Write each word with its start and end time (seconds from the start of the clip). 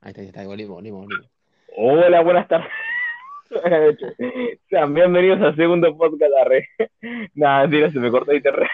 Ahí 0.00 0.10
está, 0.10 0.20
ahí 0.20 0.28
está, 0.28 0.46
volvimos, 0.46 0.76
volvimos, 0.76 1.06
volvimos. 1.06 1.30
Hola, 1.76 2.20
buenas 2.20 2.46
tardes. 2.46 2.68
Sean 4.70 4.94
bienvenidos 4.94 5.40
al 5.40 5.56
segundo 5.56 5.96
podcast 5.96 6.30
de 6.32 6.40
Arre. 6.40 6.68
Nada, 7.34 7.62
mentira, 7.62 7.90
se 7.90 7.98
me 7.98 8.10
cortó 8.10 8.32
internet. 8.32 8.68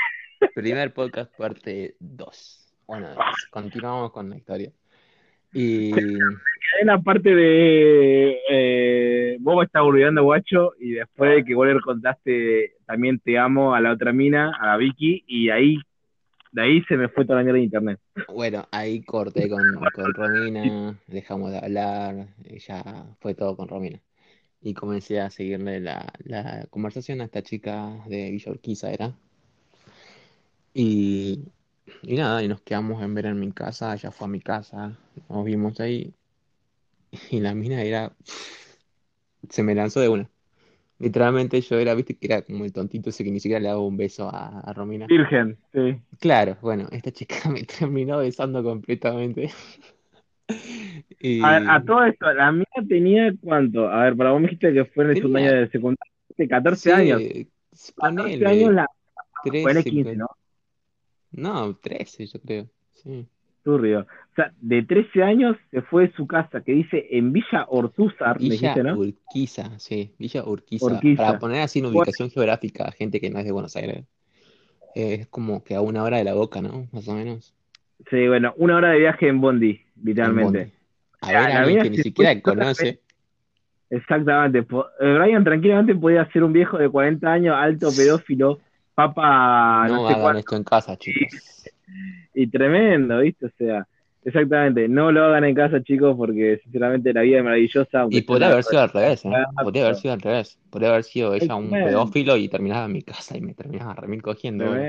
Primer 0.55 0.93
podcast, 0.93 1.35
parte 1.37 1.95
2. 1.99 2.75
Bueno, 2.87 3.09
continuamos 3.51 4.13
con 4.13 4.29
la 4.29 4.37
historia. 4.37 4.71
Y 5.55 5.93
En 5.93 6.89
la 6.89 6.99
parte 6.99 7.35
de 7.35 8.39
eh, 8.51 9.37
vos 9.41 9.57
me 9.57 9.65
estás 9.65 9.83
olvidando, 9.83 10.25
guacho, 10.25 10.73
y 10.79 10.91
después 10.91 11.37
de 11.37 11.45
que 11.45 11.55
le 11.55 11.81
contaste 11.81 12.75
también 12.85 13.19
te 13.21 13.39
amo 13.39 13.75
a 13.75 13.81
la 13.81 13.93
otra 13.93 14.13
mina, 14.13 14.53
a 14.61 14.67
la 14.67 14.77
Vicky, 14.77 15.25
y 15.27 15.49
ahí, 15.49 15.79
de 16.55 16.63
ahí 16.63 16.83
se 16.85 16.97
me 16.97 17.09
fue 17.09 17.25
toda 17.25 17.39
la 17.39 17.43
mierda 17.43 17.59
de 17.59 17.65
internet. 17.65 18.01
bueno, 18.33 18.69
ahí 18.71 19.03
corté 19.03 19.51
con, 19.51 19.75
con 19.93 20.15
Romina, 20.15 20.97
dejamos 21.09 21.51
de 21.51 21.59
hablar, 21.59 22.29
ya 22.65 23.17
fue 23.21 23.35
todo 23.35 23.57
con 23.57 23.67
Romina. 23.67 24.01
Y 24.61 24.73
comencé 24.73 25.21
a 25.21 25.31
seguirle 25.31 25.81
la, 25.81 26.13
la 26.21 26.67
conversación 26.71 27.21
a 27.21 27.25
esta 27.25 27.43
chica 27.43 28.05
de 28.07 28.31
Villa 28.31 28.53
Urquiza, 28.53 28.93
¿era? 28.93 29.13
Y, 30.73 31.41
y 32.03 32.17
nada, 32.17 32.41
y 32.43 32.47
nos 32.47 32.63
quedamos 32.63 33.03
en 33.03 33.15
ver 33.15 33.27
en 33.27 33.41
mi 33.41 33.51
casa, 33.51 33.93
ella 33.93 34.13
fue 34.13 34.27
a 34.27 34.31
mi 34.31 34.41
casa, 34.41 34.97
nos 35.29 35.45
vimos 35.45 35.81
ahí, 35.81 36.15
y 37.31 37.41
la 37.41 37.53
mina 37.55 37.83
era, 37.83 38.13
se 39.51 39.63
me 39.65 39.75
lanzó 39.75 40.01
de 40.01 40.09
una. 40.09 40.31
Literalmente 40.99 41.61
yo 41.61 41.77
era, 41.79 41.95
viste, 41.95 42.17
que 42.17 42.27
era 42.27 42.43
como 42.43 42.65
el 42.65 42.73
tontito 42.73 43.11
ese 43.11 43.25
que 43.25 43.31
ni 43.31 43.41
siquiera 43.41 43.61
le 43.61 43.69
daba 43.69 43.81
un 43.81 43.97
beso 43.97 44.29
a, 44.29 44.61
a 44.61 44.73
Romina. 44.73 45.07
Virgen, 45.07 45.59
sí. 45.73 46.01
Claro, 46.21 46.57
bueno, 46.61 46.89
esta 46.93 47.11
chica 47.11 47.37
me 47.51 47.65
terminó 47.65 48.19
besando 48.19 48.63
completamente. 48.63 49.51
Y 51.21 51.43
A, 51.43 51.59
ver, 51.59 51.71
a 51.71 51.83
todo 51.85 52.05
esto, 52.05 52.33
la 52.35 52.53
mía 52.53 52.67
tenía 52.87 53.33
cuánto? 53.41 53.89
A 53.89 54.05
ver, 54.05 54.17
para 54.17 54.31
vos 54.33 54.41
me 54.41 54.49
dijiste 54.49 54.75
que 54.75 54.85
fue 54.85 55.05
en 55.05 55.11
el 55.11 55.17
segundo 55.17 55.39
año 55.39 55.53
de 55.53 55.69
secundaria, 55.71 56.13
14 56.49 56.93
años. 56.93 57.23
sí, 57.73 57.95
14 57.97 58.37
ponele, 58.37 58.47
años 58.47 58.75
la. 58.75 58.87
13, 59.43 59.63
Ponele 59.63 59.85
15, 59.85 60.03
pues. 60.03 60.17
¿no? 60.19 60.29
No, 61.33 61.77
13 61.77 62.27
yo 62.27 62.41
creo, 62.41 62.71
sí. 62.93 63.27
Turrio. 63.65 64.01
O 64.01 64.35
sea, 64.37 64.53
de 64.61 64.83
13 64.83 65.23
años 65.23 65.57
se 65.71 65.83
fue 65.83 66.09
de 66.09 66.13
su 66.15 66.27
casa, 66.27 66.61
que 66.61 66.73
dice 66.73 67.07
en 67.11 67.33
Villa 67.33 67.67
Ortúzar, 67.69 68.41
me 68.41 68.49
Villa 68.49 68.75
dijiste, 68.75 68.83
¿no? 68.83 68.99
Urquiza, 68.99 69.79
sí, 69.79 70.13
Villa 70.19 70.45
Urquiza. 70.45 70.87
Urquiza. 70.87 71.25
Para 71.25 71.39
poner 71.39 71.63
así 71.63 71.79
en 71.79 71.87
ubicación 71.87 72.31
geográfica 72.31 72.85
a 72.85 72.93
gente 72.93 73.21
que 73.21 73.31
no 73.31 73.39
es 73.39 73.45
de 73.45 73.53
Buenos 73.53 73.75
Aires, 73.77 74.05
eh, 74.95 75.19
es 75.21 75.27
como 75.29 75.65
que 75.65 75.75
a 75.75 75.81
una 75.81 76.03
hora 76.03 76.19
de 76.19 76.25
la 76.25 76.35
boca, 76.35 76.61
¿no? 76.61 76.89
Más 76.93 77.09
o 77.09 77.15
menos. 77.15 77.55
Sí, 78.11 78.29
bueno, 78.29 78.53
una 78.57 78.77
hora 78.77 78.91
de 78.91 78.99
viaje 78.99 79.29
en 79.29 79.41
Bondi, 79.41 79.71
en 79.71 80.05
literalmente. 80.05 80.59
Bondi. 80.59 80.73
A 81.21 81.29
ver 81.29 81.37
a 81.37 81.61
alguien 81.61 81.83
que 81.83 81.91
ni 81.91 81.99
siquiera 81.99 82.41
conoce. 82.41 83.01
Exactamente. 83.89 84.59
Eh, 84.59 85.15
Brian 85.15 85.45
tranquilamente 85.45 85.95
podía 85.95 86.31
ser 86.33 86.43
un 86.43 86.53
viejo 86.53 86.77
de 86.77 86.89
40 86.89 87.33
años, 87.33 87.55
alto, 87.57 87.89
pedófilo, 87.97 88.59
papa, 88.95 89.87
no, 89.89 89.95
No 89.95 90.09
sé 90.09 90.15
hagan 90.15 90.23
cuánto, 90.23 90.39
esto 90.41 90.57
en 90.57 90.65
casa, 90.65 90.97
chicos. 90.97 91.71
y 92.35 92.47
tremendo, 92.47 93.19
¿viste? 93.21 93.47
O 93.47 93.51
sea, 93.57 93.87
exactamente. 94.25 94.89
No 94.89 95.13
lo 95.13 95.25
hagan 95.25 95.45
en 95.45 95.55
casa, 95.55 95.83
chicos, 95.83 96.17
porque 96.17 96.61
sinceramente 96.63 97.13
la 97.13 97.23
vida 97.23 97.39
es 97.39 97.45
maravillosa. 97.45 98.07
Y 98.11 98.23
podría 98.23 98.49
haber 98.49 98.65
sido 98.65 98.83
al 98.83 98.91
revés, 98.91 99.25
¿eh? 99.25 99.31
Podría 99.63 99.85
haber 99.85 99.97
sido 99.97 100.15
al 100.15 100.21
revés. 100.21 100.59
Podría 100.71 100.91
haber 100.91 101.05
sido 101.05 101.35
ella 101.35 101.55
un 101.55 101.71
pedófilo 101.71 102.37
y 102.37 102.49
terminaba 102.49 102.87
en 102.87 102.93
mi 102.93 103.03
casa 103.03 103.37
y 103.37 103.41
me 103.41 103.55
terminaba 103.55 103.95
remil 103.95 104.23
cogiendo. 104.23 104.65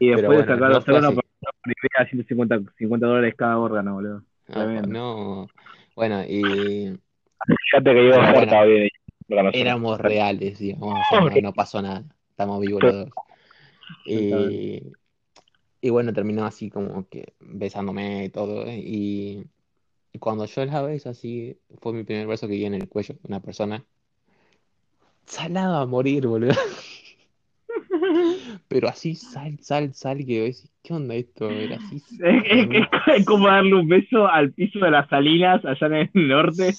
Y 0.00 0.08
después 0.08 0.22
de 0.22 0.44
bueno, 0.44 0.54
sacar 0.54 0.68
los 0.70 0.86
órganos 0.86 1.14
por 1.14 1.24
primera 1.62 2.08
150 2.10 2.72
50 2.76 3.06
dólares 3.06 3.34
cada 3.36 3.58
órgano, 3.58 3.94
boludo. 3.94 4.22
No, 4.48 4.54
Tremendo. 4.54 4.88
no. 4.88 5.48
Bueno, 5.96 6.22
y 6.24 6.92
Fíjate 7.46 7.92
que 7.94 8.04
iba 8.04 8.16
a 8.16 8.42
estar 8.42 8.66
Bueno. 9.28 9.50
bien. 9.50 9.50
éramos 9.54 9.98
reales, 9.98 10.58
digamos. 10.58 10.98
no, 11.12 11.30
no 11.42 11.52
pasó 11.52 11.80
nada. 11.82 12.04
Estamos 12.30 12.60
vivos 12.60 12.82
los 12.82 12.94
dos. 12.94 13.08
Y, 14.06 14.82
y 15.80 15.90
bueno, 15.90 16.12
terminó 16.12 16.44
así 16.44 16.70
como 16.70 17.08
que 17.08 17.34
besándome 17.40 18.24
y 18.24 18.28
todo. 18.30 18.66
Y, 18.70 19.46
y 20.12 20.18
cuando 20.18 20.46
yo 20.46 20.64
la 20.64 20.82
beso 20.82 21.10
así, 21.10 21.56
fue 21.80 21.92
mi 21.92 22.04
primer 22.04 22.26
beso 22.26 22.48
que 22.48 22.54
di 22.54 22.64
en 22.64 22.74
el 22.74 22.88
cuello 22.88 23.14
de 23.14 23.20
una 23.24 23.40
persona. 23.40 23.84
Salado 25.26 25.76
a 25.76 25.86
morir, 25.86 26.26
boludo. 26.26 26.54
Pero 28.68 28.88
así 28.88 29.14
sal, 29.14 29.58
sal, 29.60 29.94
sal, 29.94 30.18
que 30.26 30.40
decís, 30.40 30.70
¿qué 30.82 30.94
onda 30.94 31.14
esto? 31.14 31.50
Era 31.50 31.76
así. 31.76 31.96
Es, 31.96 32.12
es- 32.44 32.68
es- 32.70 32.86
es 33.18 33.26
como 33.26 33.46
darle 33.48 33.74
un 33.74 33.88
beso 33.88 34.26
al 34.26 34.52
piso 34.52 34.78
de 34.80 34.90
las 34.90 35.08
salinas 35.08 35.64
allá 35.64 35.86
en 35.86 36.10
el 36.14 36.28
norte. 36.28 36.74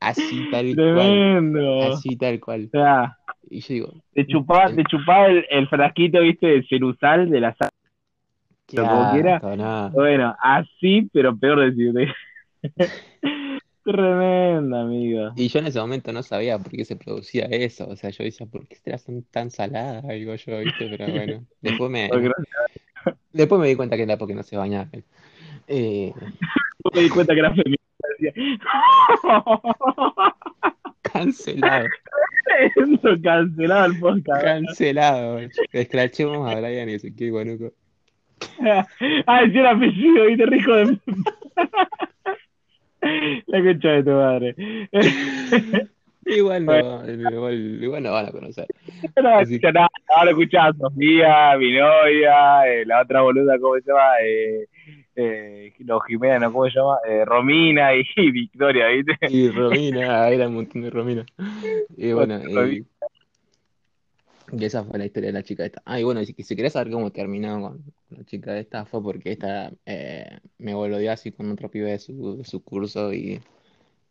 Así 0.00 0.40
tal 0.50 0.74
cual. 0.74 0.76
Tremendo. 0.76 1.82
Así 1.92 2.16
tal 2.16 2.40
cual. 2.40 2.64
O 2.66 2.70
sea, 2.70 3.18
Y 3.50 3.60
yo 3.60 3.74
digo, 3.74 3.92
te 4.14 4.26
chupaba, 4.26 4.74
te 4.74 4.84
chupaba 4.84 5.26
el, 5.26 5.44
el 5.50 5.68
frasquito, 5.68 6.20
viste, 6.20 6.46
del 6.46 6.66
ceruzal 6.68 7.30
de 7.30 7.40
la 7.40 7.54
sal. 7.56 7.70
¿Qué 8.68 8.76
Pero 8.76 8.88
como 8.88 9.12
quiera. 9.12 9.40
no. 9.56 9.90
Bueno, 9.90 10.36
así, 10.40 11.08
pero 11.12 11.36
peor 11.36 11.60
decirte. 11.60 12.12
Tremendo, 13.84 14.76
amigo. 14.76 15.32
Y 15.34 15.48
yo 15.48 15.60
en 15.60 15.68
ese 15.68 15.80
momento 15.80 16.12
no 16.12 16.22
sabía 16.22 16.58
por 16.58 16.70
qué 16.70 16.84
se 16.84 16.94
producía 16.94 17.46
eso. 17.46 17.88
O 17.88 17.96
sea, 17.96 18.10
yo 18.10 18.22
decía, 18.22 18.46
¿por 18.46 18.68
qué 18.68 18.76
será 18.76 18.98
tan, 18.98 19.22
tan 19.22 19.50
salada? 19.50 20.02
Digo 20.12 20.34
yo, 20.34 20.58
¿viste? 20.58 20.88
Pero 20.90 21.10
bueno. 21.10 21.46
Después 21.62 21.90
me, 21.90 22.10
después 23.32 23.60
me 23.60 23.68
di 23.68 23.76
cuenta 23.76 23.96
que 23.96 24.02
era 24.02 24.18
porque 24.18 24.34
no 24.34 24.42
se 24.42 24.58
bañaba. 24.58 24.90
Eh, 25.66 26.12
me 26.94 27.00
di 27.00 27.08
cuenta 27.08 27.32
que 27.32 27.40
era 27.40 27.54
decía, 28.18 28.32
cancelado. 31.02 31.86
Cancelado 33.22 33.86
el 33.86 33.98
podcast. 33.98 34.42
Cancelado. 34.42 35.38
Escrachemos 35.72 36.50
a 36.50 36.60
Brian 36.60 36.90
y 36.90 36.94
Ezequiel 36.94 37.32
Guanuco. 37.32 37.72
Ah, 39.26 39.42
ese 39.44 39.58
era 39.58 39.70
apellido, 39.72 40.26
viste, 40.26 40.46
rico 40.46 40.74
de. 40.74 40.98
La 43.46 43.62
concha 43.62 43.88
de 43.90 44.02
tu 44.02 44.10
madre. 44.10 44.54
Igual 46.26 46.66
no, 46.66 47.10
igual, 47.10 47.82
igual 47.82 48.02
no 48.02 48.12
van 48.12 48.26
a 48.26 48.32
conocer. 48.32 48.66
No 49.22 49.28
Así- 49.30 49.54
escucha 49.54 49.72
nada, 49.72 49.88
ahora 50.14 50.30
escuchaba 50.32 50.68
a 50.68 50.74
Sofía, 50.74 51.56
mi 51.58 51.72
novia, 51.72 52.68
eh, 52.68 52.84
la 52.84 53.00
otra 53.02 53.22
boluda, 53.22 53.58
¿cómo 53.58 53.76
se 53.76 53.86
llama? 53.90 54.10
Eh, 54.22 54.66
eh, 55.16 55.72
no, 55.78 55.98
Jimena, 56.00 56.38
¿no? 56.40 56.52
¿Cómo 56.52 56.66
se 56.68 56.78
llama? 56.78 56.98
Eh, 57.08 57.24
Romina 57.24 57.94
y, 57.94 58.04
y 58.16 58.30
Victoria, 58.30 58.88
¿viste? 58.88 59.16
Y 59.30 59.48
Romina, 59.50 60.28
era 60.28 60.48
un 60.48 60.54
montón 60.56 60.82
de 60.82 60.90
Romina. 60.90 61.24
Y 61.96 62.12
bueno, 62.12 62.40
y, 64.52 64.64
esa 64.64 64.84
fue 64.84 64.98
la 64.98 65.06
historia 65.06 65.28
de 65.28 65.32
la 65.32 65.42
chica 65.42 65.64
esta. 65.64 65.82
Ah, 65.84 66.00
y 66.00 66.04
bueno, 66.04 66.24
si, 66.24 66.32
si 66.34 66.56
querés 66.56 66.72
saber 66.72 66.92
cómo 66.92 67.10
terminó 67.10 67.60
con 67.60 67.82
la 68.10 68.24
chica 68.24 68.58
esta, 68.58 68.84
fue 68.84 69.02
porque 69.02 69.32
esta 69.32 69.70
eh, 69.86 70.38
me 70.58 70.74
volvió 70.74 71.10
así 71.12 71.32
con 71.32 71.50
otro 71.50 71.70
pibe 71.70 71.90
de 71.90 71.98
su, 71.98 72.38
de 72.38 72.44
su 72.44 72.62
curso 72.62 73.12
y, 73.12 73.40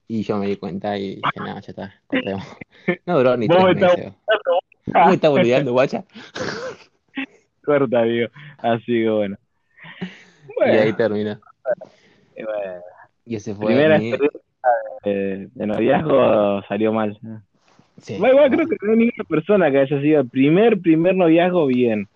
y 0.07 0.23
yo 0.23 0.37
me 0.37 0.47
di 0.47 0.57
cuenta 0.57 0.97
y 0.97 1.15
dije, 1.15 1.39
no, 1.39 1.59
ya 1.59 1.59
está, 1.59 2.01
cortemos. 2.07 2.43
No 3.05 3.17
duró 3.17 3.35
ni 3.35 3.47
tres 3.47 3.75
meses. 3.75 4.13
¿Cómo 4.93 5.07
me 5.07 5.15
estás 5.15 5.31
boludeando, 5.31 5.73
guacha? 5.73 6.05
Corta, 7.65 8.03
digo. 8.03 8.29
Así 8.59 8.85
que 8.85 9.09
bueno. 9.09 9.37
Y 10.65 10.69
ahí 10.69 10.93
bueno. 10.93 11.39
Y 13.25 13.35
ese 13.35 13.53
fue 13.53 13.65
primera 13.65 13.97
mi... 13.97 14.09
experiencia 14.09 14.41
de, 15.03 15.49
de 15.53 15.67
noviazgo 15.67 16.61
salió 16.63 16.93
mal. 16.93 17.19
Sí, 18.02 18.13
Igual, 18.16 18.31
igual 18.31 18.52
creo 18.52 18.68
que 18.68 18.75
no 18.81 18.91
hay 18.91 18.97
ninguna 19.00 19.24
persona 19.28 19.72
que 19.72 19.80
haya 19.80 20.02
sido 20.02 20.22
el 20.22 20.30
primer, 20.30 20.80
primer 20.80 21.16
noviazgo 21.16 21.66
bien. 21.68 22.08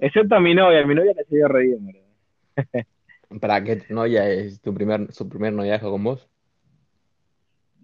Excepto 0.00 0.34
a 0.34 0.40
mi 0.40 0.54
novia, 0.54 0.84
mi 0.86 0.94
novia 0.94 1.14
re 1.48 1.62
bien, 1.62 1.84
boludo. 1.84 2.02
¿Para 3.40 3.62
qué 3.64 3.76
tu 3.76 3.94
novia 3.94 4.28
es 4.28 4.60
tu 4.60 4.74
primer, 4.74 5.12
su 5.12 5.28
primer 5.28 5.52
noviazgo 5.52 5.90
con 5.90 6.04
vos? 6.04 6.28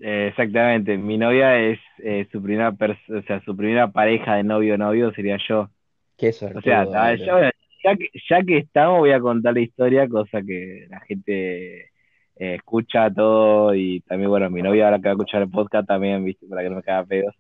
Eh, 0.01 0.29
exactamente, 0.29 0.97
mi 0.97 1.19
novia 1.19 1.59
es 1.59 1.79
eh, 1.99 2.27
su 2.31 2.41
primera 2.43 2.69
o 2.71 3.23
sea, 3.23 3.41
su 3.45 3.57
primera 3.57 3.91
pareja 3.91 4.37
de 4.37 4.45
novio 4.45 4.79
novio 4.79 5.13
sería 5.13 5.39
yo. 5.49 5.69
Qué 6.17 6.33
O 6.33 6.33
suerte. 6.33 6.61
sea, 6.63 6.85
ya, 7.17 7.51
ya 7.85 7.97
que, 7.97 8.09
ya 8.29 8.43
que 8.43 8.59
estamos 8.59 9.01
voy 9.01 9.13
a 9.13 9.21
contar 9.21 9.55
la 9.55 9.61
historia, 9.61 10.09
cosa 10.09 10.43
que 10.43 10.87
la 10.89 11.01
gente 11.01 11.91
eh, 12.39 12.55
escucha 12.55 13.11
todo 13.11 13.75
y 13.75 14.01
también, 14.01 14.31
bueno, 14.31 14.49
mi 14.49 14.63
novia 14.63 14.85
ahora 14.85 14.99
que 14.99 15.05
va 15.05 15.11
a 15.11 15.15
escuchar 15.15 15.43
el 15.43 15.51
podcast 15.51 15.89
también, 15.89 16.25
viste, 16.25 16.47
para 16.47 16.63
que 16.63 16.71
no 16.71 16.77
me 16.77 16.83
caiga 16.83 17.05
pedos. 17.05 17.35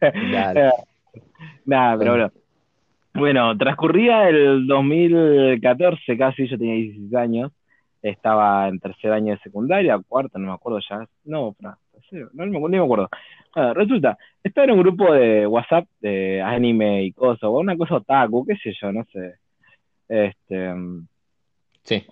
Nada, 1.66 1.98
pero 1.98 2.12
bueno. 2.12 2.30
Bueno, 3.14 3.58
transcurría 3.58 4.28
el 4.28 4.66
2014, 4.66 6.16
casi 6.16 6.48
yo 6.48 6.56
tenía 6.56 6.74
16 6.74 7.14
años, 7.14 7.52
estaba 8.00 8.68
en 8.68 8.80
tercer 8.80 9.12
año 9.12 9.34
de 9.34 9.40
secundaria, 9.40 10.00
cuarto, 10.08 10.38
no 10.38 10.46
me 10.46 10.54
acuerdo 10.54 10.78
ya, 10.88 11.06
no, 11.24 11.54
no, 11.60 11.76
no, 12.32 12.46
me, 12.46 12.56
acuerdo, 12.56 12.68
ni 12.68 12.78
me 12.78 12.84
acuerdo. 12.84 13.10
Bueno, 13.54 13.74
resulta, 13.74 14.16
estaba 14.42 14.64
en 14.64 14.70
un 14.70 14.78
grupo 14.78 15.12
de 15.12 15.46
WhatsApp 15.46 15.86
de 16.00 16.40
anime 16.40 17.04
y 17.04 17.12
cosas, 17.12 17.44
o 17.44 17.58
una 17.58 17.76
cosa 17.76 17.96
otaku, 17.96 18.46
qué 18.46 18.56
sé 18.56 18.72
yo, 18.80 18.90
no 18.92 19.04
sé. 19.12 19.34
Este, 20.08 20.74
Sí. 21.82 22.06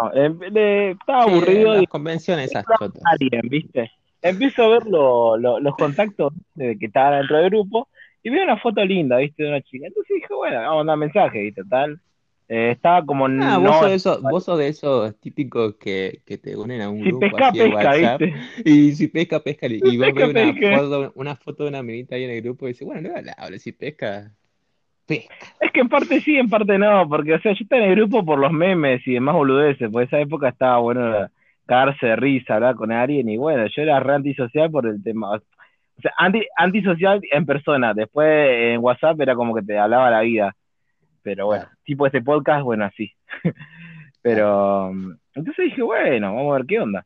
No, 0.00 0.12
estaba 0.12 1.22
aburrido. 1.24 1.74
Las 1.74 1.82
y 1.82 1.86
convenciones 1.86 2.50
esas 2.50 2.64
chotas. 2.78 3.02
alguien, 3.04 3.42
¿viste? 3.48 3.90
Empiezo 4.22 4.62
a 4.64 4.68
ver 4.68 4.82
los 4.86 5.76
contactos 5.76 6.32
de 6.54 6.78
que 6.78 6.86
estaban 6.86 7.20
dentro 7.20 7.38
del 7.38 7.50
grupo 7.50 7.88
y 8.22 8.30
veo 8.30 8.42
una 8.44 8.58
foto 8.58 8.84
linda, 8.84 9.16
¿viste? 9.18 9.42
De 9.44 9.48
una 9.48 9.62
chica. 9.62 9.86
Entonces 9.86 10.14
dije, 10.16 10.34
bueno, 10.34 10.56
vamos 10.58 10.72
a 10.72 10.76
mandar 10.76 10.96
mensaje, 10.98 11.42
¿viste? 11.42 11.62
Tal. 11.64 12.00
Eh, 12.48 12.70
estaba 12.72 13.04
como 13.04 13.26
Ah, 13.26 13.58
no. 13.58 13.60
vos 13.60 13.76
sos, 13.76 13.90
de 13.90 13.94
esos, 13.96 14.22
vos 14.22 14.44
sos 14.44 14.58
de 14.58 14.68
esos 14.68 15.20
típicos 15.20 15.76
que, 15.76 16.22
que 16.24 16.38
te 16.38 16.56
unen 16.56 16.80
a 16.80 16.88
un 16.88 17.02
si 17.02 17.10
grupo 17.10 17.20
pesca, 17.20 17.48
así 17.48 17.58
de 17.58 17.70
pesca, 17.70 17.90
WhatsApp 17.90 18.20
¿viste? 18.20 18.40
y 18.64 18.92
si 18.94 19.08
pesca, 19.08 19.40
pesca 19.42 19.66
y 19.66 19.80
Si 19.80 19.96
vos 19.98 20.06
pesca, 20.14 20.26
ves 20.26 20.34
una 20.34 20.78
foto, 20.78 21.12
una 21.14 21.36
foto 21.36 21.62
de 21.64 21.68
una 21.68 21.82
minita 21.82 22.16
ahí 22.16 22.24
en 22.24 22.30
el 22.30 22.42
grupo 22.42 22.66
y 22.66 22.70
dices, 22.72 22.86
bueno, 22.86 23.10
no 23.10 23.50
le 23.50 23.58
si 23.58 23.72
pesca, 23.72 24.34
pesca. 25.08 25.34
Es 25.60 25.72
que 25.72 25.80
en 25.80 25.88
parte 25.88 26.20
sí, 26.20 26.36
en 26.36 26.48
parte 26.48 26.78
no, 26.78 27.08
porque, 27.08 27.34
o 27.34 27.40
sea, 27.40 27.52
yo 27.52 27.62
estaba 27.62 27.82
en 27.82 27.90
el 27.90 27.96
grupo 27.96 28.24
por 28.24 28.38
los 28.38 28.52
memes 28.52 29.04
y 29.06 29.14
demás 29.14 29.34
boludeces, 29.34 29.90
por 29.90 30.04
esa 30.04 30.20
época 30.20 30.50
estaba 30.50 30.78
bueno 30.78 31.28
cagarse 31.66 32.06
de 32.06 32.16
risa, 32.16 32.54
hablar 32.54 32.76
con 32.76 32.92
alguien, 32.92 33.28
y 33.28 33.36
bueno, 33.36 33.66
yo 33.66 33.82
era 33.82 33.98
re 34.00 34.14
antisocial 34.14 34.70
por 34.70 34.86
el 34.86 35.02
tema, 35.02 35.32
o 35.32 35.40
sea, 36.00 36.12
anti, 36.16 36.46
antisocial 36.56 37.20
en 37.30 37.44
persona, 37.44 37.92
después 37.92 38.28
en 38.28 38.80
WhatsApp 38.80 39.20
era 39.20 39.34
como 39.34 39.54
que 39.54 39.62
te 39.62 39.78
hablaba 39.78 40.10
la 40.10 40.20
vida, 40.20 40.54
pero 41.22 41.46
bueno, 41.46 41.64
Claro. 41.64 41.78
tipo 41.84 42.06
este 42.06 42.22
podcast, 42.22 42.62
bueno, 42.62 42.84
así. 42.84 43.12
pero, 44.22 44.90
entonces 45.34 45.64
dije, 45.66 45.82
bueno, 45.82 46.34
vamos 46.34 46.52
a 46.52 46.56
ver 46.58 46.66
qué 46.66 46.80
onda. 46.80 47.04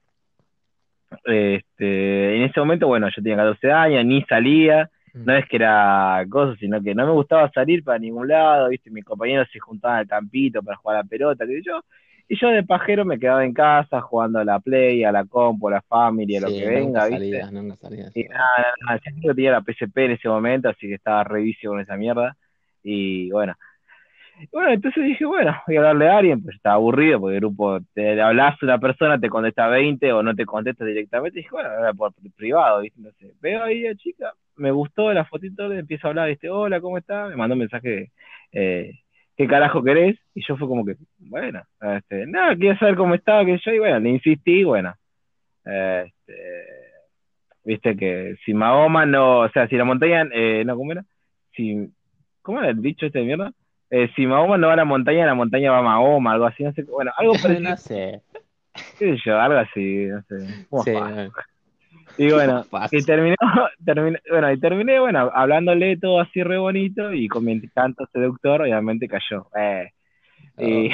Este, 1.25 2.37
en 2.37 2.43
ese 2.43 2.60
momento, 2.60 2.87
bueno, 2.87 3.08
yo 3.08 3.22
tenía 3.22 3.37
14 3.37 3.72
años, 3.72 4.04
ni 4.04 4.22
salía, 4.22 4.88
no 5.14 5.35
es 5.37 5.47
que 5.49 5.56
era 5.56 6.25
cosa, 6.29 6.56
sino 6.59 6.82
que 6.82 6.94
no 6.94 7.06
me 7.06 7.12
gustaba 7.12 7.50
salir 7.50 7.85
para 7.85 7.99
ningún 7.99 8.29
lado, 8.29 8.69
viste, 8.69 8.91
mis 8.91 9.05
compañeros 9.05 9.49
se 9.53 9.59
juntaban 9.59 9.99
al 9.99 10.06
campito 10.06 10.62
para 10.62 10.76
jugar 10.76 10.97
a 10.97 11.03
la 11.03 11.09
pelota, 11.09 11.47
qué 11.47 11.56
sé 11.56 11.62
yo, 11.64 11.81
y 12.29 12.37
yo 12.38 12.49
de 12.49 12.62
pajero 12.62 13.05
me 13.05 13.19
quedaba 13.19 13.44
en 13.44 13.53
casa 13.53 14.00
jugando 14.00 14.38
a 14.38 14.44
la 14.44 14.59
Play, 14.59 15.05
a 15.05 15.12
la 15.12 15.25
compu, 15.25 15.69
a 15.69 15.73
la 15.73 15.82
Family, 15.82 16.37
a 16.37 16.41
lo 16.41 16.49
Sí, 16.49 16.59
que 16.59 16.67
venga, 16.67 17.06
viste. 17.06 17.44
nunca. 17.50 17.50
Y 18.14 18.25
nada, 18.25 18.75
nada, 18.87 19.00
yo 19.20 19.35
tenía 19.35 19.53
la 19.53 19.61
PSP 19.61 19.99
en 19.99 20.11
ese 20.12 20.29
momento, 20.29 20.69
así 20.69 20.88
que 20.88 20.94
estaba 20.94 21.25
revicio 21.25 21.70
con 21.70 21.81
esa 21.81 21.97
mierda, 21.97 22.37
y 22.82 23.31
bueno. 23.31 23.55
Bueno, 24.50 24.73
entonces 24.73 25.05
dije, 25.05 25.25
bueno, 25.26 25.55
voy 25.67 25.76
a 25.76 25.81
hablarle 25.81 26.09
a 26.09 26.17
alguien, 26.17 26.43
pues 26.43 26.56
estaba 26.56 26.76
aburrido, 26.76 27.20
porque 27.20 27.35
el 27.35 27.41
grupo, 27.41 27.79
te 27.93 28.20
hablas 28.20 28.55
a 28.55 28.64
una 28.64 28.79
persona, 28.79 29.20
te 29.20 29.29
contesta 29.29 29.69
20 29.69 30.11
o 30.12 30.23
no 30.23 30.35
te 30.35 30.47
contesta 30.47 30.85
directamente, 30.85 31.38
y 31.38 31.43
dije, 31.43 31.50
bueno, 31.53 31.69
ahora 31.69 31.93
por 31.93 32.12
privado, 32.35 32.81
¿viste? 32.81 32.99
Entonces, 32.99 33.35
veo 33.41 33.62
ahí 33.62 33.87
a 33.87 33.94
chica, 33.94 34.32
me 34.62 34.70
gustó 34.70 35.12
la 35.12 35.25
fotito, 35.25 35.69
le 35.69 35.81
empiezo 35.81 36.06
a 36.06 36.11
hablar, 36.11 36.29
¿viste? 36.29 36.49
Hola, 36.49 36.81
¿cómo 36.81 36.97
estás? 36.97 37.29
Me 37.31 37.37
mandó 37.37 37.55
un 37.55 37.59
mensaje, 37.59 38.12
eh, 38.53 38.93
¿qué 39.37 39.47
carajo 39.49 39.82
querés? 39.82 40.17
Y 40.35 40.44
yo 40.47 40.56
fue 40.56 40.69
como 40.69 40.85
que, 40.85 40.94
bueno, 41.19 41.62
este, 41.81 42.26
nada, 42.29 42.55
quería 42.55 42.79
saber 42.79 42.94
cómo 42.94 43.14
estaba, 43.17 43.44
que 43.44 43.59
yo, 43.59 43.73
y 43.73 43.81
bueno, 43.81 43.99
le 43.99 44.11
insistí, 44.11 44.62
bueno, 44.62 44.94
este, 45.64 46.35
viste 47.64 47.97
que 47.97 48.37
si 48.44 48.55
Mahoma 48.55 49.05
no, 49.05 49.41
o 49.41 49.49
sea, 49.50 49.67
si 49.67 49.75
la 49.76 49.85
montaña, 49.85 50.29
eh, 50.32 50.62
no, 50.64 50.76
¿cómo 50.76 50.93
era? 50.93 51.05
Si, 51.56 51.91
¿cómo 52.41 52.61
era 52.61 52.70
el 52.70 52.81
dicho 52.81 53.06
este 53.06 53.19
de 53.19 53.25
mierda? 53.25 53.53
Eh, 53.91 54.11
si 54.14 54.26
Mahoma 54.26 54.59
no 54.59 54.69
va 54.69 54.75
a 54.75 54.76
la 54.76 54.85
montaña, 54.85 55.26
la 55.26 55.35
montaña 55.35 55.73
va 55.73 55.79
a 55.79 55.82
Mahoma, 55.82 56.32
algo 56.32 56.47
así, 56.47 56.62
no 56.62 56.73
sé, 56.73 56.85
bueno, 56.85 57.11
algo 57.17 57.32
parecido, 57.43 57.69
No 57.70 57.76
sé. 57.76 58.20
qué 58.97 59.17
sé 59.17 59.17
yo, 59.25 59.41
algo 59.41 59.59
así, 59.59 60.06
no 60.06 60.23
sé, 60.23 60.37
¿cómo 60.70 60.85
Sí? 60.85 60.93
Y 62.19 62.31
bueno, 62.31 62.64
y 62.93 63.04
terminó, 63.04 63.37
terminé, 63.84 64.20
bueno, 64.31 64.52
y 64.52 64.60
terminé, 64.60 65.00
bueno, 65.00 65.31
hablándole 65.34 65.96
todo 65.96 66.20
así 66.20 66.43
re 66.43 66.58
bonito 66.58 67.12
y 67.12 67.28
con 67.28 67.44
mi 67.44 67.60
canto 67.69 68.06
seductor, 68.12 68.62
obviamente 68.62 69.08
cayó. 69.08 69.46
Eh, 69.58 69.90
y 70.58 70.90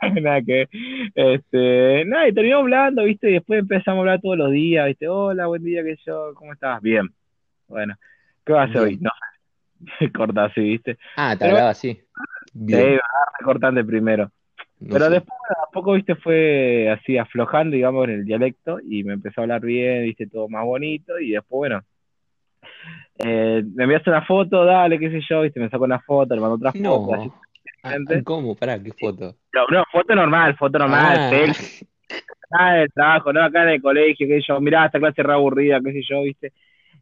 nada 0.22 0.42
que, 0.42 0.68
este, 1.14 2.04
nada, 2.06 2.28
y 2.28 2.32
terminó 2.34 2.58
hablando, 2.58 3.04
viste, 3.04 3.30
y 3.30 3.34
después 3.34 3.60
empezamos 3.60 3.98
a 3.98 4.00
hablar 4.00 4.20
todos 4.20 4.38
los 4.38 4.50
días, 4.50 4.86
viste, 4.86 5.08
hola, 5.08 5.46
buen 5.46 5.62
día, 5.64 5.82
que 5.82 5.96
yo, 6.06 6.32
¿cómo 6.34 6.52
estás? 6.52 6.80
Bien. 6.80 7.08
Bueno, 7.68 7.94
¿qué 8.44 8.52
vas 8.52 8.68
a 8.68 8.70
hacer 8.70 8.82
hoy? 8.82 8.98
No, 9.00 9.10
corta 10.14 10.44
así, 10.44 10.60
viste. 10.60 10.98
Ah, 11.16 11.32
te 11.34 11.40
Pero- 11.40 11.50
hablaba 11.52 11.70
así. 11.70 11.94
Sí, 11.94 12.02
Bien. 12.54 13.00
cortante 13.42 13.82
primero. 13.82 14.30
No 14.82 14.94
Pero 14.94 15.04
sé. 15.06 15.10
después, 15.12 15.38
a 15.50 15.70
poco, 15.70 15.92
viste, 15.92 16.16
fue 16.16 16.90
así 16.90 17.16
aflojando, 17.16 17.76
digamos, 17.76 18.04
en 18.08 18.14
el 18.14 18.24
dialecto 18.24 18.78
y 18.80 19.04
me 19.04 19.12
empezó 19.12 19.40
a 19.40 19.44
hablar 19.44 19.60
bien, 19.60 20.02
viste, 20.02 20.26
todo 20.26 20.48
más 20.48 20.64
bonito 20.64 21.18
y 21.20 21.30
después, 21.30 21.58
bueno, 21.58 21.82
eh, 23.18 23.62
me 23.74 23.84
enviaste 23.84 24.10
una 24.10 24.24
foto, 24.24 24.64
dale, 24.64 24.98
qué 24.98 25.10
sé 25.10 25.20
yo, 25.28 25.42
viste, 25.42 25.60
me 25.60 25.70
sacó 25.70 25.84
una 25.84 26.00
foto, 26.00 26.34
le 26.34 26.40
mandó 26.40 26.56
otra 26.56 26.72
foto, 26.72 27.14
así. 27.14 27.28
No. 27.28 27.34
Ah. 27.84 27.94
¿Cómo? 28.24 28.54
Pará, 28.54 28.80
¿qué 28.82 28.92
foto? 28.92 29.36
No, 29.52 29.66
no, 29.70 29.84
foto 29.90 30.14
normal, 30.14 30.56
foto 30.56 30.78
normal, 30.78 31.16
Ah, 31.18 31.30
selfie, 31.30 31.86
nada 32.50 32.74
del 32.74 32.92
trabajo, 32.92 33.32
no 33.32 33.42
acá 33.42 33.62
en 33.62 33.68
el 33.70 33.82
colegio, 33.82 34.26
qué 34.26 34.40
sé 34.40 34.46
yo, 34.48 34.60
mirá, 34.60 34.86
esta 34.86 34.98
clase 34.98 35.22
re 35.22 35.32
aburrida, 35.32 35.80
qué 35.80 35.92
sé 35.92 36.02
yo, 36.08 36.22
viste, 36.22 36.52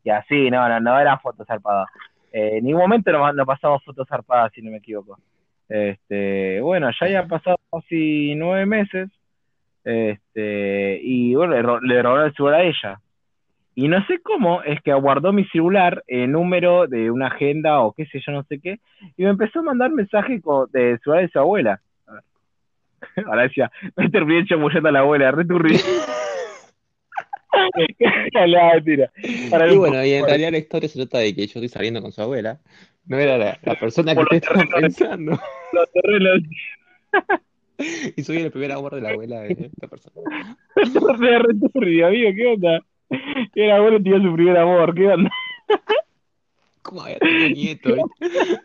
y 0.04 0.10
así, 0.10 0.50
no, 0.50 0.68
no, 0.68 0.80
no 0.80 0.98
eran 0.98 1.18
fotos 1.20 1.46
zarpadas. 1.46 1.88
Eh, 2.32 2.58
en 2.58 2.64
ningún 2.64 2.82
momento 2.82 3.10
no, 3.10 3.32
no 3.32 3.46
pasamos 3.46 3.82
fotos 3.84 4.06
zarpadas, 4.06 4.52
si 4.52 4.62
no 4.62 4.70
me 4.70 4.78
equivoco. 4.78 5.18
Este, 5.70 6.60
bueno, 6.60 6.90
ya 6.90 7.06
habían 7.06 7.28
pasado 7.28 7.56
casi 7.70 8.34
nueve 8.34 8.66
meses, 8.66 9.08
este, 9.84 11.00
y 11.00 11.34
bueno, 11.36 11.54
le, 11.54 11.62
ro- 11.62 11.80
le 11.80 12.02
robó 12.02 12.20
el 12.22 12.34
celular 12.34 12.60
a 12.60 12.64
ella. 12.64 13.00
Y 13.76 13.86
no 13.86 14.04
sé 14.06 14.20
cómo 14.20 14.62
es 14.62 14.80
que 14.82 14.92
guardó 14.92 15.32
mi 15.32 15.44
celular, 15.46 16.02
el 16.08 16.32
número 16.32 16.88
de 16.88 17.08
una 17.10 17.28
agenda 17.28 17.80
o 17.80 17.92
qué 17.92 18.04
sé 18.06 18.20
yo, 18.26 18.32
no 18.32 18.42
sé 18.42 18.60
qué, 18.60 18.80
y 19.16 19.22
me 19.22 19.30
empezó 19.30 19.60
a 19.60 19.62
mandar 19.62 19.92
mensajes 19.92 20.42
de 20.72 20.98
celular 20.98 21.22
de 21.22 21.28
su 21.30 21.38
abuela. 21.38 21.80
Ahora 23.26 23.42
decía, 23.42 23.70
me 23.96 24.10
terminé 24.10 24.44
chamullando 24.46 24.88
a 24.88 24.92
la 24.92 24.98
abuela, 24.98 25.30
re. 25.30 25.44
la 28.46 28.74
mentira. 28.74 29.12
Para 29.50 29.72
Y 29.72 29.76
bueno, 29.76 30.04
y 30.04 30.12
en 30.12 30.24
realidad 30.24 30.52
la 30.52 30.58
historia 30.58 30.88
se 30.88 30.98
trata 30.98 31.18
de 31.18 31.34
que 31.34 31.46
yo 31.46 31.60
estoy 31.60 31.68
saliendo 31.68 32.02
con 32.02 32.12
su 32.12 32.22
abuela. 32.22 32.60
No 33.06 33.18
era 33.18 33.38
la, 33.38 33.58
la 33.62 33.74
persona 33.78 34.12
que 34.12 34.16
Por 34.16 34.28
te 34.28 34.34
los 34.36 34.42
estaba 34.42 34.60
terrenos. 34.60 34.80
pensando. 34.80 35.40
los 35.72 35.92
terrenos, 35.92 36.42
Y 38.16 38.22
soy 38.22 38.36
el 38.38 38.50
primer 38.50 38.72
amor 38.72 38.94
de 38.94 39.00
la 39.00 39.10
abuela 39.10 39.40
de 39.40 39.52
esta 39.52 39.88
persona. 39.88 40.58
re 40.76 41.54
turri, 41.72 42.02
amigo, 42.02 42.30
¿qué 42.36 42.46
onda? 42.46 42.80
El 43.54 43.70
abuelo 43.70 44.02
tenía 44.02 44.20
su 44.22 44.34
primer 44.34 44.56
amor, 44.58 44.94
¿qué 44.94 45.08
onda? 45.08 45.30
¿Cómo 46.82 47.02
había 47.02 47.18
tenido 47.18 47.48
nieto? 47.50 47.94
viste? 48.20 48.60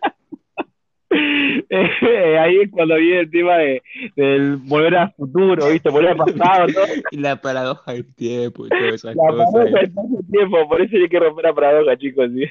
Eh, 1.70 2.38
ahí 2.38 2.58
es 2.62 2.72
cuando 2.72 2.96
viene 2.96 3.22
el 3.22 3.32
tema 3.32 3.58
de, 3.58 3.82
del 4.16 4.58
volver 4.58 4.96
al 4.96 5.14
futuro, 5.14 5.70
¿viste? 5.70 5.90
Volver 5.90 6.12
al 6.12 6.18
pasado. 6.18 6.68
Y 7.12 7.18
la 7.18 7.42
paradoja 7.42 7.94
del 7.94 8.14
tiempo 8.14 8.66
y 8.66 8.70
todas 8.70 8.94
esas 8.96 9.16
La 9.16 9.28
cosas. 9.28 9.48
paradoja 9.52 9.80
del 9.82 9.92
tiempo, 10.32 10.68
por 10.70 10.82
eso 10.82 10.98
hay 10.98 11.10
que 11.10 11.20
romper 11.20 11.46
la 11.46 11.54
paradoja, 11.54 11.98
chicos. 11.98 12.30
¿sí? 12.34 12.44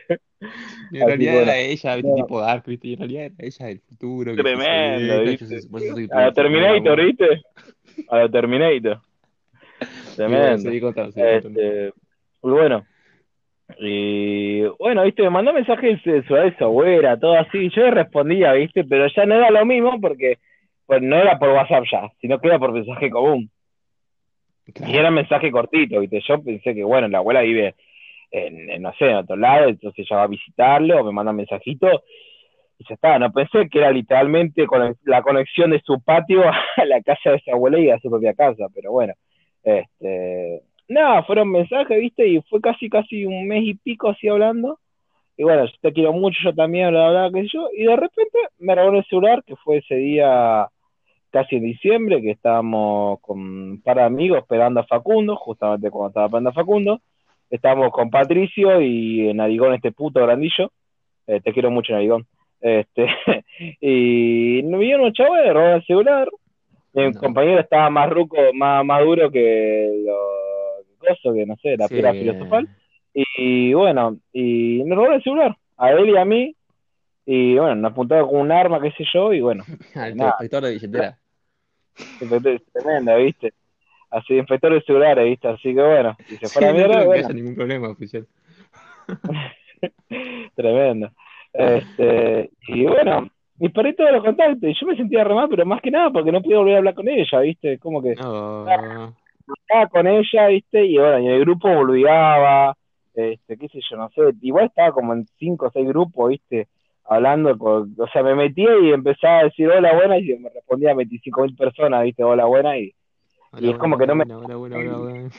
Y 0.90 0.98
en 0.98 1.06
realidad 1.06 1.32
bueno. 1.34 1.50
era 1.50 1.58
ella, 1.58 1.96
¿viste? 1.96 2.10
No. 2.10 2.16
tipo 2.16 2.40
Dark, 2.40 2.64
¿viste? 2.66 2.88
Y 2.88 2.92
en 2.94 2.98
realidad 2.98 3.24
era 3.24 3.34
ella 3.38 3.66
del 3.66 3.80
futuro. 3.80 4.34
Tremendo, 4.34 5.22
¿viste? 5.22 6.08
A 6.10 6.20
la 6.22 6.32
Terminator. 6.32 7.04
¿viste? 7.04 7.42
A 8.08 8.18
la 8.18 8.28
Terminator. 8.28 9.00
Bueno, 9.78 10.16
Tremendo. 10.16 10.58
seguí 10.58 10.80
contando, 10.80 11.12
seguí 11.12 11.32
contando. 11.42 11.60
Este, 11.60 11.92
muy 12.42 12.52
bueno. 12.52 12.86
Y 13.78 14.62
bueno, 14.78 15.02
viste, 15.04 15.22
me 15.22 15.30
mandó 15.30 15.52
mensajes 15.52 16.02
de 16.04 16.24
su, 16.26 16.64
abuela, 16.64 17.18
todo 17.18 17.38
así, 17.38 17.70
yo 17.70 17.82
le 17.82 17.90
respondía, 17.90 18.52
viste, 18.52 18.84
pero 18.84 19.06
ya 19.08 19.26
no 19.26 19.34
era 19.34 19.50
lo 19.50 19.64
mismo 19.64 20.00
porque 20.00 20.38
pues, 20.86 21.02
no 21.02 21.16
era 21.16 21.38
por 21.38 21.50
WhatsApp 21.50 21.84
ya, 21.90 22.10
sino 22.20 22.38
que 22.38 22.48
era 22.48 22.58
por 22.58 22.72
mensaje 22.72 23.10
común. 23.10 23.50
Y 24.66 24.96
era 24.96 25.08
un 25.08 25.14
mensaje 25.14 25.50
cortito, 25.50 26.00
viste, 26.00 26.20
yo 26.26 26.42
pensé 26.42 26.74
que, 26.74 26.84
bueno, 26.84 27.08
la 27.08 27.18
abuela 27.18 27.42
vive 27.42 27.74
en, 28.30 28.70
en, 28.70 28.82
no 28.82 28.92
sé, 28.94 29.10
en 29.10 29.16
otro 29.16 29.36
lado, 29.36 29.68
entonces 29.68 30.06
ella 30.06 30.16
va 30.16 30.22
a 30.24 30.28
visitarlo, 30.28 31.04
me 31.04 31.12
manda 31.12 31.32
un 31.32 31.36
mensajito, 31.36 32.02
y 32.78 32.84
ya 32.88 32.94
está, 32.94 33.18
no 33.18 33.30
pensé 33.32 33.68
que 33.68 33.78
era 33.78 33.90
literalmente 33.90 34.66
con 34.66 34.96
la 35.04 35.22
conexión 35.22 35.70
de 35.70 35.80
su 35.84 36.02
patio 36.02 36.42
a 36.76 36.84
la 36.84 37.02
casa 37.02 37.32
de 37.32 37.40
su 37.40 37.50
abuela 37.50 37.78
y 37.78 37.90
a 37.90 37.98
su 37.98 38.08
propia 38.10 38.34
casa, 38.34 38.66
pero 38.74 38.92
bueno, 38.92 39.14
este, 39.62 40.62
nada, 40.88 41.22
fueron 41.24 41.50
mensajes, 41.50 41.98
viste, 41.98 42.26
y 42.26 42.40
fue 42.42 42.60
casi, 42.60 42.88
casi 42.88 43.24
un 43.24 43.46
mes 43.48 43.62
y 43.64 43.74
pico 43.74 44.08
así 44.10 44.28
hablando, 44.28 44.78
y 45.36 45.42
bueno, 45.42 45.64
yo 45.64 45.72
te 45.80 45.92
quiero 45.92 46.12
mucho, 46.12 46.38
yo 46.44 46.54
también, 46.54 46.90
bla, 46.90 47.10
bla, 47.10 47.28
bla, 47.28 47.30
qué 47.40 47.46
sé 47.46 47.50
yo, 47.54 47.68
y 47.76 47.84
de 47.84 47.96
repente 47.96 48.38
me 48.58 48.74
robó 48.74 48.96
el 48.96 49.04
celular, 49.06 49.42
que 49.44 49.56
fue 49.56 49.78
ese 49.78 49.96
día 49.96 50.68
casi 51.30 51.56
en 51.56 51.64
diciembre, 51.64 52.22
que 52.22 52.30
estábamos 52.30 53.20
con 53.20 53.38
un 53.40 53.82
par 53.82 53.96
de 53.96 54.02
amigos 54.04 54.38
esperando 54.38 54.80
a 54.80 54.86
Facundo, 54.86 55.34
justamente 55.36 55.90
cuando 55.90 56.08
estaba 56.08 56.26
esperando 56.26 56.50
a 56.50 56.52
Facundo, 56.52 57.00
estábamos 57.50 57.90
con 57.90 58.10
Patricio 58.10 58.80
y 58.80 59.32
Narigón, 59.34 59.74
este 59.74 59.90
puto 59.90 60.20
grandillo, 60.20 60.70
eh, 61.26 61.40
te 61.40 61.52
quiero 61.52 61.70
mucho 61.72 61.92
Narigón, 61.92 62.26
este, 62.60 63.08
y 63.80 64.62
nos 64.62 64.78
vinieron 64.78 65.02
unos 65.02 65.14
chavales, 65.14 65.52
robaron 65.52 65.76
el 65.76 65.86
celular, 65.86 66.28
mi 66.92 67.10
No. 67.10 67.20
compañero 67.20 67.58
estaba 67.60 67.90
más 67.90 68.08
ruco, 68.10 68.36
más, 68.54 68.84
más 68.84 69.04
duro 69.04 69.28
que 69.32 69.90
lo 70.06 70.53
coso, 71.06 71.34
que 71.34 71.46
no 71.46 71.56
sé, 71.56 71.76
la 71.76 71.88
Sí. 71.88 71.94
piedra 71.94 72.12
filosofal, 72.14 72.68
y 73.14 73.72
bueno, 73.74 74.18
y 74.32 74.82
nos 74.84 74.96
robaron 74.96 75.16
el 75.16 75.22
celular, 75.22 75.56
a 75.76 75.90
él 75.92 76.10
y 76.10 76.16
a 76.16 76.24
mí, 76.24 76.56
y 77.26 77.56
bueno, 77.56 77.74
nos 77.76 77.92
apuntaron 77.92 78.28
con 78.28 78.40
un 78.40 78.52
arma, 78.52 78.80
qué 78.80 78.90
sé 78.92 79.04
yo, 79.12 79.32
y 79.32 79.40
bueno, 79.40 79.64
Al 79.94 80.20
inspector 80.20 80.62
de 80.64 80.72
billetera. 80.72 81.18
tremenda, 82.72 83.16
¿viste? 83.16 83.52
Así, 84.10 84.34
inspector 84.34 84.72
de 84.72 84.80
celulares, 84.82 85.24
¿viste? 85.24 85.48
Así 85.48 85.74
que 85.74 85.82
bueno, 85.82 86.16
si 86.28 86.36
se 86.36 86.48
Sí, 86.48 86.64
a 86.64 86.68
no 86.68 86.74
mierda, 86.74 87.00
que 87.00 87.06
bueno. 87.06 87.24
haya 87.26 87.34
ningún 87.34 87.54
problema, 87.56 87.88
oficial. 87.88 88.26
Tremendo. 90.54 91.10
Este, 91.52 92.50
y 92.68 92.84
bueno, 92.84 93.28
y 93.58 93.68
perdí 93.68 93.94
todos 93.94 94.12
los 94.12 94.24
contactos. 94.24 94.62
Y 94.70 94.74
yo 94.74 94.86
me 94.86 94.96
sentía 94.96 95.24
re 95.24 95.34
mal, 95.34 95.48
pero 95.48 95.66
más 95.66 95.80
que 95.80 95.90
nada 95.90 96.10
porque 96.10 96.32
no 96.32 96.42
podía 96.42 96.58
volver 96.58 96.74
a 96.74 96.78
hablar 96.78 96.94
con 96.94 97.08
ella, 97.08 97.40
¿viste? 97.40 97.78
Como 97.78 98.02
que 98.02 98.14
No, 98.14 99.14
estaba 99.58 99.86
con 99.88 100.06
ella, 100.06 100.46
¿viste? 100.48 100.84
Y 100.84 100.98
bueno, 100.98 101.18
y 101.20 101.28
el 101.28 101.40
grupo 101.40 101.68
volviaba, 101.72 102.74
este, 103.14 103.56
qué 103.56 103.68
sé 103.68 103.80
yo, 103.90 103.96
no 103.96 104.08
sé. 104.10 104.22
Igual 104.42 104.66
estaba 104.66 104.92
como 104.92 105.12
en 105.12 105.26
cinco 105.38 105.66
o 105.66 105.70
seis 105.70 105.86
grupos, 105.86 106.30
¿viste? 106.30 106.68
Hablando 107.04 107.56
con, 107.58 107.94
o 107.98 108.06
sea, 108.08 108.22
me 108.22 108.34
metía 108.34 108.70
y 108.82 108.90
empezaba 108.92 109.40
a 109.40 109.44
decir 109.44 109.68
hola, 109.68 109.94
buena, 109.94 110.18
y 110.18 110.38
me 110.38 110.48
respondía 110.48 110.94
25 110.94 111.42
mil 111.42 111.54
personas, 111.54 112.02
¿viste? 112.04 112.24
Hola, 112.24 112.46
buena, 112.46 112.78
y 112.78 112.94
hola, 113.52 113.66
Y 113.66 113.70
es 113.70 113.78
como 113.78 113.96
buena, 113.96 114.12
que 114.24 114.24
no 114.34 114.36
me- 114.46 114.54
buena, 114.56 114.98
buena. 114.98 115.30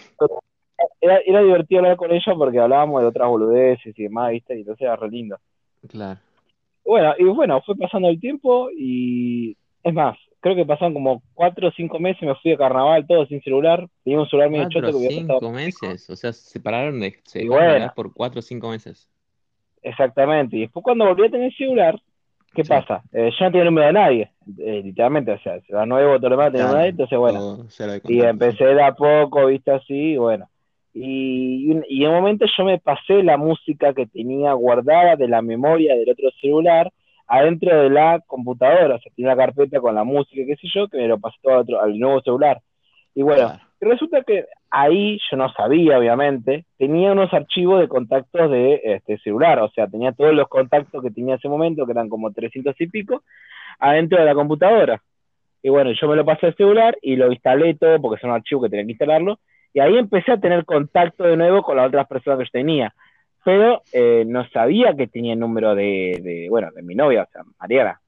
era, 1.01 1.17
era 1.25 1.41
divertido 1.41 1.79
hablar 1.81 1.97
con 1.97 2.11
ella 2.11 2.33
porque 2.37 2.59
hablábamos 2.59 3.01
de 3.01 3.07
otras 3.07 3.27
boludeces 3.27 3.97
y 3.97 4.03
demás, 4.03 4.31
¿viste? 4.31 4.55
Y 4.55 4.59
entonces 4.59 4.81
era 4.83 4.95
re 4.95 5.09
lindo. 5.09 5.37
Claro. 5.87 6.19
Bueno, 6.85 7.13
y 7.17 7.23
bueno, 7.23 7.61
fue 7.61 7.75
pasando 7.75 8.09
el 8.09 8.19
tiempo 8.19 8.69
y 8.71 9.57
es 9.83 9.93
más, 9.93 10.17
creo 10.45 10.55
que 10.55 10.63
pasaron 10.63 10.93
como 10.93 11.23
cuatro 11.33 11.69
o 11.69 11.71
cinco 11.71 11.97
meses, 11.97 12.21
me 12.21 12.35
fui 12.35 12.51
de 12.51 12.57
carnaval 12.57 13.07
todo 13.07 13.25
sin 13.25 13.41
celular, 13.41 13.87
tenía 14.03 14.19
un 14.19 14.29
celular 14.29 14.51
medio 14.51 14.69
choto 14.69 14.91
que 14.91 14.97
había 14.97 15.09
cinco 15.09 15.49
meses. 15.49 16.07
O 16.07 16.15
sea, 16.15 16.31
se 16.33 16.51
separaron 16.51 16.99
de, 16.99 17.15
se 17.23 17.47
bueno. 17.47 17.91
por 17.95 18.13
cuatro 18.13 18.41
o 18.41 18.41
cinco 18.43 18.69
meses. 18.69 19.09
Exactamente, 19.81 20.55
y 20.57 20.59
después 20.61 20.83
cuando 20.83 21.05
volví 21.05 21.25
a 21.25 21.31
tener 21.31 21.51
celular, 21.55 21.99
¿qué 22.53 22.63
Sí. 22.63 22.69
pasa? 22.69 23.01
Eh, 23.11 23.31
yo 23.39 23.45
no 23.45 23.51
tenía 23.51 23.65
número 23.65 23.87
de 23.87 23.93
nadie, 23.93 24.31
eh, 24.59 24.81
literalmente, 24.83 25.31
o 25.31 25.39
sea, 25.39 25.57
era 25.67 25.87
nuevo, 25.87 26.17
todo 26.17 26.29
lo 26.29 26.37
demás, 26.37 26.51
tenía 26.51 26.67
nadie, 26.71 26.89
entonces 26.89 27.17
bueno, 27.17 27.65
y 28.07 28.21
empecé 28.21 28.65
de 28.65 28.83
a 28.83 28.93
poco, 28.93 29.47
viste 29.47 29.71
así, 29.71 30.11
y 30.11 30.17
bueno. 30.17 30.47
Y, 30.93 31.71
y 31.73 31.81
y 31.89 32.03
en 32.03 32.09
un 32.11 32.17
momento 32.17 32.45
yo 32.55 32.65
me 32.65 32.77
pasé 32.77 33.23
la 33.23 33.37
música 33.37 33.95
que 33.95 34.05
tenía 34.05 34.53
guardada 34.53 35.15
de 35.15 35.27
la 35.27 35.41
memoria 35.41 35.95
del 35.95 36.11
otro 36.11 36.29
celular 36.39 36.91
adentro 37.27 37.83
de 37.83 37.89
la 37.89 38.19
computadora, 38.27 38.95
o 38.95 38.99
sea, 38.99 39.11
tenía 39.15 39.33
una 39.33 39.43
carpeta 39.45 39.79
con 39.79 39.95
la 39.95 40.03
música, 40.03 40.43
qué 40.45 40.55
sé 40.55 40.67
yo, 40.73 40.87
que 40.87 40.97
me 40.97 41.07
lo 41.07 41.19
pasé 41.19 41.37
todo 41.41 41.53
al, 41.55 41.59
otro- 41.61 41.81
al 41.81 41.97
nuevo 41.99 42.21
celular. 42.21 42.59
Y 43.13 43.21
bueno, 43.23 43.47
Claro. 43.47 43.63
resulta 43.79 44.23
que 44.23 44.45
ahí 44.69 45.19
yo 45.31 45.37
no 45.37 45.51
sabía, 45.53 45.97
obviamente, 45.97 46.65
tenía 46.77 47.13
unos 47.13 47.33
archivos 47.33 47.79
de 47.79 47.87
contactos 47.87 48.51
de 48.51 48.81
este 48.83 49.17
celular, 49.19 49.59
o 49.59 49.69
sea, 49.69 49.87
tenía 49.87 50.11
todos 50.11 50.33
los 50.33 50.47
contactos 50.49 51.01
que 51.01 51.11
tenía 51.11 51.33
en 51.35 51.39
ese 51.39 51.47
momento, 51.49 51.85
que 51.85 51.93
eran 51.93 52.09
como 52.09 52.31
300 52.31 52.75
y 52.79 52.87
pico, 52.87 53.23
adentro 53.79 54.19
de 54.19 54.25
la 54.25 54.33
computadora. 54.35 55.01
Y 55.63 55.69
bueno, 55.69 55.91
yo 55.99 56.07
me 56.07 56.15
lo 56.15 56.25
pasé 56.25 56.47
al 56.47 56.55
celular 56.55 56.97
y 57.01 57.15
lo 57.15 57.31
instalé 57.31 57.73
todo, 57.75 57.99
porque 58.01 58.17
es 58.17 58.23
un 58.23 58.31
archivo 58.31 58.61
que 58.61 58.69
tenía 58.69 58.85
que 58.85 58.91
instalarlo, 58.91 59.39
y 59.73 59.79
ahí 59.79 59.97
empecé 59.97 60.31
a 60.33 60.37
tener 60.39 60.63
contacto 60.63 61.23
de 61.23 61.35
nuevo 61.37 61.63
con 61.63 61.77
las 61.77 61.87
otras 61.87 62.07
personas 62.07 62.39
que 62.39 62.45
yo 62.45 62.51
tenía. 62.51 62.93
Pero 63.45 63.83
eh, 63.93 64.23
no 64.25 64.43
sabía 64.49 64.95
que 64.95 65.05
tenía 65.05 65.33
el 65.33 65.39
número 65.39 65.75
de, 65.75 66.19
de, 66.19 66.47
bueno, 66.49 66.71
de 66.71 66.81
mi 66.81 66.95
novia, 66.95 67.21
o 67.21 67.31
sea, 67.31 67.43
Mariana. 67.59 68.01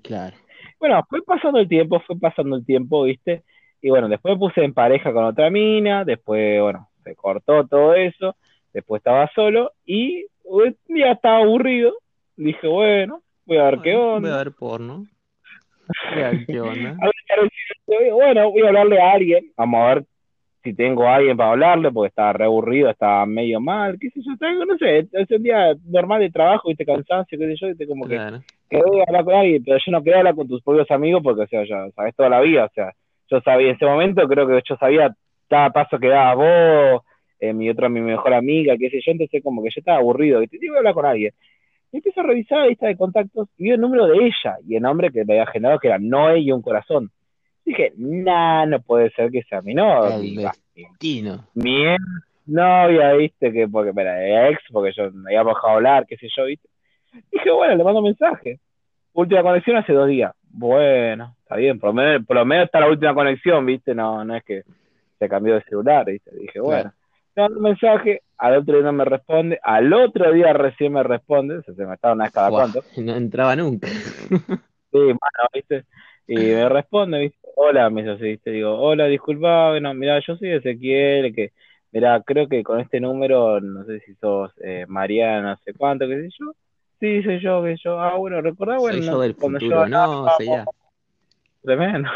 Claro. 0.00 0.36
Bueno, 0.78 1.04
fue 1.10 1.22
pasando 1.22 1.58
el 1.58 1.66
tiempo, 1.66 1.98
fue 2.06 2.16
pasando 2.16 2.54
el 2.54 2.64
tiempo, 2.64 3.02
¿viste? 3.02 3.42
Y 3.82 3.90
bueno, 3.90 4.08
después 4.08 4.34
me 4.34 4.38
puse 4.38 4.62
en 4.62 4.72
pareja 4.72 5.12
con 5.12 5.24
otra 5.24 5.50
mina, 5.50 6.04
después, 6.04 6.62
bueno, 6.62 6.88
se 7.02 7.16
cortó 7.16 7.66
todo 7.66 7.94
eso, 7.94 8.36
después 8.72 9.00
estaba 9.00 9.28
solo 9.34 9.72
y 9.84 10.24
un 10.44 10.76
día 10.86 11.12
estaba 11.12 11.38
aburrido. 11.38 11.92
Dije, 12.36 12.68
bueno, 12.68 13.22
voy 13.44 13.56
a 13.56 13.64
ver 13.64 13.80
qué 13.80 13.96
onda. 13.96 14.28
Voy 14.28 14.38
a 14.38 14.44
ver 14.44 14.52
porno. 14.52 15.06
Voy 16.14 16.22
a 16.22 16.30
ver 16.30 16.46
qué 16.46 16.60
onda. 16.60 16.96
Bueno, 17.86 18.50
voy 18.52 18.62
a 18.62 18.66
hablarle 18.68 19.00
a 19.00 19.12
alguien, 19.14 19.52
vamos 19.56 19.80
a 19.80 19.94
ver 19.94 20.04
si 20.66 20.74
tengo 20.74 21.06
a 21.06 21.14
alguien 21.14 21.36
para 21.36 21.50
hablarle, 21.50 21.92
porque 21.92 22.08
estaba 22.08 22.32
re 22.32 22.44
aburrido, 22.44 22.90
estaba 22.90 23.24
medio 23.24 23.60
mal, 23.60 23.96
qué 24.00 24.10
sé 24.10 24.20
yo, 24.20 24.32
estaba- 24.32 24.52
no 24.52 24.76
sé, 24.76 25.06
es 25.12 25.30
un 25.30 25.42
día 25.42 25.74
normal 25.84 26.20
de 26.20 26.30
trabajo, 26.30 26.68
viste, 26.68 26.84
cansancio, 26.84 27.38
qué 27.38 27.46
sé 27.46 27.56
yo, 27.56 27.68
viste, 27.68 27.86
como 27.86 28.06
que 28.06 28.16
Claro. 28.16 28.42
quería 28.68 29.04
hablar 29.06 29.24
con 29.24 29.34
alguien, 29.34 29.62
pero 29.64 29.78
yo 29.78 29.92
no 29.92 30.02
quería 30.02 30.18
hablar 30.18 30.34
con 30.34 30.48
tus 30.48 30.62
propios 30.62 30.90
amigos 30.90 31.22
porque, 31.22 31.42
o 31.42 31.46
sea, 31.46 31.64
ya 31.64 31.88
sabes 31.92 32.16
toda 32.16 32.28
la 32.28 32.40
vida, 32.40 32.64
o 32.64 32.70
sea, 32.74 32.92
yo 33.30 33.40
sabía 33.42 33.68
en 33.68 33.76
ese 33.76 33.86
momento, 33.86 34.26
creo 34.26 34.46
que 34.48 34.60
yo 34.68 34.76
sabía 34.76 35.14
cada 35.48 35.70
paso 35.70 35.98
que 36.00 36.08
dabas 36.08 36.36
vos, 36.36 37.02
eh, 37.38 37.52
mi 37.52 37.70
otra, 37.70 37.88
mi 37.88 38.00
mejor 38.00 38.34
amiga, 38.34 38.76
qué 38.76 38.90
sé 38.90 39.00
yo, 39.04 39.12
entonces 39.12 39.42
como 39.44 39.62
que 39.62 39.70
yo 39.70 39.78
estaba 39.78 39.98
aburrido, 39.98 40.42
y 40.42 40.48
te 40.48 40.58
digo 40.58 40.76
hablar 40.76 40.94
con 40.94 41.06
alguien. 41.06 41.32
Y 41.92 41.98
empiezo 41.98 42.20
a 42.20 42.24
revisar 42.24 42.58
la 42.58 42.66
lista 42.66 42.88
de 42.88 42.96
contactos 42.96 43.48
y 43.56 43.64
vi 43.64 43.70
el 43.70 43.80
número 43.80 44.08
de 44.08 44.16
ella 44.16 44.56
y 44.66 44.74
el 44.74 44.82
nombre 44.82 45.12
que 45.12 45.24
me 45.24 45.34
había 45.34 45.46
generado 45.46 45.78
que 45.78 45.86
era 45.86 45.98
Noé 46.00 46.40
y 46.40 46.50
un 46.50 46.60
corazón. 46.60 47.10
Dije, 47.66 47.92
nah, 47.96 48.64
no 48.64 48.80
puede 48.80 49.10
ser 49.10 49.32
que 49.32 49.42
sea 49.42 49.60
mi 49.60 49.74
novia, 49.74 50.18
mi, 50.18 51.84
ex 51.84 52.02
novia, 52.46 53.12
viste, 53.14 53.52
que 53.52 53.66
porque 53.66 53.90
era 54.00 54.48
ex, 54.48 54.60
porque 54.70 54.92
yo 54.96 55.10
me 55.10 55.36
había 55.36 55.52
dejado 55.52 55.74
hablar, 55.74 56.06
qué 56.06 56.16
sé 56.16 56.28
yo, 56.34 56.44
viste. 56.44 56.68
Dije, 57.32 57.50
bueno, 57.50 57.74
le 57.74 57.82
mando 57.82 57.98
un 57.98 58.04
mensaje. 58.04 58.60
Última 59.14 59.42
conexión 59.42 59.76
hace 59.78 59.92
dos 59.92 60.06
días. 60.06 60.32
Bueno, 60.48 61.34
está 61.42 61.56
bien, 61.56 61.80
por 61.80 61.88
lo 61.88 61.94
menos, 61.94 62.24
por 62.24 62.36
lo 62.36 62.44
menos 62.44 62.66
está 62.66 62.78
la 62.78 62.88
última 62.88 63.14
conexión, 63.14 63.66
viste, 63.66 63.96
no, 63.96 64.24
no 64.24 64.36
es 64.36 64.44
que 64.44 64.62
se 65.18 65.28
cambió 65.28 65.54
de 65.54 65.64
celular, 65.64 66.06
viste. 66.06 66.30
Dije, 66.36 66.60
bueno, 66.60 66.92
le 67.34 67.42
mando 67.42 67.58
un 67.58 67.64
mensaje, 67.64 68.22
al 68.38 68.58
otro 68.58 68.74
día 68.74 68.84
no 68.84 68.92
me 68.92 69.04
responde, 69.04 69.58
al 69.60 69.92
otro 69.92 70.30
día 70.32 70.52
recién 70.52 70.92
me 70.92 71.02
responde, 71.02 71.62
se 71.62 71.72
me 71.84 71.94
estaba 71.94 72.14
una 72.14 72.24
vez 72.24 72.32
cada 72.32 72.48
cuánto. 72.50 72.80
no 72.98 73.16
entraba 73.16 73.56
nunca. 73.56 73.88
Sí, 73.88 74.98
mano, 74.98 75.48
¿viste? 75.52 75.84
Y 76.28 76.34
me 76.34 76.68
responde, 76.68 77.20
¿viste? 77.20 77.38
Hola, 77.56 77.88
me 77.88 78.02
dice 78.02 78.14
así, 78.14 78.24
¿viste? 78.24 78.50
Digo, 78.50 78.74
hola, 78.78 79.06
disculpa, 79.06 79.70
bueno, 79.70 79.94
mira, 79.94 80.20
yo 80.26 80.36
soy 80.36 80.50
Ezequiel, 80.50 81.34
que, 81.34 81.52
mira, 81.92 82.20
creo 82.22 82.48
que 82.48 82.62
con 82.62 82.80
este 82.80 83.00
número, 83.00 83.60
no 83.60 83.84
sé 83.84 84.00
si 84.00 84.14
sos 84.16 84.52
eh, 84.62 84.84
Mariana, 84.88 85.50
no 85.50 85.56
sé 85.64 85.72
cuánto, 85.72 86.06
qué 86.08 86.22
sé 86.22 86.28
yo. 86.38 86.52
Sí, 86.98 87.22
soy 87.22 87.40
yo, 87.40 87.62
que 87.62 87.76
yo. 87.82 88.00
Ah, 88.00 88.16
bueno, 88.16 88.40
recordá, 88.40 88.78
bueno, 88.78 88.98
Soy 88.98 89.06
no, 89.06 89.12
yo 89.12 89.20
del 89.20 89.36
cuando 89.36 89.60
futuro, 89.60 89.84
yo 89.84 89.88
no, 89.88 90.28
sería. 90.36 90.64
Tremendo. 91.62 92.08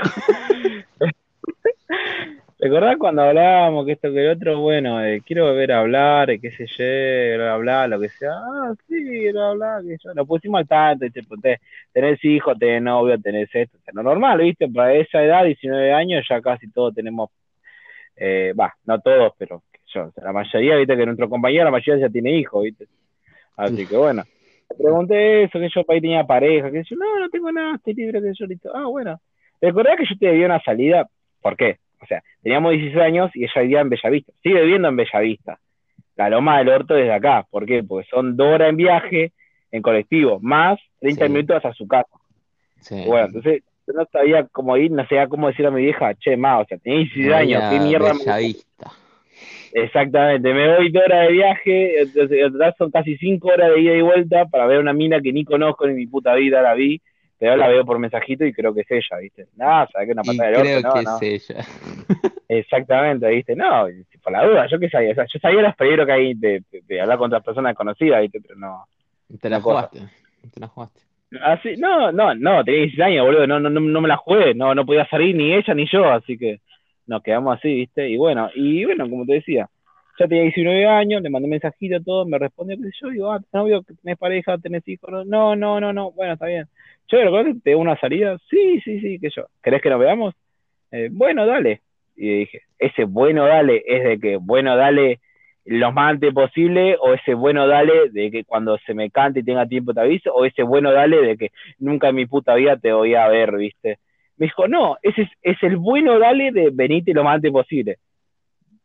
¿Recordás 2.63 2.99
cuando 2.99 3.23
hablábamos 3.23 3.87
que 3.87 3.93
esto 3.93 4.13
que 4.13 4.23
el 4.23 4.37
otro? 4.37 4.61
Bueno, 4.61 5.03
eh, 5.03 5.23
quiero 5.25 5.47
volver 5.47 5.73
a 5.73 5.81
hablar, 5.81 6.29
eh, 6.29 6.39
qué 6.39 6.51
sé 6.51 6.67
yo, 6.67 7.39
bla, 7.39 7.57
bla, 7.57 7.89
lo 7.89 7.99
que 7.99 8.11
sea. 8.11 8.33
Ah, 8.35 8.75
sí, 8.87 9.33
bla, 9.33 9.53
bla, 9.53 9.81
que 9.83 9.97
yo. 9.99 10.13
Nos 10.13 10.27
pusimos 10.27 10.59
al 10.59 10.69
tanto, 10.69 11.07
y 11.07 11.11
te 11.11 11.23
pregunté, 11.23 11.59
tenés 11.91 12.23
hijos, 12.23 12.59
tenés 12.59 12.83
novio, 12.83 13.19
tenés 13.19 13.49
esto. 13.55 13.79
O 13.79 13.81
sea, 13.81 13.95
lo 13.95 14.03
normal, 14.03 14.41
¿viste? 14.41 14.69
Para 14.69 14.93
esa 14.93 15.25
edad, 15.25 15.45
19 15.45 15.95
años, 15.95 16.27
ya 16.29 16.43
casi 16.43 16.71
todos 16.71 16.95
tenemos, 16.95 17.31
eh, 18.15 18.53
va, 18.53 18.75
no 18.85 19.01
todos, 19.01 19.33
pero 19.39 19.63
yo, 19.87 20.09
o 20.09 20.13
sea, 20.13 20.25
la 20.25 20.33
mayoría, 20.35 20.77
¿viste? 20.77 20.99
Que 20.99 21.07
nuestro 21.07 21.31
compañero, 21.31 21.65
la 21.65 21.71
mayoría 21.71 22.09
ya 22.09 22.13
tiene 22.13 22.33
hijos, 22.33 22.63
¿viste? 22.63 22.89
Así 23.57 23.87
que 23.87 23.97
bueno. 23.97 24.23
Pregunté 24.77 25.45
eso, 25.45 25.59
que 25.59 25.71
yo 25.75 25.83
para 25.83 25.95
ahí 25.95 26.01
tenía 26.03 26.25
pareja, 26.25 26.71
que 26.71 26.83
yo, 26.85 26.97
no, 26.97 27.21
no 27.21 27.31
tengo 27.31 27.51
nada, 27.51 27.77
estoy 27.77 27.95
libre, 27.95 28.21
que 28.21 28.33
yo, 28.35 28.45
listo. 28.45 28.71
Ah, 28.75 28.85
bueno. 28.85 29.19
Recordá 29.63 29.97
que 29.97 30.05
yo 30.05 30.15
te 30.19 30.27
debía 30.27 30.45
una 30.45 30.61
salida, 30.61 31.09
¿por 31.41 31.57
qué? 31.57 31.79
O 32.01 32.07
sea, 32.07 32.23
teníamos 32.43 32.73
16 32.73 33.03
años 33.03 33.31
y 33.35 33.45
ella 33.45 33.61
vivía 33.63 33.81
en 33.81 33.91
Bellavista. 33.91 34.33
Sigue 34.43 34.63
viviendo 34.63 34.89
en 34.89 34.97
Bellavista. 34.97 35.59
La 36.17 36.29
loma 36.31 36.59
del 36.59 36.69
orto 36.69 36.95
desde 36.95 37.13
acá. 37.13 37.47
¿Por 37.51 37.67
qué? 37.67 37.83
Porque 37.83 38.09
son 38.11 38.37
dos 38.37 38.49
horas 38.55 38.71
en 38.71 38.77
viaje 38.77 39.33
en 39.73 39.83
colectivo, 39.83 40.39
más 40.41 40.79
30 41.01 41.27
Sí. 41.27 41.33
minutos 41.33 41.57
hasta 41.57 41.73
su 41.75 41.87
casa. 41.87 42.09
Sí. 42.81 43.05
Bueno, 43.07 43.27
entonces 43.27 43.63
yo 43.87 43.93
no 43.95 44.05
sabía 44.11 44.47
cómo 44.51 44.77
ir, 44.77 44.91
no 44.91 45.07
sabía 45.07 45.29
cómo 45.29 45.49
decirle 45.49 45.69
a 45.69 45.71
mi 45.73 45.83
vieja, 45.83 46.15
che, 46.15 46.37
ma, 46.37 46.59
o 46.59 46.65
sea, 46.67 46.79
tenía 46.79 46.99
16 47.01 47.27
Me 47.27 47.33
voy 47.33 47.43
años, 47.43 47.63
¿qué 47.71 47.81
mierda? 47.81 48.13
me- 48.15 48.19
Bellavista. 48.19 48.91
Exactamente, 49.73 50.53
me 50.53 50.77
voy 50.77 50.91
dos 50.91 51.05
horas 51.05 51.27
de 51.29 51.33
viaje, 51.33 52.01
entonces 52.03 52.39
son 52.77 52.91
casi 52.91 53.17
cinco 53.19 53.49
horas 53.49 53.71
de 53.73 53.81
ida 53.81 53.95
y 53.97 54.01
vuelta 54.03 54.47
para 54.47 54.67
ver 54.67 54.81
una 54.81 54.93
mina 54.93 55.21
que 55.21 55.33
ni 55.33 55.45
conozco 55.45 55.87
ni 55.87 55.95
mi 55.95 56.07
puta 56.07 56.35
vida 56.35 56.61
la 56.61 56.75
vi, 56.75 57.01
pero 57.41 57.57
la 57.57 57.67
veo 57.69 57.85
por 57.87 57.99
mensajito 57.99 58.45
y 58.45 58.53
creo 58.53 58.73
que 58.75 58.83
es 58.83 58.91
ella, 58.91 59.17
¿viste? 59.21 59.47
No, 59.57 59.87
sabes 59.91 60.07
que 60.07 60.13
una 60.13 60.23
patada 60.23 60.51
del 60.51 60.61
creo 60.61 60.77
orto, 60.77 60.89
no, 60.89 60.95
que 60.95 61.03
no. 61.03 61.17
es 61.17 61.51
ella. 61.51 61.65
Exactamente, 62.49 63.29
¿viste? 63.29 63.57
No, 63.57 63.87
por 64.23 64.33
la 64.33 64.47
duda, 64.47 64.67
yo 64.71 64.79
qué 64.79 64.89
sabía, 64.91 65.13
o 65.13 65.15
sea, 65.15 65.25
yo 65.33 65.39
sabía 65.41 65.63
los 65.63 65.75
peligros 65.75 66.07
que 66.07 66.13
hay 66.13 66.35
de, 66.35 66.63
de- 66.71 66.83
de 66.87 67.01
hablar 67.01 67.19
con 67.19 67.27
otras 67.29 67.43
personas 67.43 67.75
conocidas, 67.75 68.21
¿viste? 68.23 68.41
Pero 68.41 68.57
no. 68.57 68.85
Te 69.41 69.49
la 69.49 69.61
jugaste. 69.61 70.01
Te 70.53 70.61
la 70.61 70.69
jugaste. 70.69 71.01
Así, 71.43 71.77
no, 71.77 72.11
no, 72.13 72.35
no, 72.35 72.65
tenía 72.65 72.81
16 72.83 73.01
años, 73.07 73.25
boludo, 73.25 73.47
no, 73.47 73.61
no, 73.61 73.71
no, 73.71 73.81
no 73.81 74.01
me 74.01 74.09
la 74.09 74.17
jugué, 74.17 74.53
no, 74.55 74.75
no 74.75 74.85
podía 74.85 75.07
salir 75.09 75.35
ni 75.35 75.55
ella 75.55 75.75
ni 75.75 75.87
yo, 75.87 76.05
así 76.11 76.37
que 76.37 76.61
nos 77.07 77.23
quedamos 77.23 77.57
así, 77.57 77.73
¿viste? 77.73 78.09
Y 78.09 78.17
bueno, 78.17 78.51
y 78.55 78.85
bueno, 78.85 79.09
como 79.09 79.25
te 79.25 79.35
decía, 79.35 79.69
ya 80.19 80.27
tenía 80.27 80.43
19 80.43 80.87
años, 80.87 81.23
le 81.23 81.31
mandé 81.31 81.49
mensajito, 81.49 82.03
todo, 82.03 82.27
me 82.27 82.37
respondió, 82.37 82.77
qué 82.77 82.83
sé 82.83 82.91
yo, 83.03 83.09
digo, 83.11 83.33
ah, 83.33 83.39
¿tenés 83.39 83.53
novio, 83.55 83.83
tenés 84.03 84.19
pareja, 84.19 84.59
tenés 84.59 84.87
hijos, 84.89 85.25
no, 85.27 85.55
no, 85.55 85.81
no, 85.81 85.93
no, 85.93 86.11
bueno, 86.11 86.33
está 86.33 86.47
bien. 86.47 86.67
Yo, 87.11 87.19
¿recuerdas 87.19 87.55
que 87.55 87.61
te 87.61 87.73
doy 87.73 87.81
una 87.81 87.99
salida? 87.99 88.39
Sí, 88.49 88.81
sí, 88.83 89.01
sí, 89.01 89.19
que 89.19 89.31
yo, 89.31 89.47
¿querés 89.63 89.83
que 89.83 89.91
nos 89.91 89.99
veamos? 89.99 90.35
Eh, 90.93 91.09
bueno, 91.11 91.47
dale. 91.47 91.81
Y 92.17 92.41
dije, 92.41 92.63
ese 92.79 93.05
bueno, 93.05 93.47
dale, 93.47 93.83
es 93.87 94.05
de 94.05 94.21
que, 94.21 94.37
bueno, 94.37 94.77
dale 94.77 95.21
lo 95.65 95.93
más 95.93 96.13
antes 96.13 96.33
posible, 96.33 96.97
o 97.01 97.15
ese 97.15 97.35
bueno, 97.35 97.67
dale, 97.67 98.11
de 98.11 98.31
que 98.31 98.45
cuando 98.45 98.79
se 98.79 98.95
me 98.95 99.11
cante 99.11 99.41
y 99.41 99.45
tenga 99.45 99.67
tiempo 99.67 99.93
te 99.93 100.01
aviso, 100.01 100.33
o 100.33 100.45
ese 100.45 100.63
bueno, 100.63 100.93
dale, 100.93 101.21
de 101.23 101.37
que 101.37 101.51
nunca 101.79 102.09
en 102.09 102.17
mi 102.17 102.27
puta 102.27 102.55
vida 102.55 102.77
te 102.77 102.93
voy 102.93 103.15
a 103.15 103.29
ver, 103.29 103.57
¿viste? 103.57 103.99
Me 104.37 104.47
dijo, 104.47 104.69
no, 104.69 104.97
ese 105.03 105.29
es, 105.43 105.63
el 105.63 105.77
bueno, 105.77 106.19
dale, 106.19 106.51
de 106.53 106.71
venite 106.73 107.13
lo 107.13 107.25
más 107.25 107.37
antes 107.37 107.53
posible. 107.53 107.99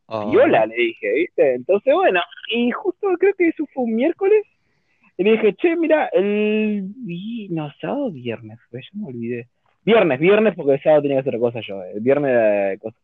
Oh. 0.06 0.30
Y 0.32 0.36
hola, 0.36 0.66
le 0.66 0.76
dije, 0.76 1.12
¿viste? 1.14 1.54
Entonces, 1.54 1.94
bueno, 1.94 2.20
y 2.54 2.70
justo 2.70 3.08
creo 3.18 3.34
que 3.34 3.48
eso 3.48 3.64
fue 3.72 3.84
un 3.84 3.94
miércoles. 3.96 4.44
Y 5.18 5.24
le 5.24 5.32
dije, 5.32 5.54
che, 5.54 5.76
mira, 5.76 6.06
el. 6.12 6.88
No, 7.50 7.72
sábado 7.80 8.10
viernes, 8.10 8.58
fue, 8.70 8.82
yo 8.82 9.00
me 9.00 9.08
olvidé. 9.08 9.48
Viernes, 9.84 10.18
viernes, 10.20 10.54
porque 10.54 10.74
el 10.74 10.82
sábado 10.82 11.02
tenía 11.02 11.16
que 11.16 11.28
hacer 11.28 11.40
cosas 11.40 11.64
yo. 11.66 11.82
El 11.82 12.00
viernes 12.00 12.32
de 12.32 12.78
cosas. 12.78 13.00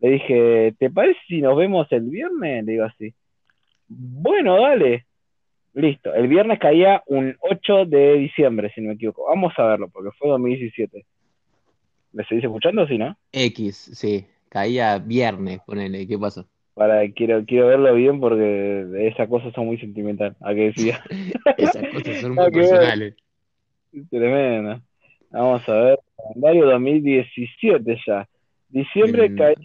Le 0.00 0.10
dije, 0.10 0.74
¿te 0.78 0.90
parece 0.90 1.18
si 1.26 1.40
nos 1.40 1.56
vemos 1.56 1.90
el 1.90 2.02
viernes? 2.02 2.64
Le 2.64 2.72
digo 2.72 2.84
así. 2.84 3.12
Bueno, 3.88 4.60
dale. 4.60 5.06
Listo. 5.74 6.14
El 6.14 6.28
viernes 6.28 6.58
caía 6.58 7.02
un 7.06 7.36
8 7.40 7.86
de 7.86 8.14
diciembre, 8.14 8.70
si 8.74 8.80
no 8.80 8.88
me 8.88 8.94
equivoco. 8.94 9.26
Vamos 9.28 9.52
a 9.56 9.64
verlo, 9.64 9.88
porque 9.88 10.10
fue 10.18 10.28
2017. 10.28 11.04
¿Me 12.12 12.24
seguís 12.24 12.44
escuchando, 12.44 12.86
sí, 12.86 12.98
no? 12.98 13.16
X, 13.32 13.90
sí. 13.94 14.26
Caía 14.48 14.98
viernes, 14.98 15.60
ponele. 15.66 16.06
¿Qué 16.06 16.18
pasó? 16.18 16.46
Para, 16.78 17.10
quiero, 17.10 17.44
quiero 17.44 17.66
verlo 17.66 17.92
bien 17.92 18.20
porque 18.20 18.86
esas 19.08 19.28
cosas 19.28 19.52
son 19.52 19.66
muy 19.66 19.78
sentimentales. 19.80 20.36
¿A 20.40 20.54
qué 20.54 20.66
decía? 20.66 21.02
esas 21.56 21.82
cosas 21.88 22.20
son 22.20 22.36
muy 22.36 22.50
personales. 22.52 23.16
Tremendo. 24.08 24.80
Vamos 25.30 25.68
a 25.68 25.72
ver. 25.72 25.98
Calendario 26.16 26.66
2017 26.66 27.98
ya. 28.06 28.28
Diciembre 28.68 29.34
caía. 29.34 29.56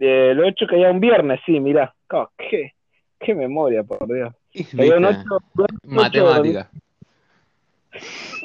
El 0.00 0.40
8 0.40 0.66
caía 0.68 0.90
un 0.90 0.98
viernes, 0.98 1.40
sí, 1.46 1.60
mirá. 1.60 1.94
qué, 2.36 2.72
qué 3.20 3.34
memoria, 3.36 3.84
por 3.84 4.12
Dios. 4.12 4.34
Caía 4.76 4.96
un 4.96 5.04
8, 5.04 5.22
Matemática. 5.84 6.68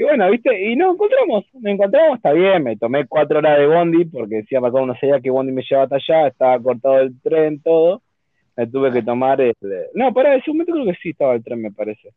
y 0.00 0.02
bueno, 0.02 0.30
viste, 0.30 0.58
y 0.58 0.76
nos 0.76 0.94
encontramos, 0.94 1.44
nos 1.52 1.72
encontramos, 1.74 2.16
está 2.16 2.32
bien, 2.32 2.64
me 2.64 2.74
tomé 2.78 3.06
cuatro 3.06 3.36
horas 3.36 3.58
de 3.58 3.66
bondi, 3.66 4.06
porque 4.06 4.36
decía 4.36 4.58
para 4.58 4.86
no 4.86 4.94
sabía 4.98 5.20
que 5.20 5.28
bondi 5.28 5.52
me 5.52 5.60
llevaba 5.60 5.84
hasta 5.84 5.96
allá, 5.96 6.28
estaba 6.28 6.58
cortado 6.58 7.00
el 7.00 7.20
tren, 7.20 7.60
todo. 7.60 8.00
Me 8.56 8.66
tuve 8.66 8.92
que 8.92 9.02
tomar 9.02 9.42
el. 9.42 9.54
No, 9.92 10.14
para 10.14 10.36
ese 10.36 10.50
momento 10.50 10.72
creo 10.72 10.86
que 10.86 10.98
sí 11.02 11.10
estaba 11.10 11.34
el 11.34 11.44
tren, 11.44 11.60
me 11.60 11.70
parece. 11.70 12.14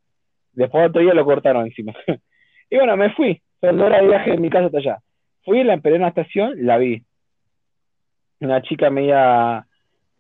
Después 0.54 0.88
otro 0.88 1.02
día 1.02 1.14
lo 1.14 1.26
cortaron 1.26 1.66
encima. 1.66 1.94
y 2.70 2.78
bueno, 2.78 2.96
me 2.96 3.10
fui. 3.16 3.42
Son 3.60 3.78
horas 3.82 4.00
de 4.00 4.08
viaje 4.08 4.32
de 4.32 4.38
mi 4.38 4.50
casa 4.50 4.68
hasta 4.68 4.78
allá. 4.78 5.00
Fui, 5.44 5.62
la 5.66 5.74
esperé 5.74 5.98
en 5.98 6.04
la 6.04 6.08
estación, 6.08 6.54
la 6.66 6.78
vi. 6.78 7.04
Una 8.40 8.62
chica 8.62 8.90
media 8.92 9.68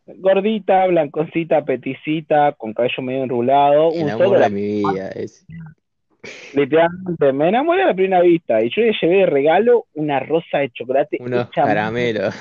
gordita, 0.05 0.85
blancosita, 0.87 1.63
peticita, 1.63 2.51
con 2.57 2.73
cabello 2.73 3.03
medio 3.03 3.23
enrulado. 3.23 3.87
un 3.87 4.09
solo 4.09 4.37
de 4.37 4.49
mi 4.49 4.79
vida. 4.79 5.07
Es... 5.15 5.45
Literalmente, 6.53 7.33
me 7.33 7.49
enamoré 7.49 7.83
a 7.83 7.87
la 7.87 7.93
primera 7.93 8.21
vista 8.21 8.61
y 8.61 8.69
yo 8.69 8.81
le 8.81 8.95
llevé 9.01 9.17
de 9.17 9.25
regalo 9.25 9.85
una 9.93 10.19
rosa 10.19 10.59
de 10.59 10.69
chocolate. 10.69 11.17
Unos 11.19 11.49
caramelos. 11.49 12.33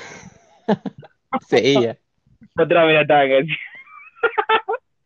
Seguía. 1.41 1.97
Otra 2.57 2.85
vez 2.85 2.99
ataque. 3.01 3.45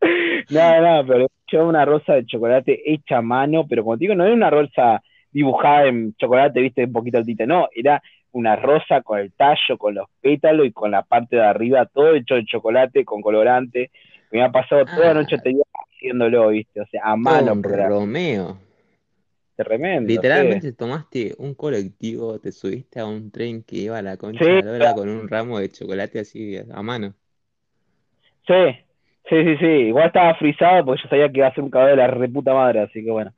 no, 0.50 0.82
no, 0.82 1.08
pero 1.08 1.28
yo 1.48 1.68
una 1.68 1.86
rosa 1.86 2.14
de 2.14 2.26
chocolate 2.26 2.82
hecha 2.86 3.18
a 3.18 3.22
mano, 3.22 3.66
pero 3.68 3.84
como 3.84 3.98
te 3.98 4.04
digo, 4.04 4.16
no 4.16 4.26
era 4.26 4.34
una 4.34 4.50
rosa 4.50 5.02
dibujada 5.32 5.88
en 5.88 6.14
chocolate, 6.16 6.62
viste, 6.62 6.84
un 6.86 6.92
poquito 6.92 7.18
altita, 7.18 7.46
no, 7.46 7.68
era 7.74 8.02
una 8.32 8.56
rosa 8.56 9.02
con 9.02 9.20
el 9.20 9.32
tallo, 9.34 9.78
con 9.78 9.96
los 9.96 10.08
pétalos 10.22 10.68
y 10.68 10.72
con 10.72 10.92
la 10.92 11.02
parte 11.04 11.38
de 11.38 11.46
arriba, 11.46 11.86
todo 11.86 12.14
hecho 12.14 12.36
de 12.36 12.46
chocolate, 12.46 13.06
con 13.06 13.22
colorante. 13.22 13.90
Me 14.32 14.44
ha 14.44 14.52
pasado 14.52 14.86
toda 14.86 15.14
la 15.14 15.22
noche 15.22 15.38
ah. 15.38 15.80
haciéndolo, 15.90 16.50
viste, 16.50 16.82
o 16.82 16.86
sea, 16.86 17.02
a 17.06 17.16
mano. 17.16 17.56
Romeo. 17.64 18.67
Tremendo. 19.58 20.08
Literalmente 20.08 20.72
tomaste 20.72 21.34
un 21.40 21.56
colectivo, 21.56 22.40
te 22.40 22.52
subiste 22.52 23.00
a 23.00 23.08
un 23.08 23.32
tren 23.32 23.64
que 23.64 23.78
iba 23.78 23.98
a 23.98 24.04
la 24.04 24.16
concha 24.16 24.46
de 24.46 24.80
la 24.80 24.94
con 24.94 25.10
un 25.10 25.28
ramo 25.28 25.58
de 25.58 25.70
chocolate 25.70 26.20
así 26.20 26.58
a 26.58 26.84
mano. 26.84 27.16
Sí, 28.46 28.54
sí, 29.28 29.44
sí, 29.44 29.58
sí. 29.58 29.66
Igual 29.66 30.08
estaba 30.08 30.36
frisado 30.36 30.86
porque 30.86 31.02
yo 31.02 31.10
sabía 31.10 31.32
que 31.32 31.40
iba 31.40 31.48
a 31.48 31.54
ser 31.56 31.64
un 31.64 31.72
caballo 31.72 31.92
de 31.92 31.98
la 31.98 32.08
reputa 32.08 32.54
madre, 32.54 32.82
así 32.82 33.04
que 33.04 33.10
bueno. 33.10 33.34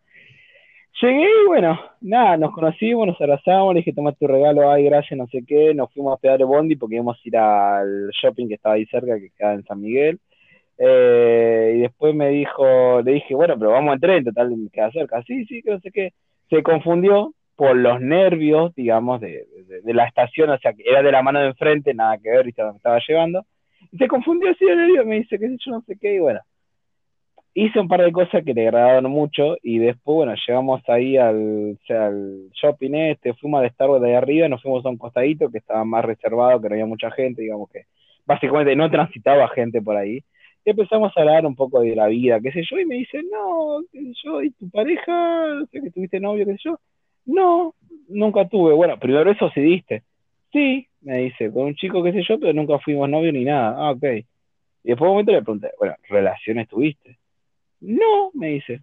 Llegué 1.02 1.24
y 1.24 1.48
bueno, 1.48 1.80
nada, 2.02 2.36
nos 2.36 2.52
conocimos, 2.52 3.08
nos 3.08 3.22
abrazamos, 3.22 3.74
le 3.74 3.80
dije, 3.80 3.94
toma 3.94 4.12
tu 4.12 4.28
regalo, 4.28 4.70
ay, 4.70 4.84
gracias, 4.84 5.18
no 5.18 5.28
sé 5.28 5.46
qué, 5.48 5.74
nos 5.74 5.94
fuimos 5.94 6.18
a 6.18 6.18
pegar 6.20 6.42
el 6.42 6.48
bondi 6.48 6.76
porque 6.76 6.96
íbamos 6.96 7.16
a 7.16 7.22
ir 7.24 7.38
al 7.38 8.10
shopping 8.10 8.50
que 8.50 8.56
estaba 8.56 8.76
ahí 8.76 8.86
cerca, 8.88 9.18
que 9.18 9.30
queda 9.30 9.54
en 9.54 9.64
San 9.64 9.80
Miguel. 9.80 10.20
Eh, 10.80 11.74
y 11.78 11.82
después 11.82 12.16
me 12.16 12.30
dijo, 12.30 13.02
le 13.02 13.14
dije, 13.14 13.36
bueno, 13.36 13.58
pero 13.60 13.72
vamos 13.72 13.94
al 13.94 14.00
tren, 14.00 14.24
total, 14.24 14.56
me 14.56 14.70
queda 14.70 14.92
cerca. 14.92 15.22
Sí, 15.24 15.46
sí, 15.46 15.62
que 15.62 15.72
no 15.72 15.80
sé 15.80 15.92
qué. 15.92 16.14
Se 16.50 16.64
confundió 16.64 17.34
por 17.56 17.76
los 17.76 18.00
nervios, 18.02 18.74
digamos, 18.76 19.20
de, 19.22 19.46
la 19.84 20.06
estación, 20.06 20.50
o 20.50 20.58
sea, 20.58 20.74
que 20.74 20.84
era 20.90 21.04
de 21.04 21.12
la 21.12 21.22
mano 21.22 21.40
de 21.40 21.48
enfrente, 21.48 21.94
nada 21.94 22.18
que 22.18 22.30
ver, 22.30 22.48
y 22.48 22.54
me 22.58 22.78
estaba 22.78 23.00
llevando. 23.06 23.46
Y 23.92 23.98
se 23.98 24.08
confundió 24.08 24.50
así 24.52 24.66
de 24.66 24.76
nervio, 24.76 25.06
me 25.06 25.18
dice, 25.18 25.38
qué 25.38 25.50
sé 25.50 25.58
yo, 25.66 25.72
no 25.72 25.82
sé 25.82 25.98
qué, 26.00 26.16
y 26.16 26.20
bueno 26.20 26.40
hice 27.54 27.80
un 27.80 27.88
par 27.88 28.02
de 28.02 28.12
cosas 28.12 28.44
que 28.44 28.54
le 28.54 28.68
agradaron 28.68 29.12
mucho 29.12 29.58
y 29.62 29.80
después, 29.80 30.16
bueno, 30.16 30.34
llegamos 30.48 30.82
ahí 30.88 31.18
al, 31.18 31.78
al 31.90 32.50
shopping 32.54 32.94
este, 32.94 33.34
fuimos 33.34 33.62
de 33.62 33.68
Star 33.68 33.90
Wars 33.90 34.02
de 34.02 34.10
ahí 34.10 34.16
arriba, 34.16 34.48
nos 34.48 34.62
fuimos 34.62 34.86
a 34.86 34.90
un 34.90 34.98
costadito 34.98 35.50
que 35.50 35.58
estaba 35.58 35.84
más 35.84 36.06
reservado, 36.06 36.62
que 36.62 36.70
no 36.70 36.76
había 36.76 36.86
mucha 36.86 37.12
gente, 37.12 37.42
digamos 37.42 37.70
que 37.70 37.86
básicamente 38.26 38.76
no 38.76 38.90
transitaba 38.90 39.48
gente 39.50 39.82
por 39.82 39.98
ahí. 39.98 40.24
Empezamos 40.66 41.12
a 41.16 41.22
hablar 41.22 41.46
un 41.46 41.56
poco 41.56 41.82
de 41.82 41.96
la 41.96 42.08
vida, 42.08 42.40
qué 42.42 42.52
sé 42.52 42.64
yo, 42.70 42.80
y 42.80 42.86
me 42.86 42.96
dice, 42.96 43.22
no, 43.24 43.82
qué 43.92 44.00
sé 44.02 44.14
yo, 44.24 44.42
¿y 44.44 44.52
tu 44.52 44.70
pareja? 44.70 45.48
No 45.56 45.66
sé 45.68 45.82
que 45.82 45.92
tuviste 45.92 46.20
novio, 46.20 46.46
qué 46.46 46.54
sé 46.54 46.60
yo. 46.66 46.80
No, 47.26 47.74
nunca 48.08 48.48
tuve. 48.48 48.74
Bueno, 48.74 49.00
primero 49.00 49.32
eso 49.32 49.50
sí 49.54 49.62
diste. 49.62 50.04
Sí, 50.52 50.88
me 51.02 51.18
dice, 51.20 51.52
con 51.52 51.66
un 51.66 51.76
chico, 51.76 52.04
qué 52.04 52.12
sé 52.12 52.24
yo, 52.28 52.40
pero 52.40 52.54
nunca 52.54 52.80
fuimos 52.80 53.10
novio 53.10 53.32
ni 53.32 53.46
nada. 53.46 53.76
Ah, 53.78 53.92
ok. 53.92 54.04
Y 54.84 54.90
después 54.90 55.08
un 55.08 55.14
momento 55.14 55.32
le 55.32 55.42
pregunté, 55.42 55.72
bueno, 55.78 55.96
¿relaciones 56.10 56.68
tuviste? 56.68 57.18
No, 57.82 58.32
me 58.34 58.50
dice. 58.50 58.82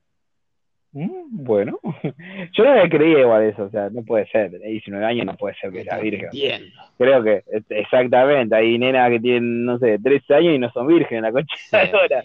Mm, 0.96 1.44
bueno, 1.44 1.78
yo 2.52 2.64
no 2.64 2.74
me 2.74 2.88
creía 2.88 3.20
igual 3.20 3.42
eso, 3.42 3.64
o 3.64 3.70
sea, 3.70 3.90
no 3.90 4.02
puede 4.02 4.26
ser, 4.28 4.50
de 4.50 4.66
19 4.66 5.04
años 5.04 5.26
no 5.26 5.36
puede 5.36 5.54
ser 5.56 5.70
que 5.70 5.84
sea 5.84 5.98
virgen. 5.98 6.30
Creo 6.96 7.22
que, 7.22 7.44
este, 7.52 7.80
exactamente, 7.80 8.56
hay 8.56 8.78
nenas 8.78 9.10
que 9.10 9.20
tienen, 9.20 9.66
no 9.66 9.78
sé, 9.78 9.98
13 9.98 10.34
años 10.34 10.54
y 10.54 10.58
no 10.58 10.72
son 10.72 10.86
virgen, 10.86 11.20
la 11.20 11.32
concha 11.32 11.54
de 11.70 11.90
ahora. 11.92 12.22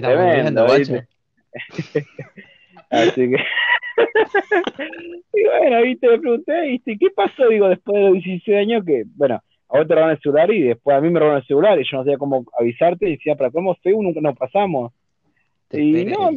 Tremendo, 0.00 0.64
Así 2.90 3.30
que. 3.30 3.36
y 5.34 5.44
bueno, 5.44 5.82
viste, 5.82 6.08
me 6.08 6.18
pregunté, 6.18 6.60
viste, 6.68 6.96
¿qué 6.98 7.10
pasó? 7.10 7.50
Digo, 7.50 7.68
después 7.68 7.96
de 7.96 8.02
los 8.02 8.12
16 8.14 8.56
años 8.56 8.82
que, 8.86 9.04
bueno, 9.14 9.42
a 9.68 9.76
vos 9.76 9.86
te 9.86 9.94
robaron 9.94 10.16
el 10.16 10.22
celular 10.22 10.50
y 10.50 10.62
después 10.62 10.96
a 10.96 11.02
mí 11.02 11.10
me 11.10 11.20
robaron 11.20 11.42
el 11.42 11.46
celular 11.46 11.78
y 11.78 11.84
yo 11.84 11.98
no 11.98 12.04
sabía 12.04 12.16
cómo 12.16 12.46
avisarte 12.58 13.08
y 13.08 13.16
decía, 13.16 13.34
para 13.34 13.50
cómo 13.50 13.74
Facebook 13.74 14.04
nunca 14.04 14.22
nos 14.22 14.38
pasamos 14.38 14.94
y 15.72 16.04
no, 16.04 16.30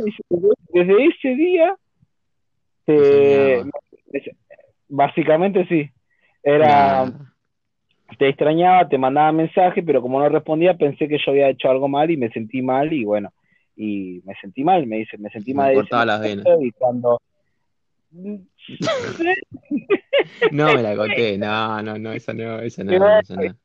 desde 0.73 1.05
ese 1.05 1.35
día, 1.35 1.75
básicamente 4.87 5.65
sí. 5.67 5.89
Era, 6.41 7.11
te 8.17 8.29
extrañaba, 8.29 8.87
te 8.87 8.97
mandaba 8.97 9.31
mensaje, 9.31 9.83
pero 9.83 10.01
como 10.01 10.19
no 10.19 10.29
respondía, 10.29 10.75
pensé 10.75 11.07
que 11.07 11.17
yo 11.17 11.31
había 11.31 11.49
hecho 11.49 11.69
algo 11.69 11.87
mal 11.87 12.09
y 12.09 12.17
me 12.17 12.31
sentí 12.31 12.61
mal 12.61 12.91
y 12.91 13.03
bueno, 13.03 13.31
y 13.75 14.21
me 14.25 14.33
sentí 14.41 14.63
mal, 14.63 14.87
me 14.87 14.97
dice, 14.97 15.17
me 15.17 15.29
sentí 15.29 15.53
mal. 15.53 15.75
de 15.75 16.05
las 16.05 16.21
venas. 16.21 16.45
Y 16.61 16.71
cuando... 16.71 17.21
no 20.51 20.73
me 20.73 20.81
la 20.81 20.95
conté, 20.95 21.37
no, 21.37 21.81
no, 21.81 21.97
no, 21.97 22.11
esa 22.11 22.33
no, 22.33 22.59
esa 22.59 22.83
no, 22.83 23.19
esa 23.19 23.35
no 23.35 23.55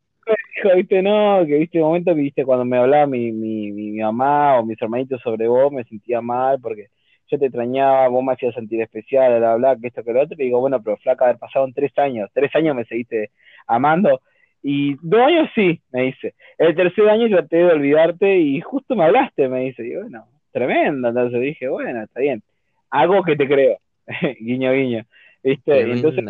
viste, 0.75 1.03
no, 1.03 1.45
que 1.47 1.59
viste 1.59 1.79
un 1.79 1.89
momento 1.89 2.15
que 2.15 2.21
viste 2.21 2.45
cuando 2.45 2.65
me 2.65 2.79
hablaba 2.79 3.07
mi, 3.07 3.33
mi, 3.33 3.73
mi, 3.73 3.93
mamá 4.01 4.59
o 4.59 4.65
mis 4.65 4.81
hermanitos 4.81 5.21
sobre 5.23 5.49
vos, 5.49 5.73
me 5.73 5.85
sentía 5.85 6.21
mal 6.21 6.61
porque 6.61 6.89
yo 7.29 7.39
te 7.39 7.47
extrañaba, 7.47 8.09
vos 8.09 8.23
me 8.23 8.33
hacías 8.33 8.55
sentir 8.55 8.81
especial, 8.83 9.39
bla, 9.39 9.57
bla, 9.57 9.77
que 9.77 9.89
esto, 9.89 10.05
que 10.05 10.13
lo 10.13 10.23
otro, 10.23 10.37
y 10.39 10.45
digo, 10.45 10.61
bueno, 10.61 10.83
pero 10.83 10.97
flaca, 10.99 11.25
haber 11.25 11.39
pasado 11.39 11.67
tres 11.75 11.97
años, 11.99 12.31
tres 12.33 12.55
años 12.55 12.77
me 12.77 12.85
seguiste 12.85 13.31
amando, 13.67 14.21
y 14.63 14.97
dos 15.03 15.21
años 15.21 15.49
sí, 15.55 15.81
me 15.93 16.03
dice, 16.03 16.35
el 16.59 16.75
tercer 16.75 17.09
año 17.09 17.29
traté 17.29 17.57
de 17.57 17.73
olvidarte 17.73 18.39
y 18.39 18.61
justo 18.61 18.95
me 18.97 19.05
hablaste, 19.05 19.49
me 19.49 19.61
dice, 19.61 19.87
y 19.87 19.95
bueno, 19.97 20.27
tremendo, 20.53 21.09
entonces 21.09 21.41
dije, 21.41 21.69
bueno, 21.69 22.03
está 22.03 22.21
bien, 22.21 22.43
hago 22.91 23.23
que 23.23 23.37
te 23.37 23.47
creo, 23.47 23.79
guiño, 24.41 24.73
guiño. 24.73 25.05
¿Viste? 25.45 25.79
Entonces, 25.83 26.25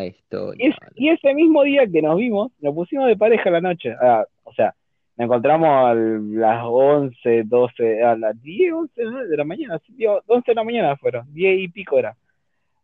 y, 0.96 1.08
ese 1.08 1.34
mismo 1.34 1.62
día 1.62 1.86
que 1.86 2.02
nos 2.02 2.16
vimos, 2.16 2.50
nos 2.60 2.74
pusimos 2.74 3.06
de 3.06 3.16
pareja 3.16 3.48
la 3.48 3.60
noche. 3.60 3.94
Ah, 4.00 4.24
o 4.42 4.52
sea, 4.52 4.74
nos 5.16 5.26
encontramos 5.26 5.68
a 5.68 5.94
las 5.94 6.64
11, 6.64 7.44
12, 7.44 8.02
a 8.02 8.16
las 8.16 8.42
10, 8.42 8.72
11 8.72 9.02
de 9.28 9.36
la 9.36 9.44
mañana. 9.44 9.80
11 10.26 10.50
de 10.50 10.54
la 10.54 10.64
mañana 10.64 10.96
fueron, 10.96 11.32
10 11.32 11.60
y 11.60 11.68
pico 11.68 11.96
era. 11.96 12.16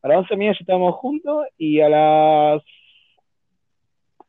A 0.02 0.08
las 0.08 0.18
11 0.18 0.28
de 0.28 0.34
la 0.34 0.38
mañana 0.38 0.54
ya 0.56 0.60
estábamos 0.60 0.94
juntos 0.94 1.46
y 1.58 1.80
a 1.80 1.88
las. 1.88 2.62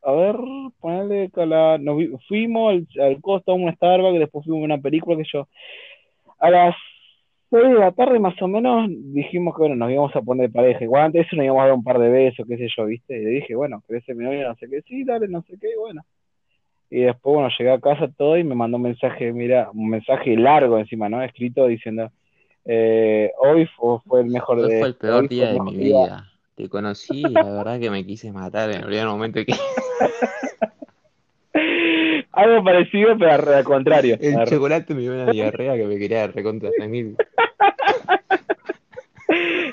A 0.04 0.12
ver, 0.14 0.36
ponerle 0.80 1.30
que 1.30 1.42
a 1.42 1.46
la, 1.46 1.78
nos 1.78 2.02
fuimos 2.28 2.74
al, 2.74 2.88
al 3.00 3.22
costo 3.22 3.52
a 3.52 3.56
un 3.56 3.72
Starbucks, 3.72 4.18
después 4.18 4.44
fuimos 4.44 4.64
a 4.64 4.66
una 4.66 4.82
película 4.82 5.16
que 5.18 5.30
yo. 5.32 5.48
A 6.40 6.50
las 6.50 6.76
de 7.58 7.74
la 7.74 7.92
tarde 7.92 8.20
más 8.20 8.42
o 8.42 8.48
menos 8.48 8.88
dijimos 8.90 9.54
que 9.56 9.62
bueno, 9.62 9.76
nos 9.76 9.92
íbamos 9.92 10.16
a 10.16 10.22
poner 10.22 10.48
de 10.48 10.54
pareja. 10.54 10.84
Igual 10.84 11.04
antes 11.04 11.28
eso 11.28 11.36
nos 11.36 11.46
íbamos 11.46 11.62
a 11.62 11.66
dar 11.66 11.74
un 11.74 11.84
par 11.84 12.00
de 12.00 12.10
besos, 12.10 12.46
qué 12.48 12.58
sé 12.58 12.68
yo, 12.76 12.86
¿viste? 12.86 13.18
Y 13.18 13.26
le 13.26 13.30
dije, 13.32 13.56
bueno, 13.56 13.84
¿querés 13.88 14.06
ser 14.06 14.16
mi 14.16 14.24
novia? 14.24 14.48
No 14.48 14.56
sé 14.56 14.70
qué, 14.70 14.82
sí, 14.84 15.04
dale, 15.04 15.28
no 15.28 15.42
sé 15.44 15.58
qué, 15.60 15.72
y 15.74 15.78
bueno. 15.78 16.02
Y 16.90 17.02
después, 17.02 17.36
bueno, 17.36 17.50
llegué 17.58 17.72
a 17.72 17.80
casa 17.80 18.10
todo 18.18 18.38
y 18.38 18.44
me 18.44 18.56
mandó 18.56 18.78
un 18.78 18.84
mensaje, 18.84 19.32
mira, 19.32 19.70
un 19.74 19.90
mensaje 19.90 20.36
largo 20.36 20.78
encima, 20.78 21.10
¿no? 21.10 21.22
Escrito 21.22 21.68
diciendo, 21.68 22.10
eh, 22.66 23.32
hoy 23.40 23.66
fue, 23.78 24.00
fue, 24.06 24.22
el 24.22 24.28
mejor 24.28 24.60
Hoy 24.60 24.70
de 24.70 24.80
fue 24.80 24.88
el 24.90 24.96
peor 24.96 25.28
día 25.28 25.52
de 25.52 25.60
mi 25.62 25.76
vida. 25.76 26.32
Te 26.56 26.70
conocí 26.70 27.20
y 27.20 27.32
la 27.32 27.44
verdad 27.44 27.80
que 27.80 27.90
me 27.90 28.06
quise 28.06 28.32
matar 28.32 28.70
en 28.72 28.78
el 28.78 28.86
primer 28.86 29.08
momento 29.08 29.40
que... 29.46 29.54
Algo 32.42 32.64
parecido, 32.64 33.16
pero 33.18 33.56
al 33.56 33.64
contrario. 33.64 34.18
El 34.20 34.44
chocolate 34.46 34.96
me 34.96 35.02
dio 35.02 35.14
una 35.14 35.32
diarrea 35.32 35.76
que 35.76 35.86
me 35.86 35.98
quería 35.98 36.26
recontra 36.26 36.72
mil. 36.88 37.16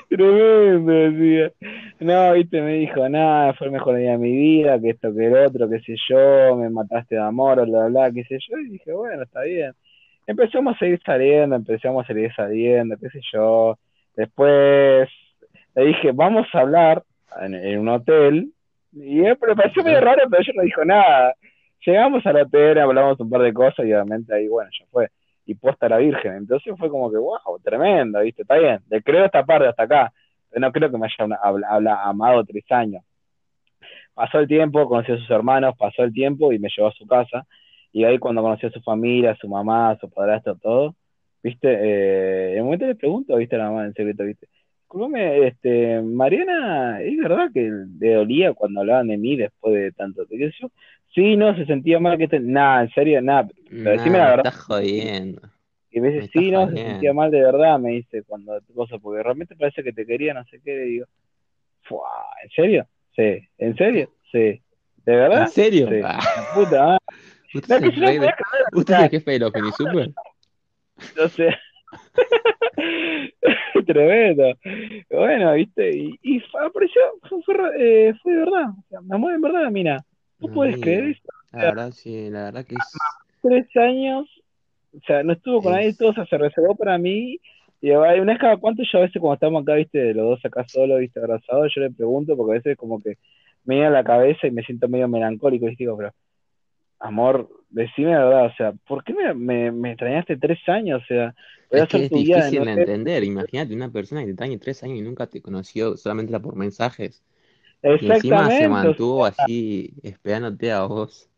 Tremendo, 0.09 0.91
decía. 0.91 1.51
No, 1.99 2.33
viste, 2.33 2.61
me 2.61 2.73
dijo, 2.73 3.09
nada, 3.09 3.53
fue 3.53 3.67
el 3.67 3.73
mejor 3.73 3.97
día 3.97 4.11
de 4.11 4.17
mi 4.19 4.31
vida, 4.31 4.79
que 4.79 4.91
esto, 4.91 5.13
que 5.13 5.25
el 5.25 5.35
otro, 5.35 5.67
qué 5.67 5.79
sé 5.79 5.95
yo, 6.09 6.55
me 6.57 6.69
mataste 6.69 7.15
de 7.15 7.21
amor, 7.21 7.67
bla, 7.67 7.87
bla, 7.87 8.11
qué 8.11 8.23
sé 8.25 8.37
yo. 8.47 8.57
Y 8.59 8.69
dije, 8.69 8.93
bueno, 8.93 9.23
está 9.23 9.41
bien. 9.41 9.71
Empezamos 10.27 10.75
a 10.75 10.79
seguir 10.79 11.01
saliendo, 11.03 11.55
empezamos 11.55 12.03
a 12.03 12.07
seguir 12.07 12.31
saliendo, 12.35 12.95
qué 12.97 13.09
sé 13.09 13.19
yo. 13.33 13.79
Después 14.15 15.09
le 15.75 15.85
dije, 15.85 16.11
vamos 16.13 16.45
a 16.53 16.59
hablar 16.59 17.03
en, 17.41 17.55
en 17.55 17.79
un 17.79 17.89
hotel. 17.89 18.51
Y 18.93 19.21
él 19.21 19.37
me 19.41 19.55
pareció 19.55 19.83
medio 19.83 20.01
raro, 20.01 20.21
pero 20.29 20.41
ella 20.41 20.53
no 20.55 20.63
dijo 20.63 20.85
nada. 20.85 21.33
Llegamos 21.85 22.25
al 22.25 22.37
hotel, 22.37 22.77
hablamos 22.79 23.19
un 23.19 23.29
par 23.29 23.41
de 23.41 23.53
cosas 23.53 23.85
y 23.85 23.93
obviamente 23.93 24.33
ahí, 24.33 24.47
bueno, 24.47 24.69
ya 24.77 24.85
fue. 24.91 25.09
Y 25.45 25.55
posta 25.55 25.89
la 25.89 25.97
Virgen. 25.97 26.33
Entonces 26.35 26.73
fue 26.77 26.89
como 26.89 27.09
que, 27.11 27.17
wow, 27.17 27.59
tremendo, 27.63 28.19
¿viste? 28.21 28.43
Está 28.43 28.55
bien. 28.57 28.79
Le 28.89 29.01
creo 29.01 29.25
esta 29.25 29.45
parte 29.45 29.67
hasta 29.67 29.83
acá. 29.83 30.13
No 30.55 30.71
creo 30.71 30.91
que 30.91 30.97
me 30.97 31.05
haya 31.07 31.37
habla- 31.41 31.67
habla- 31.69 32.03
amado 32.03 32.43
tres 32.45 32.65
años. 32.71 33.03
Pasó 34.13 34.39
el 34.39 34.47
tiempo, 34.47 34.87
conocí 34.87 35.11
a 35.11 35.17
sus 35.17 35.29
hermanos, 35.31 35.75
pasó 35.77 36.03
el 36.03 36.13
tiempo 36.13 36.51
y 36.53 36.59
me 36.59 36.69
llevó 36.75 36.89
a 36.89 36.93
su 36.93 37.07
casa. 37.07 37.45
Y 37.91 38.03
ahí 38.03 38.19
cuando 38.19 38.41
conocí 38.41 38.65
a 38.67 38.71
su 38.71 38.81
familia, 38.81 39.31
a 39.31 39.35
su 39.37 39.47
mamá, 39.47 39.91
a 39.91 39.97
su 39.99 40.09
padrastro, 40.09 40.55
todo, 40.57 40.95
¿viste? 41.43 41.67
Eh, 41.71 42.51
en 42.53 42.57
el 42.59 42.63
momento 42.65 42.85
le 42.87 42.95
pregunto, 42.95 43.35
¿viste? 43.37 43.55
A 43.55 43.59
la 43.59 43.65
mamá 43.71 43.85
en 43.85 43.93
secreto, 43.93 44.23
¿viste? 44.25 44.47
Disculpame, 44.83 45.47
este, 45.47 46.01
Mariana, 46.01 47.01
¿es 47.01 47.17
verdad 47.17 47.49
que 47.53 47.71
le 47.99 48.13
dolía 48.15 48.53
cuando 48.53 48.81
hablaban 48.81 49.07
de 49.07 49.17
mí 49.17 49.35
después 49.37 49.73
de 49.75 49.91
tanto? 49.93 50.23
¿Qué? 50.29 50.51
Sí, 51.13 51.35
no, 51.35 51.55
se 51.55 51.65
sentía 51.65 51.99
mal 51.99 52.17
que 52.17 52.27
te... 52.27 52.39
Nada, 52.39 52.83
en 52.83 52.89
serio, 52.91 53.21
nada, 53.21 53.47
pero 53.67 53.91
decime 53.91 54.17
Nah, 54.17 54.23
la 54.25 54.25
me 54.25 54.31
verdad. 54.37 54.45
estás 54.53 54.65
jodiendo. 54.65 55.41
Y 55.91 55.99
me 55.99 56.09
Me 56.09 56.13
dice, 56.13 56.25
estás 56.27 56.43
sí, 56.43 56.51
no, 56.51 56.67
se 56.69 56.75
sentía 56.75 57.13
mal 57.13 57.31
de 57.31 57.41
verdad, 57.41 57.79
me 57.79 57.89
dice, 57.91 58.23
cuando 58.23 58.59
cosa, 58.75 58.97
porque 58.99 59.23
realmente 59.23 59.55
parece 59.55 59.83
que 59.83 59.91
te 59.91 60.05
quería, 60.05 60.33
no 60.35 60.43
sé 60.45 60.61
qué, 60.63 60.75
le 60.75 60.83
digo, 60.83 61.05
"Fua, 61.81 62.07
¿en 62.43 62.49
serio? 62.51 62.87
Sí, 63.15 63.47
¿en 63.57 63.75
serio? 63.75 64.09
Sí, 64.31 64.37
¿de 65.05 65.15
verdad? 65.15 65.41
¿En 65.43 65.47
serio? 65.51 65.87
Sí, 65.89 66.01
Ah, 66.03 66.45
puta, 66.53 66.93
ah. 66.93 66.97
¿Usted 67.55 67.81
No, 67.81 67.91
que 67.91 67.97
no 67.97 68.07
de- 68.07 68.33
¿Usted 68.73 68.93
es 68.93 68.99
el 69.01 69.09
jefe 69.09 69.31
de 69.31 69.39
los 69.39 69.75
Super? 69.75 70.09
no 71.17 71.27
sé. 71.29 71.49
Tremendo. 73.87 74.43
Bueno, 75.09 75.53
viste, 75.53 75.95
y, 75.95 76.19
y 76.21 76.43
apareció, 76.61 77.01
fue, 77.27 77.41
fue, 77.43 77.55
eh, 77.77 78.13
fue 78.21 78.33
de 78.33 78.39
verdad, 78.39 78.69
o 78.69 78.83
sea, 78.89 79.01
me 79.01 79.15
amó 79.15 79.31
en 79.31 79.41
verdad, 79.41 79.69
mira, 79.71 80.05
¿tú 80.39 80.51
puedes 80.51 80.79
creer 80.79 81.05
eso? 81.05 81.21
la 81.51 81.59
verdad 81.59 81.91
sí, 81.91 82.29
la 82.29 82.45
verdad 82.45 82.65
que 82.65 82.75
es... 82.75 82.97
Tres 83.41 83.67
años, 83.77 84.27
o 84.95 84.99
sea, 85.05 85.23
no 85.23 85.33
estuvo 85.33 85.61
con 85.61 85.73
nadie, 85.73 85.87
es... 85.87 85.97
todo 85.97 86.09
o 86.09 86.13
sea, 86.13 86.25
se 86.25 86.37
reservó 86.37 86.75
para 86.75 86.97
mí, 86.97 87.39
y 87.81 87.91
una 87.91 88.23
vez 88.23 88.39
cada 88.39 88.57
cuánto 88.57 88.83
yo 88.83 88.99
a 88.99 89.01
veces 89.03 89.21
cuando 89.21 89.35
estamos 89.35 89.63
acá, 89.63 89.75
viste, 89.75 90.13
los 90.13 90.25
dos 90.25 90.45
acá 90.45 90.65
solos, 90.67 90.99
viste, 90.99 91.19
abrazados, 91.19 91.71
yo 91.73 91.81
le 91.81 91.91
pregunto, 91.91 92.35
porque 92.35 92.51
a 92.51 92.55
veces 92.55 92.77
como 92.77 93.01
que 93.01 93.17
me 93.63 93.75
viene 93.75 93.87
a 93.87 93.91
la 93.91 94.03
cabeza 94.03 94.47
y 94.47 94.51
me 94.51 94.63
siento 94.63 94.87
medio 94.87 95.07
melancólico, 95.07 95.69
y 95.69 95.75
digo, 95.75 95.95
pero, 95.95 96.13
amor, 96.99 97.49
decime 97.69 98.11
la 98.11 98.25
verdad, 98.25 98.45
o 98.47 98.53
sea, 98.55 98.73
¿por 98.87 99.03
qué 99.03 99.13
me, 99.13 99.33
me, 99.33 99.71
me 99.71 99.91
extrañaste 99.91 100.37
tres 100.37 100.59
años? 100.67 101.01
O 101.03 101.05
sea, 101.05 101.33
Es 101.69 101.87
que 101.87 102.05
es 102.05 102.09
difícil 102.09 102.65
de 102.65 102.71
entender. 102.71 103.23
Imagínate 103.23 103.73
una 103.73 103.91
persona 103.91 104.21
que 104.21 104.27
te 104.27 104.31
extraña 104.31 104.57
tres 104.59 104.83
años 104.83 104.97
y 104.97 105.01
nunca 105.01 105.27
te 105.27 105.41
conoció, 105.41 105.95
solamente 105.97 106.31
era 106.31 106.39
por 106.39 106.55
mensajes. 106.55 107.23
Y 107.83 108.05
encima 108.07 108.49
se 108.51 108.67
o 108.67 108.69
mantuvo 108.69 109.25
sea, 109.25 109.45
así 109.45 109.93
esperándote 110.03 110.71
a 110.71 110.83
vos. 110.83 111.29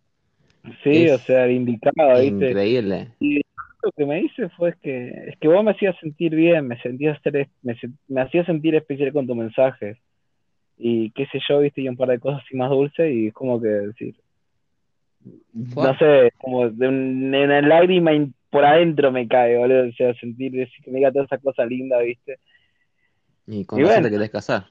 sí, 0.83 1.09
o 1.09 1.17
sea, 1.19 1.49
indicado, 1.49 2.19
¿viste? 2.19 2.49
increíble. 2.49 3.07
Y 3.19 3.41
lo 3.83 3.91
que 3.95 4.05
me 4.05 4.21
dice 4.21 4.49
fue 4.49 4.75
que 4.81 5.09
es 5.27 5.37
que 5.39 5.47
vos 5.47 5.63
me 5.63 5.71
hacías 5.71 5.95
sentir 5.99 6.35
bien, 6.35 6.67
me 6.67 6.79
sentías 6.81 7.21
ser- 7.21 7.49
me, 7.61 8.21
hacías 8.21 8.45
sentir 8.45 8.75
especial 8.75 9.13
con 9.13 9.27
tus 9.27 9.35
mensajes 9.35 9.97
y 10.77 11.11
qué 11.11 11.27
sé 11.27 11.39
yo, 11.47 11.59
viste, 11.59 11.81
y 11.81 11.89
un 11.89 11.97
par 11.97 12.09
de 12.09 12.19
cosas 12.19 12.41
así 12.43 12.55
más 12.55 12.69
dulces 12.69 13.13
y 13.13 13.27
es 13.27 13.33
como 13.33 13.61
que 13.61 13.67
decir, 13.67 14.15
no 15.53 15.97
sé, 15.97 16.31
como 16.39 16.69
de 16.69 16.87
un- 16.87 17.33
una 17.33 17.61
lágrima 17.61 18.11
por 18.49 18.65
adentro 18.65 19.11
me 19.11 19.27
cae, 19.27 19.57
boludo, 19.57 19.89
o 19.89 19.91
sea, 19.93 20.13
sentir 20.15 20.51
decir 20.51 20.83
que 20.83 20.91
me 20.91 20.97
diga 20.97 21.11
toda 21.11 21.25
esa 21.25 21.37
cosa 21.37 21.65
linda, 21.65 21.99
viste. 21.99 22.37
Y 23.47 23.65
con 23.65 23.79
Y 23.79 23.83
bueno, 23.83 24.03
te 24.03 24.11
querés 24.11 24.29
casar. 24.29 24.70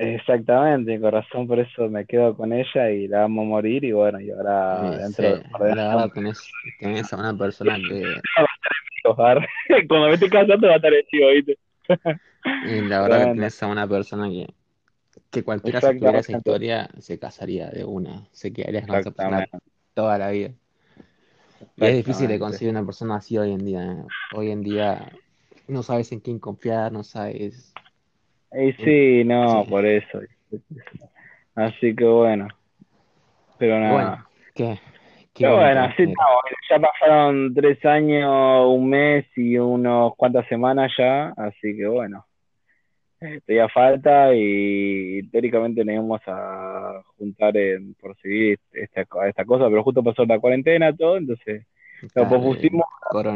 Exactamente, 0.00 1.00
con 1.00 1.12
razón 1.12 1.46
por 1.46 1.60
eso 1.60 1.88
me 1.88 2.06
quedo 2.06 2.36
con 2.36 2.52
ella 2.52 2.90
y 2.90 3.06
la 3.08 3.24
amo 3.24 3.42
a 3.42 3.44
morir 3.44 3.84
y 3.84 3.92
bueno, 3.92 4.20
y 4.20 4.30
ahora 4.30 4.92
Y 4.94 4.98
dentro 4.98 5.36
de 5.36 5.42
sí, 5.42 5.42
de 5.42 5.58
verdad 5.58 6.10
tenés, 6.12 6.50
tenés 6.78 7.12
a 7.12 7.16
una 7.16 7.36
persona 7.36 7.76
que. 7.76 8.02
Cuando 9.88 10.08
me 10.08 10.14
esté 10.14 10.28
casando 10.28 10.66
va 10.66 10.74
a 10.74 10.76
estar 10.76 10.92
el 10.92 11.06
chivo, 11.06 11.28
¿viste? 11.30 11.58
y 12.66 12.80
la 12.88 13.02
verdad 13.02 13.28
que 13.28 13.34
tenés 13.34 13.62
a 13.62 13.66
una 13.66 13.88
persona 13.88 14.28
que, 14.28 14.46
que 15.30 15.42
cualquiera 15.42 15.80
si 15.80 15.98
tuviera 15.98 16.18
esa 16.18 16.32
historia 16.32 16.90
se 16.98 17.18
casaría 17.18 17.70
de 17.70 17.84
una, 17.84 18.26
se 18.32 18.52
quedaría 18.52 18.86
con 18.86 18.98
esa 18.98 19.10
persona 19.10 19.46
toda 19.94 20.18
la 20.18 20.30
vida. 20.30 20.52
Y 21.76 21.84
es 21.84 21.96
difícil 21.96 22.28
de 22.28 22.38
conseguir 22.38 22.70
una 22.70 22.84
persona 22.84 23.16
así 23.16 23.36
hoy 23.38 23.52
en 23.52 23.64
día. 23.64 23.84
¿eh? 23.84 24.04
Hoy 24.34 24.50
en 24.50 24.62
día 24.62 25.12
no 25.68 25.82
sabes 25.82 26.12
en 26.12 26.20
quién 26.20 26.38
confiar, 26.38 26.92
no 26.92 27.04
sabes. 27.04 27.72
Y 28.52 28.72
sí, 28.72 29.24
no, 29.24 29.64
sí. 29.64 29.70
por 29.70 29.86
eso. 29.86 30.20
Así 31.54 31.94
que 31.94 32.04
bueno, 32.04 32.48
pero 33.58 33.76
Y 33.76 33.78
bueno, 33.78 33.96
nada. 33.96 34.26
¿qué, 34.54 34.78
qué 35.34 35.44
Pero 35.44 35.56
bueno, 35.56 35.80
así 35.82 36.02
estamos. 36.02 36.42
Ya 36.68 36.78
pasaron 36.78 37.54
tres 37.54 37.84
años, 37.84 38.66
un 38.68 38.88
mes 38.88 39.26
y 39.36 39.58
unos 39.58 40.14
cuantas 40.16 40.46
semanas 40.48 40.92
ya, 40.98 41.28
así 41.36 41.76
que 41.76 41.86
bueno, 41.86 42.26
todavía 43.18 43.68
falta 43.68 44.34
y 44.34 45.22
teóricamente 45.30 45.84
nos 45.84 45.94
íbamos 45.94 46.20
a 46.26 47.02
juntar 47.18 47.56
en, 47.56 47.94
por 47.94 48.16
seguir 48.20 48.58
esta, 48.72 49.02
esta 49.28 49.44
cosa, 49.44 49.68
pero 49.68 49.82
justo 49.84 50.02
pasó 50.02 50.24
la 50.24 50.38
cuarentena, 50.38 50.96
todo, 50.96 51.18
entonces 51.18 51.66
lo 52.14 52.28
pospusimos 52.28 52.84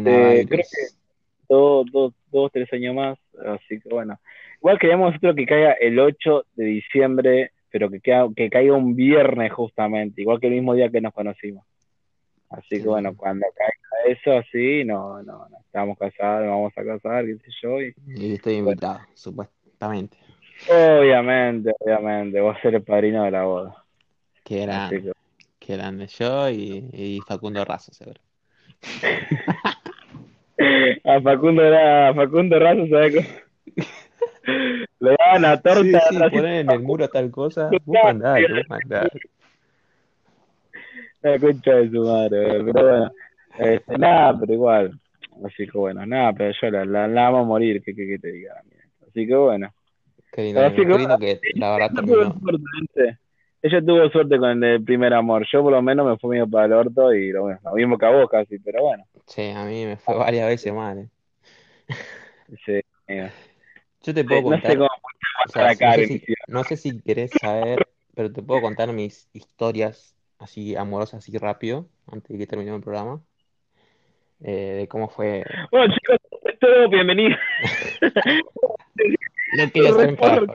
eh, 0.06 0.46
creo 0.48 0.62
que 0.62 1.04
dos, 1.48 1.86
dos, 1.92 2.14
dos, 2.30 2.50
tres 2.52 2.72
años 2.72 2.94
más, 2.94 3.18
así 3.46 3.78
que 3.80 3.88
bueno. 3.90 4.18
Igual 4.64 4.78
queríamos 4.78 5.08
nosotros 5.08 5.36
que 5.36 5.44
caiga 5.44 5.72
el 5.72 5.98
8 5.98 6.46
de 6.56 6.64
diciembre, 6.64 7.50
pero 7.70 7.90
que, 7.90 8.00
caiga 8.48 8.74
un 8.74 8.96
viernes 8.96 9.52
justamente, 9.52 10.22
igual 10.22 10.40
que 10.40 10.46
el 10.46 10.54
mismo 10.54 10.72
día 10.72 10.88
que 10.88 11.02
nos 11.02 11.12
conocimos. 11.12 11.66
Así 12.48 12.80
que 12.80 12.88
bueno, 12.88 13.10
Sí. 13.10 13.16
cuando 13.18 13.44
caiga 13.54 14.18
eso 14.18 14.38
así, 14.38 14.82
no, 14.86 15.22
no, 15.22 15.46
no 15.50 15.58
estamos 15.66 15.98
casados, 15.98 16.46
nos 16.46 16.52
vamos 16.52 16.72
a 16.78 16.82
casar, 16.82 17.26
qué 17.26 17.34
sé 17.34 17.50
yo, 17.62 17.82
y 17.82 17.94
Y 18.06 18.34
estoy 18.36 18.54
bueno, 18.54 18.70
invitado, 18.70 19.00
supuestamente. 19.12 20.16
obviamente, 20.70 21.70
obviamente, 21.80 22.40
voy 22.40 22.54
a 22.56 22.62
ser 22.62 22.76
el 22.76 22.82
padrino 22.84 23.24
de 23.24 23.30
la 23.32 23.44
boda. 23.44 23.84
Qué 24.44 24.62
grande, 24.62 25.02
que, 25.02 25.12
qué 25.58 25.76
grande. 25.76 26.06
Yo 26.06 26.48
y, 26.48 26.88
y 26.90 27.20
Facundo 27.28 27.62
Razo, 27.66 27.92
seguro. 27.92 28.18
a 31.04 31.20
Facundo 31.20 31.62
era, 31.62 32.08
a 32.08 32.14
Facundo 32.14 32.58
Razo, 32.58 32.86
¿sabes 32.88 33.14
cómo? 33.14 33.28
Le 35.04 35.16
daban 35.18 35.42
la 35.42 35.56
Sí, 35.56 35.62
torta 35.62 36.00
sí, 36.08 36.16
así, 36.22 36.30
ponen 36.30 36.54
en 36.54 36.70
el 36.70 36.80
muro 36.82 37.08
tal 37.08 37.30
cosa. 37.30 37.70
Vos. 37.84 37.98
La 41.22 41.38
concha 41.38 41.74
de 41.76 41.90
su 41.90 42.02
madre, 42.04 42.62
pero 42.64 42.82
bueno, 42.88 43.12
este, 43.58 43.98
nada, 43.98 44.38
pero 44.38 44.52
igual, 44.52 45.00
así 45.44 45.66
que 45.66 45.78
bueno, 45.78 46.04
nada, 46.04 46.32
pero 46.34 46.52
yo 46.60 46.70
la, 46.70 46.84
la, 46.84 47.08
la 47.08 47.26
amo 47.28 47.38
a 47.38 47.44
morir, 47.44 47.82
que, 47.82 47.94
que, 47.94 48.06
que 48.06 48.18
te 48.18 48.32
diga, 48.32 48.54
mira. 48.70 48.84
así 49.08 49.26
que 49.26 49.34
bueno, 49.34 49.72
Qué 50.32 50.42
lindo, 50.42 50.60
así 50.60 50.76
que 50.76 50.86
Qué 50.86 50.98
lindo 50.98 51.16
bueno, 51.16 51.18
que 51.18 51.40
la 51.54 51.70
verdad 51.72 51.90
ella 51.92 52.02
tuvo 52.02 52.16
terminó. 52.16 52.40
suerte. 52.40 53.18
Ella 53.62 53.80
tuvo 53.80 54.08
suerte 54.10 54.38
con 54.38 54.62
el 54.64 54.84
primer 54.84 55.14
amor, 55.14 55.46
yo 55.50 55.62
por 55.62 55.72
lo 55.72 55.80
menos 55.82 56.06
me 56.06 56.18
fui 56.18 56.30
medio 56.30 56.48
para 56.50 56.66
el 56.66 56.72
orto 56.74 57.14
y 57.14 57.32
lo, 57.32 57.42
bueno, 57.42 57.60
lo 57.64 57.72
mismo 57.72 57.96
que 57.96 58.06
a 58.06 58.10
vos 58.10 58.28
casi, 58.30 58.58
pero 58.58 58.82
bueno, 58.82 59.04
Sí, 59.26 59.50
a 59.50 59.64
mí 59.64 59.84
me 59.86 59.96
fue 59.96 60.16
varias 60.16 60.48
veces 60.48 60.72
mal. 60.72 60.98
eh. 60.98 61.08
sí, 62.64 62.80
mira. 63.08 63.32
Yo 64.04 64.12
te 64.12 64.24
puedo 64.24 64.42
Sí, 64.42 64.48
no 64.48 64.56
sé 64.56 64.62
contar, 64.62 64.76
cómo 64.76 64.88
o 64.88 65.48
pasar 65.48 65.82
sea, 65.82 65.88
a 65.88 65.96
no 65.96 66.04
sé 66.04 66.06
si, 66.06 66.22
no 66.48 66.64
sé 66.64 66.76
si 66.76 67.00
querés 67.00 67.30
saber, 67.32 67.88
pero 68.14 68.30
te 68.32 68.42
puedo 68.42 68.60
contar 68.60 68.92
mis 68.92 69.28
historias 69.32 70.14
así 70.38 70.76
amorosas, 70.76 71.18
así 71.22 71.36
rápido, 71.38 71.88
antes 72.12 72.28
de 72.28 72.38
que 72.38 72.46
termine 72.46 72.74
el 72.74 72.82
programa, 72.82 73.22
eh, 74.42 74.76
de 74.78 74.88
cómo 74.88 75.08
fue. 75.08 75.44
Bueno 75.70 75.94
chicos, 75.94 76.18
todo, 76.60 76.88
bienvenido. 76.90 77.36
Lo 79.56 80.16
carajo. 80.16 80.46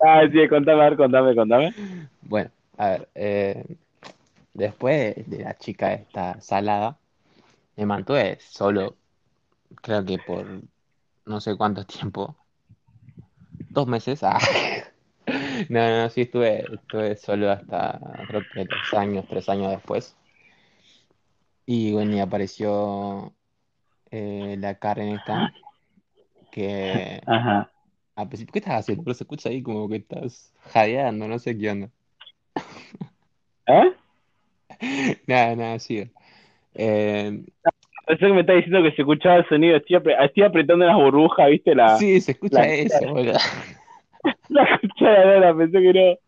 Ah, 0.00 0.22
sí, 0.30 0.48
contame, 0.48 0.82
a 0.82 0.84
ver, 0.90 0.96
contame, 0.96 1.34
contame. 1.34 1.74
Bueno, 2.22 2.50
a 2.78 2.88
ver, 2.90 3.08
eh, 3.14 3.64
después 4.52 5.14
de 5.28 5.44
la 5.44 5.56
chica 5.56 5.94
esta 5.94 6.40
salada, 6.40 6.98
me 7.76 7.86
mantuve 7.86 8.38
solo, 8.40 8.96
creo 9.82 10.04
que 10.04 10.18
por 10.18 10.46
no 11.26 11.40
sé 11.40 11.56
cuánto 11.56 11.84
tiempo, 11.84 12.36
dos 13.70 13.86
meses. 13.86 14.22
Ah. 14.22 14.38
No, 15.70 15.80
no, 15.88 16.10
sí, 16.10 16.22
estuve, 16.22 16.66
estuve 16.74 17.16
solo 17.16 17.50
hasta 17.50 17.98
creo 18.28 18.42
que 18.52 18.66
tres 18.66 18.92
años, 18.92 19.24
tres 19.26 19.48
años 19.48 19.70
después. 19.70 20.14
Y 21.64 21.92
bueno, 21.92 22.14
y 22.14 22.20
apareció 22.20 23.32
eh, 24.10 24.56
la 24.58 24.78
Karen 24.78 25.14
esta, 25.14 25.50
que 26.52 27.22
Ajá. 27.26 27.70
a 28.16 28.28
principio, 28.28 28.52
¿qué 28.52 28.58
estás 28.58 28.80
haciendo? 28.80 29.04
Pero 29.04 29.14
se 29.14 29.24
escucha 29.24 29.48
ahí 29.48 29.62
como 29.62 29.88
que 29.88 29.96
estás 29.96 30.52
jadeando, 30.72 31.26
no 31.26 31.38
sé 31.38 31.56
qué 31.56 31.70
onda. 31.70 31.90
¿Eh? 33.66 33.94
Nada, 35.26 35.56
nada, 35.56 35.78
sigue. 35.78 36.10
Eh, 36.74 37.44
Pensé 38.06 38.26
que 38.26 38.32
me 38.32 38.40
está 38.40 38.52
diciendo 38.52 38.82
que 38.82 38.92
se 38.94 39.02
escuchaba 39.02 39.36
el 39.36 39.48
sonido. 39.48 39.76
Estoy, 39.76 39.96
apre- 39.96 40.24
estoy 40.24 40.42
apretando 40.42 40.86
las 40.86 40.96
burbujas, 40.96 41.50
¿viste? 41.50 41.74
La, 41.74 41.98
sí, 41.98 42.20
se 42.20 42.32
escucha 42.32 42.62
la- 42.62 42.74
eso, 42.74 43.08
boludo. 43.08 43.38
la 44.48 44.78
cucharadora, 44.80 45.56
pensé 45.56 45.80
que 45.80 45.92
no. 45.92 46.18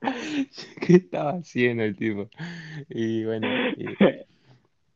¿Qué 0.80 0.94
estaba 0.96 1.32
haciendo 1.32 1.84
el 1.84 1.96
tipo? 1.96 2.28
Y 2.88 3.24
bueno, 3.24 3.46
y, 3.76 3.96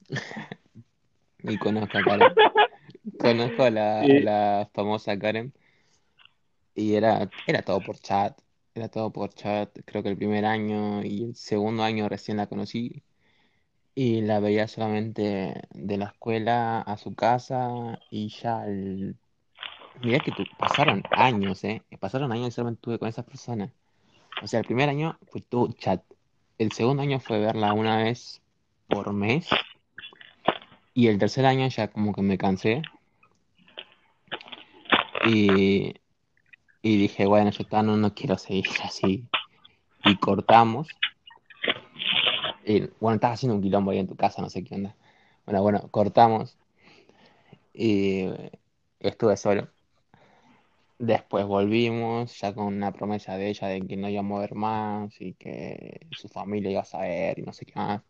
y 1.43 1.59
conozco 1.59 1.99
a 1.99 2.05
Karen. 2.05 2.39
Conozco 3.19 3.65
a 3.65 3.71
la, 3.71 4.09
la 4.09 4.71
famosa 4.75 5.19
Karen. 5.19 5.53
Y 6.75 6.95
era, 6.95 7.31
era 7.47 7.63
todo 7.63 7.83
por 7.83 7.99
chat. 7.99 8.39
Era 8.75 8.89
todo 8.89 9.13
por 9.13 9.33
chat. 9.35 9.77
Creo 9.85 10.03
que 10.03 10.11
el 10.11 10.17
primer 10.17 10.45
año 10.45 11.03
y 11.05 11.25
el 11.25 11.35
segundo 11.35 11.83
año 11.83 12.09
recién 12.09 12.37
la 12.37 12.47
conocí. 12.47 13.03
Y 13.99 14.21
la 14.21 14.41
veía 14.41 14.69
solamente 14.69 15.63
de 15.71 15.97
la 15.97 16.05
escuela 16.05 16.83
a 16.83 16.99
su 16.99 17.15
casa. 17.15 17.99
Y 18.11 18.29
ya 18.29 18.67
el... 18.67 19.17
Mirá 20.03 20.21
que 20.21 20.33
tu- 20.33 20.45
pasaron 20.59 21.03
años, 21.13 21.65
¿eh? 21.65 21.83
Pasaron 21.99 22.31
años 22.31 22.49
y 22.49 22.51
solamente 22.51 22.81
estuve 22.81 22.99
con 22.99 23.09
esa 23.09 23.25
persona. 23.25 23.73
O 24.43 24.47
sea, 24.47 24.61
el 24.61 24.67
primer 24.67 24.91
año 24.91 25.19
fue 25.33 25.41
todo 25.41 25.73
chat. 25.73 26.03
El 26.59 26.73
segundo 26.73 27.03
año 27.03 27.21
fue 27.21 27.41
verla 27.41 27.73
una 27.73 27.97
vez 27.97 28.43
por 28.87 29.15
mes. 29.15 29.49
Y 30.93 31.07
el 31.07 31.19
tercer 31.19 31.47
año 31.47 31.67
ya 31.69 31.89
como 31.89 32.13
que 32.13 32.21
me 32.21 32.37
cansé. 32.37 32.83
Y, 35.25 35.95
y 36.83 36.97
dije, 36.99 37.25
bueno, 37.25 37.51
yo 37.51 37.83
no, 37.83 37.97
no 37.97 38.15
quiero 38.15 38.37
seguir 38.37 38.67
así. 38.85 39.25
Y 40.05 40.17
cortamos. 40.17 40.89
Bueno, 43.01 43.15
estás 43.15 43.35
haciendo 43.35 43.55
un 43.57 43.63
quilombo 43.63 43.93
ahí 43.93 43.99
en 43.99 44.09
tu 44.09 44.17
casa, 44.17 44.43
no 44.43 44.51
sé 44.51 44.65
qué 44.65 44.75
onda. 44.75 44.97
Bueno, 45.45 45.63
bueno, 45.63 45.89
cortamos. 45.91 46.57
Y 47.73 48.27
estuve 49.01 49.37
solo. 49.37 49.69
Después 50.99 51.47
volvimos, 51.47 52.41
ya 52.41 52.55
con 52.55 52.67
una 52.67 52.93
promesa 52.93 53.37
de 53.37 53.51
ella 53.51 53.69
de 53.69 53.83
que 53.87 53.97
no 53.97 54.09
iba 54.09 54.21
a 54.21 54.23
mover 54.23 54.55
más 54.55 55.21
y 55.21 55.35
que 55.35 56.07
su 56.13 56.29
familia 56.29 56.71
iba 56.71 56.81
a 56.81 56.85
saber 56.85 57.39
y 57.39 57.43
no 57.43 57.53
sé 57.53 57.67
qué 57.67 57.75
más. 57.77 58.03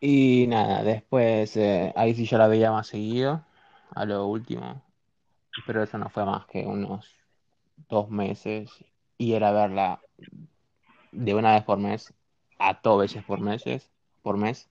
Y 0.00 0.46
nada, 0.48 0.82
después 0.82 1.56
eh, 1.56 1.92
ahí 1.96 2.14
sí 2.14 2.26
yo 2.26 2.38
la 2.38 2.46
veía 2.46 2.70
más 2.70 2.86
seguido, 2.86 3.44
a 3.94 4.04
lo 4.04 4.26
último, 4.26 4.82
pero 5.66 5.82
eso 5.82 5.98
no 5.98 6.08
fue 6.10 6.24
más 6.24 6.46
que 6.46 6.66
unos 6.66 7.06
dos 7.88 8.10
meses 8.10 8.70
y 9.18 9.32
era 9.34 9.52
verla 9.52 10.00
de 11.14 11.34
una 11.34 11.54
vez 11.54 11.64
por 11.64 11.78
mes 11.78 12.14
a 12.58 12.80
dos 12.82 13.00
veces 13.00 13.24
por 13.24 13.40
meses, 13.40 13.90
por 14.22 14.36
mes. 14.36 14.68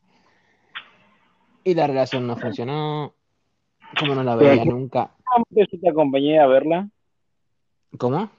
Y 1.65 1.73
la 1.75 1.87
relación 1.87 2.27
no 2.27 2.37
funcionó, 2.37 3.15
como 3.99 4.15
no 4.15 4.23
la 4.23 4.35
veía 4.35 4.63
¿en 4.63 4.69
qué 4.71 4.71
nunca. 4.71 5.11
momento 5.37 5.71
yo 5.73 5.79
te 5.79 5.89
acompañé 5.89 6.39
a 6.39 6.47
verla? 6.47 6.89
¿Cómo? 7.99 8.29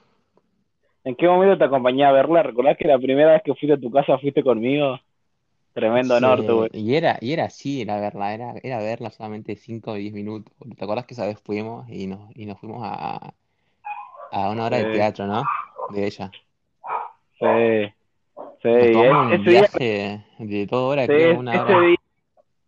¿En 1.03 1.15
qué 1.15 1.27
momento 1.27 1.57
te 1.57 1.63
acompañé 1.65 2.03
a 2.05 2.11
verla? 2.11 2.43
¿Recordás 2.43 2.77
que 2.77 2.87
la 2.87 2.97
primera 2.99 3.33
vez 3.33 3.41
que 3.43 3.53
fuiste 3.53 3.73
a 3.73 3.79
tu 3.79 3.91
casa 3.91 4.17
fuiste 4.17 4.43
conmigo? 4.43 4.99
Tremendo 5.73 6.19
Sí, 6.19 6.21
norte, 6.21 6.51
güey. 6.53 6.69
y 6.71 6.95
era, 6.95 7.17
y 7.21 7.33
era 7.33 7.45
así, 7.45 7.81
era 7.81 7.99
verla, 7.99 8.33
era, 8.33 8.53
era 8.63 8.77
verla 8.79 9.09
solamente 9.11 9.55
5 9.55 9.91
o 9.91 9.93
10 9.95 10.13
minutos. 10.13 10.53
¿Te 10.77 10.83
acuerdas 10.83 11.05
que 11.05 11.13
esa 11.15 11.25
vez 11.25 11.39
fuimos 11.41 11.89
y 11.89 12.07
nos, 12.07 12.29
y 12.35 12.45
nos 12.45 12.59
fuimos 12.59 12.81
a, 12.83 13.33
a 14.31 14.49
una 14.51 14.65
hora 14.65 14.77
de 14.77 14.85
teatro, 14.85 15.25
¿no? 15.27 15.43
De 15.87 16.05
ella. 16.05 16.31
Sí. 17.39 17.93
Sí, 18.61 18.69
un 18.69 19.31
ese 19.31 19.49
día, 19.49 20.25
de 20.39 20.65
dos 20.65 20.91
horas, 20.91 21.05
sí, 21.05 21.13
creo, 21.13 21.39
una 21.39 21.63
hora. 21.63 21.79
día. 21.81 21.95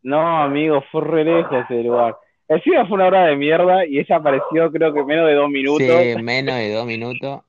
No, 0.03 0.43
amigo, 0.43 0.83
fue 0.91 1.01
re 1.01 1.23
lejos 1.23 1.65
ese 1.65 1.83
lugar. 1.83 2.15
Encima 2.47 2.85
fue 2.85 2.95
una 2.95 3.07
hora 3.07 3.25
de 3.25 3.35
mierda 3.35 3.85
y 3.85 3.99
ella 3.99 4.15
apareció 4.15 4.71
creo 4.71 4.93
que 4.93 5.03
menos 5.03 5.27
de 5.27 5.33
dos 5.33 5.49
minutos. 5.49 5.87
Sí, 5.87 6.15
menos 6.21 6.55
de 6.55 6.73
dos 6.73 6.85
minutos. 6.85 7.41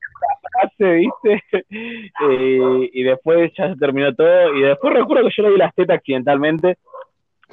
¿viste? 0.79 1.43
Eh, 1.71 2.91
y 2.93 3.03
después 3.03 3.53
ya 3.57 3.73
se 3.73 3.79
terminó 3.79 4.15
todo. 4.15 4.55
Y 4.55 4.63
después 4.63 4.95
recuerdo 4.95 5.29
que 5.29 5.35
yo 5.37 5.43
le 5.45 5.51
di 5.51 5.57
las 5.59 5.75
tetas 5.75 5.99
accidentalmente 5.99 6.79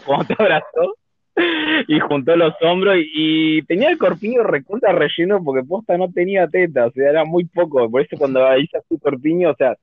cuando 0.05 0.25
te 0.25 0.35
abrazó 0.41 0.95
y 1.87 1.99
juntó 1.99 2.35
los 2.35 2.53
hombros 2.61 2.95
y, 2.97 3.09
y 3.57 3.61
tenía 3.63 3.89
el 3.89 3.97
corpiño 3.97 4.43
recontra 4.43 4.93
relleno 4.93 5.43
porque 5.43 5.67
posta 5.67 5.97
no 5.97 6.11
tenía 6.11 6.47
teta, 6.47 6.87
o 6.87 6.91
sea, 6.91 7.09
era 7.09 7.25
muy 7.25 7.45
poco. 7.45 7.89
Por 7.89 8.01
eso 8.01 8.17
cuando 8.17 8.57
hice 8.57 8.77
así 8.77 8.97
corpiño, 8.99 9.51
o 9.51 9.55
sea, 9.55 9.75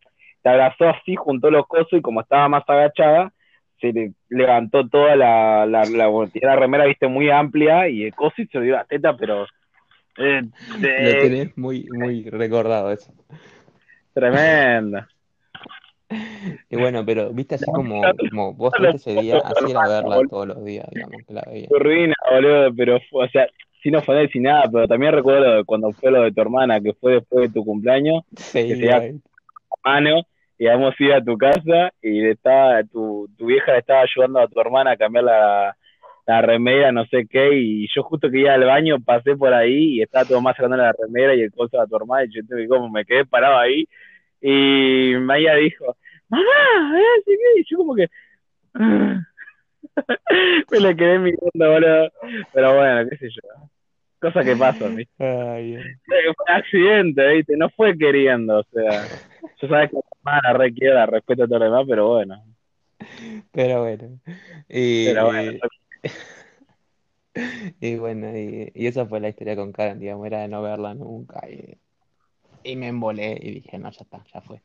te 0.42 0.48
abrazó 0.48 0.88
así, 0.88 1.14
juntó 1.14 1.50
los 1.50 1.66
cosos 1.66 1.92
y 1.92 2.02
como 2.02 2.20
estaba 2.20 2.48
más 2.48 2.64
agachada, 2.66 3.32
se 3.80 3.92
le 3.92 4.12
levantó 4.28 4.88
toda 4.88 5.16
la, 5.16 5.66
la, 5.66 5.84
la, 5.84 6.08
la 6.08 6.56
remera, 6.56 6.86
viste, 6.86 7.08
muy 7.08 7.30
amplia 7.30 7.88
y 7.88 8.04
el 8.04 8.14
coso 8.14 8.40
y 8.40 8.46
se 8.46 8.58
le 8.58 8.66
dio 8.66 8.74
la 8.74 8.84
teta, 8.84 9.16
pero 9.16 9.46
eh, 10.18 10.42
Lo 10.80 10.88
eh, 10.88 11.18
tenés 11.20 11.56
muy, 11.58 11.86
muy 11.90 12.28
recordado 12.30 12.92
eso. 12.92 13.12
tremenda. 14.14 15.08
Y 16.70 16.76
bueno, 16.76 17.04
pero 17.04 17.30
viste 17.30 17.56
así 17.56 17.66
como, 17.66 18.02
como 18.30 18.54
vos 18.54 18.72
fuiste 18.76 18.96
ese 18.96 19.20
día, 19.20 19.38
así 19.44 19.70
era 19.70 19.88
verla 19.88 20.20
todos 20.28 20.48
los 20.48 20.64
días, 20.64 20.86
digamos, 20.90 21.22
que 21.26 21.34
la 21.34 21.42
veía. 21.46 21.68
Fue 21.68 21.78
ruina, 21.78 22.14
boludo, 22.30 22.74
pero 22.74 22.98
o 23.12 23.28
sea, 23.28 23.46
sin 23.82 23.96
ofender 23.96 24.30
sin 24.30 24.44
nada, 24.44 24.64
pero 24.70 24.86
también 24.86 25.12
recuerdo 25.12 25.64
cuando 25.64 25.92
fue 25.92 26.10
lo 26.10 26.22
de 26.22 26.32
tu 26.32 26.40
hermana, 26.40 26.80
que 26.80 26.92
fue 26.94 27.14
después 27.14 27.48
de 27.48 27.54
tu 27.54 27.64
cumpleaños, 27.64 28.22
Sí, 28.36 28.68
que 28.68 28.76
se 28.76 29.14
mano, 29.84 30.22
y 30.58 30.66
habíamos 30.66 30.98
ido 31.00 31.16
a 31.16 31.24
tu 31.24 31.36
casa 31.36 31.92
y 32.00 32.20
le 32.20 32.30
estaba, 32.32 32.82
tu, 32.84 33.28
tu 33.36 33.46
vieja 33.46 33.72
le 33.72 33.78
estaba 33.78 34.02
ayudando 34.02 34.38
a 34.40 34.46
tu 34.46 34.60
hermana 34.60 34.92
a 34.92 34.96
cambiar 34.96 35.24
la, 35.24 35.76
la 36.26 36.42
remera, 36.42 36.92
no 36.92 37.04
sé 37.06 37.26
qué, 37.28 37.54
y 37.54 37.88
yo 37.92 38.02
justo 38.04 38.30
que 38.30 38.40
iba 38.40 38.54
al 38.54 38.64
baño 38.64 39.00
pasé 39.00 39.36
por 39.36 39.52
ahí 39.52 39.96
y 39.96 40.02
estaba 40.02 40.24
todo 40.24 40.40
más 40.40 40.56
sacando 40.56 40.76
la 40.76 40.92
remera 40.92 41.34
y 41.34 41.40
el 41.42 41.52
coso 41.52 41.80
a 41.80 41.86
tu 41.86 41.96
hermana, 41.96 42.24
y 42.24 42.34
yo 42.34 42.42
te 42.46 42.68
como 42.68 42.88
me 42.88 43.04
quedé 43.04 43.24
parado 43.24 43.58
ahí, 43.58 43.88
y 44.40 45.14
Maya 45.20 45.54
dijo, 45.56 45.96
mamá, 46.32 46.98
¿eh? 46.98 47.04
Así 47.18 47.30
que, 47.30 47.60
y 47.60 47.64
yo 47.68 47.76
como 47.76 47.94
que 47.94 48.08
me 50.70 50.80
la 50.80 50.94
quedé 50.94 51.18
mirando, 51.18 51.50
boludo, 51.54 52.10
pero 52.52 52.74
bueno, 52.76 53.10
qué 53.10 53.16
sé 53.18 53.28
yo, 53.30 53.40
cosas 54.20 54.44
que 54.44 54.56
pasan, 54.56 54.96
¿viste? 54.96 55.24
Ay. 55.24 55.76
Fue 56.06 56.28
un 56.28 56.34
accidente, 56.54 57.28
¿viste? 57.34 57.56
No 57.56 57.68
fue 57.70 57.96
queriendo, 57.96 58.60
o 58.60 58.64
sea, 58.72 59.06
yo 59.60 59.68
sabes 59.68 59.90
que 59.90 59.96
la 59.96 60.02
hermana 60.18 60.52
re 60.58 60.72
quiero, 60.72 60.94
la 60.94 61.06
respeto 61.06 61.44
a 61.44 61.46
todo 61.46 61.58
lo 61.58 61.64
demás, 61.66 61.84
pero 61.88 62.08
bueno, 62.08 62.42
Pero 63.52 63.82
bueno. 63.82 64.20
Y, 64.68 65.06
pero 65.06 65.26
bueno, 65.26 65.52
y, 65.52 65.60
y 67.80 67.96
bueno, 67.96 68.36
y, 68.36 68.72
y 68.74 68.86
esa 68.86 69.06
fue 69.06 69.20
la 69.20 69.28
historia 69.28 69.56
con 69.56 69.72
Karen, 69.72 69.98
digamos, 69.98 70.26
era 70.26 70.40
de 70.40 70.48
no 70.48 70.62
verla 70.62 70.94
nunca. 70.94 71.40
Y, 71.48 71.76
y 72.64 72.76
me 72.76 72.88
embolé 72.88 73.38
y 73.40 73.50
dije, 73.50 73.78
no, 73.78 73.90
ya 73.90 74.02
está, 74.02 74.22
ya 74.32 74.40
fue. 74.40 74.60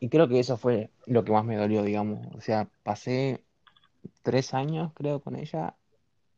Y 0.00 0.08
creo 0.08 0.28
que 0.28 0.38
eso 0.40 0.56
fue 0.56 0.90
lo 1.06 1.24
que 1.24 1.32
más 1.32 1.44
me 1.44 1.56
dolió, 1.56 1.82
digamos. 1.82 2.26
O 2.36 2.40
sea, 2.40 2.68
pasé 2.82 3.42
tres 4.22 4.54
años, 4.54 4.92
creo, 4.94 5.20
con 5.20 5.36
ella 5.36 5.74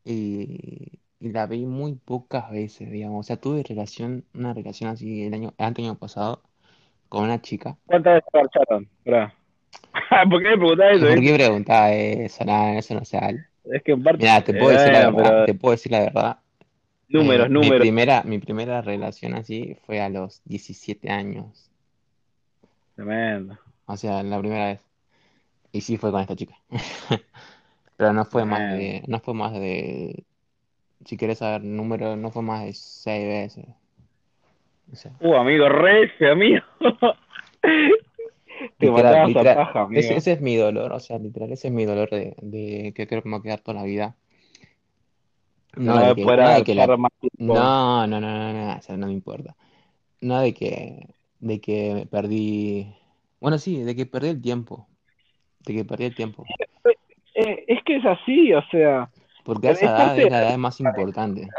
y, 0.03 0.99
y 1.19 1.31
la 1.31 1.45
vi 1.47 1.65
muy 1.65 1.95
pocas 1.95 2.51
veces, 2.51 2.89
digamos. 2.91 3.19
O 3.21 3.23
sea, 3.27 3.37
tuve 3.37 3.63
relación, 3.63 4.25
una 4.33 4.53
relación 4.53 4.89
así 4.89 5.23
el 5.23 5.33
año, 5.33 5.53
el 5.57 5.65
año 5.65 5.97
pasado 5.97 6.41
con 7.09 7.25
una 7.25 7.41
chica. 7.41 7.77
¿cuántas 7.85 8.15
veces 8.15 8.29
marcharon? 8.33 8.89
¿Por 10.29 10.41
qué 10.41 10.49
me 10.49 10.57
preguntás 10.57 10.95
eso? 10.95 11.05
¿Por 11.07 11.17
eh? 11.17 11.21
qué 11.21 11.33
preguntaba 11.35 11.93
eso? 11.93 12.45
Nada, 12.45 12.77
eso 12.77 12.93
no 12.95 13.05
se. 13.05 13.17
Es 13.65 13.83
que 13.83 13.91
en 13.91 14.03
parte, 14.03 14.23
Mira, 14.23 14.43
te 14.43 14.53
puedo 14.53 14.71
eh, 14.71 14.77
decir 14.77 14.93
la 14.93 15.11
verdad, 15.11 15.23
pero 15.23 15.45
te 15.45 15.53
puedo 15.53 15.71
decir 15.71 15.91
la 15.91 15.99
verdad. 15.99 16.37
números, 17.09 17.47
Eh, 17.47 17.49
mi 17.49 17.53
números, 17.53 17.79
primera, 17.79 18.23
mi 18.23 18.39
primera 18.39 18.81
relación 18.81 19.33
así 19.35 19.75
fue 19.85 20.01
a 20.01 20.09
los 20.09 20.41
17 20.45 21.09
años. 21.09 21.70
Tremendo. 23.01 23.57
O 23.85 23.97
sea, 23.97 24.23
la 24.23 24.39
primera 24.39 24.67
vez. 24.67 24.79
Y 25.71 25.81
sí 25.81 25.97
fue 25.97 26.11
con 26.11 26.21
esta 26.21 26.35
chica. 26.35 26.55
Pero 27.97 28.13
no 28.13 28.25
fue 28.25 28.45
más 28.45 28.59
de, 28.59 29.03
no 29.07 29.19
fue 29.19 29.33
más 29.33 29.53
de, 29.53 30.23
si 31.05 31.17
quieres 31.17 31.37
saber 31.37 31.63
número, 31.63 32.15
no 32.15 32.31
fue 32.31 32.41
más 32.41 32.63
de 32.63 32.73
seis 32.73 33.27
veces. 33.27 33.65
Uh, 35.19 35.35
amigo, 35.35 35.69
re 35.69 36.05
ese, 36.05 36.29
amigo. 36.29 36.61
Te 38.77 38.87
literal, 38.87 39.33
paja, 39.33 39.81
amigo. 39.81 40.01
Ese, 40.01 40.31
es 40.33 40.41
mi 40.41 40.55
dolor, 40.55 40.91
o 40.93 40.99
sea, 40.99 41.19
literal, 41.19 41.51
ese 41.51 41.67
es 41.67 41.73
mi 41.73 41.85
dolor 41.85 42.09
de, 42.09 42.35
de 42.41 42.91
que 42.95 43.07
creo 43.07 43.21
que 43.21 43.29
me 43.29 43.35
va 43.35 43.39
a 43.39 43.43
quedar 43.43 43.59
toda 43.61 43.79
la 43.79 43.83
vida. 43.83 44.15
No, 45.75 45.95
no, 45.95 46.01
de 46.01 46.15
que, 46.15 46.25
no, 46.25 46.63
que 46.63 46.75
la... 46.75 46.87
no, 46.87 48.07
no, 48.07 48.07
no, 48.07 48.19
no, 48.19 48.53
no, 48.53 48.77
o 48.77 48.81
sea, 48.81 48.97
no 48.97 49.07
me 49.07 49.13
importa. 49.13 49.55
No 50.19 50.41
de 50.41 50.53
que, 50.53 51.07
de 51.41 51.59
que 51.59 52.07
perdí, 52.09 52.95
bueno, 53.41 53.57
sí, 53.57 53.81
de 53.81 53.95
que 53.95 54.05
perdí 54.05 54.29
el 54.29 54.41
tiempo, 54.41 54.87
de 55.65 55.73
que 55.73 55.85
perdí 55.85 56.05
el 56.05 56.15
tiempo. 56.15 56.45
Eh, 57.33 57.65
es 57.67 57.83
que 57.83 57.97
es 57.97 58.05
así, 58.05 58.53
o 58.53 58.61
sea. 58.71 59.09
Porque 59.43 59.71
esa 59.71 59.85
edad 59.85 60.19
es 60.19 60.31
la 60.31 60.43
edad 60.43 60.57
más 60.57 60.79
importante. 60.79 61.49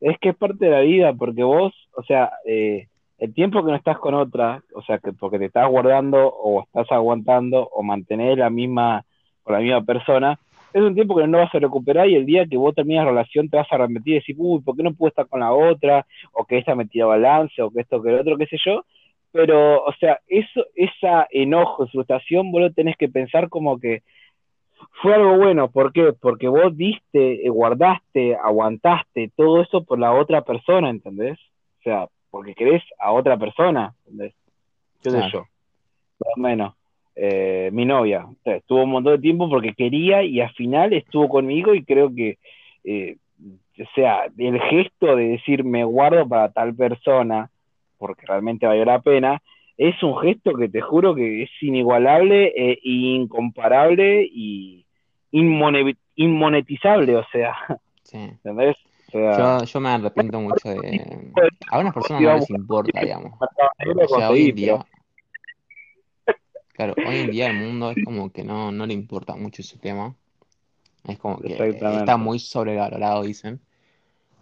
Es 0.00 0.16
que 0.20 0.28
es 0.28 0.36
parte 0.36 0.66
de 0.66 0.70
la 0.70 0.80
vida, 0.80 1.12
porque 1.14 1.42
vos, 1.42 1.72
o 1.96 2.02
sea, 2.02 2.30
eh, 2.46 2.88
el 3.18 3.34
tiempo 3.34 3.64
que 3.64 3.70
no 3.70 3.76
estás 3.76 3.98
con 3.98 4.14
otra, 4.14 4.62
o 4.74 4.82
sea, 4.82 4.98
que 4.98 5.12
porque 5.12 5.38
te 5.38 5.46
estás 5.46 5.68
guardando 5.68 6.28
o 6.28 6.62
estás 6.62 6.86
aguantando 6.92 7.68
o 7.72 7.82
mantener 7.82 8.38
la 8.38 8.50
misma, 8.50 9.04
con 9.42 9.54
la 9.54 9.60
misma 9.60 9.82
persona, 9.82 10.38
es 10.72 10.82
un 10.82 10.94
tiempo 10.94 11.16
que 11.16 11.26
no 11.26 11.38
vas 11.38 11.54
a 11.54 11.58
recuperar 11.58 12.08
y 12.08 12.14
el 12.14 12.26
día 12.26 12.46
que 12.46 12.56
vos 12.56 12.74
terminas 12.74 13.04
la 13.04 13.10
relación 13.10 13.48
te 13.48 13.56
vas 13.56 13.70
a 13.70 13.76
arrepentir 13.76 14.14
y 14.14 14.18
decir, 14.18 14.36
uy, 14.38 14.60
¿por 14.60 14.76
qué 14.76 14.82
no 14.82 14.92
pude 14.92 15.08
estar 15.08 15.26
con 15.26 15.40
la 15.40 15.52
otra? 15.52 16.06
O 16.32 16.44
que 16.44 16.58
esta 16.58 16.74
me 16.74 16.86
tira 16.86 17.06
balance, 17.06 17.60
o 17.62 17.70
que 17.70 17.80
esto, 17.80 18.02
que 18.02 18.10
el 18.10 18.20
otro, 18.20 18.36
qué 18.36 18.46
sé 18.46 18.58
yo. 18.64 18.84
Pero, 19.32 19.84
o 19.84 19.92
sea, 19.94 20.20
eso, 20.26 20.64
esa 20.74 21.26
enojo, 21.30 21.86
frustración, 21.88 22.50
vos 22.50 22.62
lo 22.62 22.72
tenés 22.72 22.96
que 22.96 23.08
pensar 23.08 23.48
como 23.48 23.78
que 23.78 24.02
fue 25.02 25.14
algo 25.14 25.36
bueno. 25.36 25.70
¿Por 25.70 25.92
qué? 25.92 26.12
Porque 26.12 26.48
vos 26.48 26.76
diste, 26.76 27.46
eh, 27.46 27.50
guardaste, 27.50 28.36
aguantaste 28.36 29.30
todo 29.36 29.62
eso 29.62 29.84
por 29.84 29.98
la 29.98 30.12
otra 30.12 30.42
persona, 30.42 30.90
¿entendés? 30.90 31.38
O 31.80 31.82
sea, 31.82 32.08
porque 32.30 32.54
querés 32.54 32.82
a 32.98 33.12
otra 33.12 33.36
persona, 33.36 33.94
¿entendés? 34.06 34.34
¿Qué 35.02 35.10
sé 35.10 35.20
yo? 35.32 35.40
Más 36.20 36.36
o 36.36 36.40
menos. 36.40 36.77
Eh, 37.20 37.70
mi 37.72 37.84
novia. 37.84 38.28
estuvo 38.44 38.84
un 38.84 38.90
montón 38.90 39.14
de 39.14 39.18
tiempo 39.18 39.50
porque 39.50 39.74
quería 39.74 40.22
y 40.22 40.40
al 40.40 40.50
final 40.50 40.92
estuvo 40.92 41.28
conmigo 41.28 41.74
y 41.74 41.82
creo 41.82 42.14
que, 42.14 42.38
eh, 42.84 43.16
o 43.80 43.88
sea, 43.96 44.26
el 44.38 44.60
gesto 44.60 45.16
de 45.16 45.30
decir 45.30 45.64
me 45.64 45.82
guardo 45.82 46.28
para 46.28 46.52
tal 46.52 46.76
persona, 46.76 47.50
porque 47.98 48.24
realmente 48.24 48.68
valió 48.68 48.84
la 48.84 49.00
pena, 49.00 49.42
es 49.76 50.00
un 50.00 50.16
gesto 50.18 50.54
que 50.54 50.68
te 50.68 50.80
juro 50.80 51.16
que 51.16 51.42
es 51.42 51.50
inigualable 51.60 52.52
e 52.56 52.78
incomparable 52.84 54.22
y 54.22 54.86
inmonetizable, 55.32 57.16
o 57.16 57.24
sea. 57.32 57.56
¿Entendés? 58.12 58.76
yo, 59.12 59.80
me 59.80 59.88
arrepiento 59.88 60.40
mucho 60.40 60.68
de... 60.68 61.32
A 61.68 61.80
unas 61.80 61.94
personas 61.94 62.22
no 62.22 62.34
les 62.36 62.50
importa, 62.50 63.00
digamos. 63.00 63.32
O 63.40 64.18
sea, 64.18 64.30
hoy 64.30 64.50
en 64.50 64.54
día... 64.54 64.86
Claro, 66.78 66.94
hoy 67.02 67.16
en 67.16 67.30
día 67.32 67.46
el 67.48 67.54
mundo 67.54 67.90
es 67.90 67.98
como 68.04 68.30
que 68.30 68.44
no, 68.44 68.70
no 68.70 68.86
le 68.86 68.94
importa 68.94 69.34
mucho 69.34 69.62
ese 69.62 69.78
tema. 69.78 70.14
Es 71.02 71.18
como 71.18 71.40
que 71.40 71.56
está 71.98 72.16
muy 72.16 72.38
sobrevalorado, 72.38 73.24
dicen. 73.24 73.60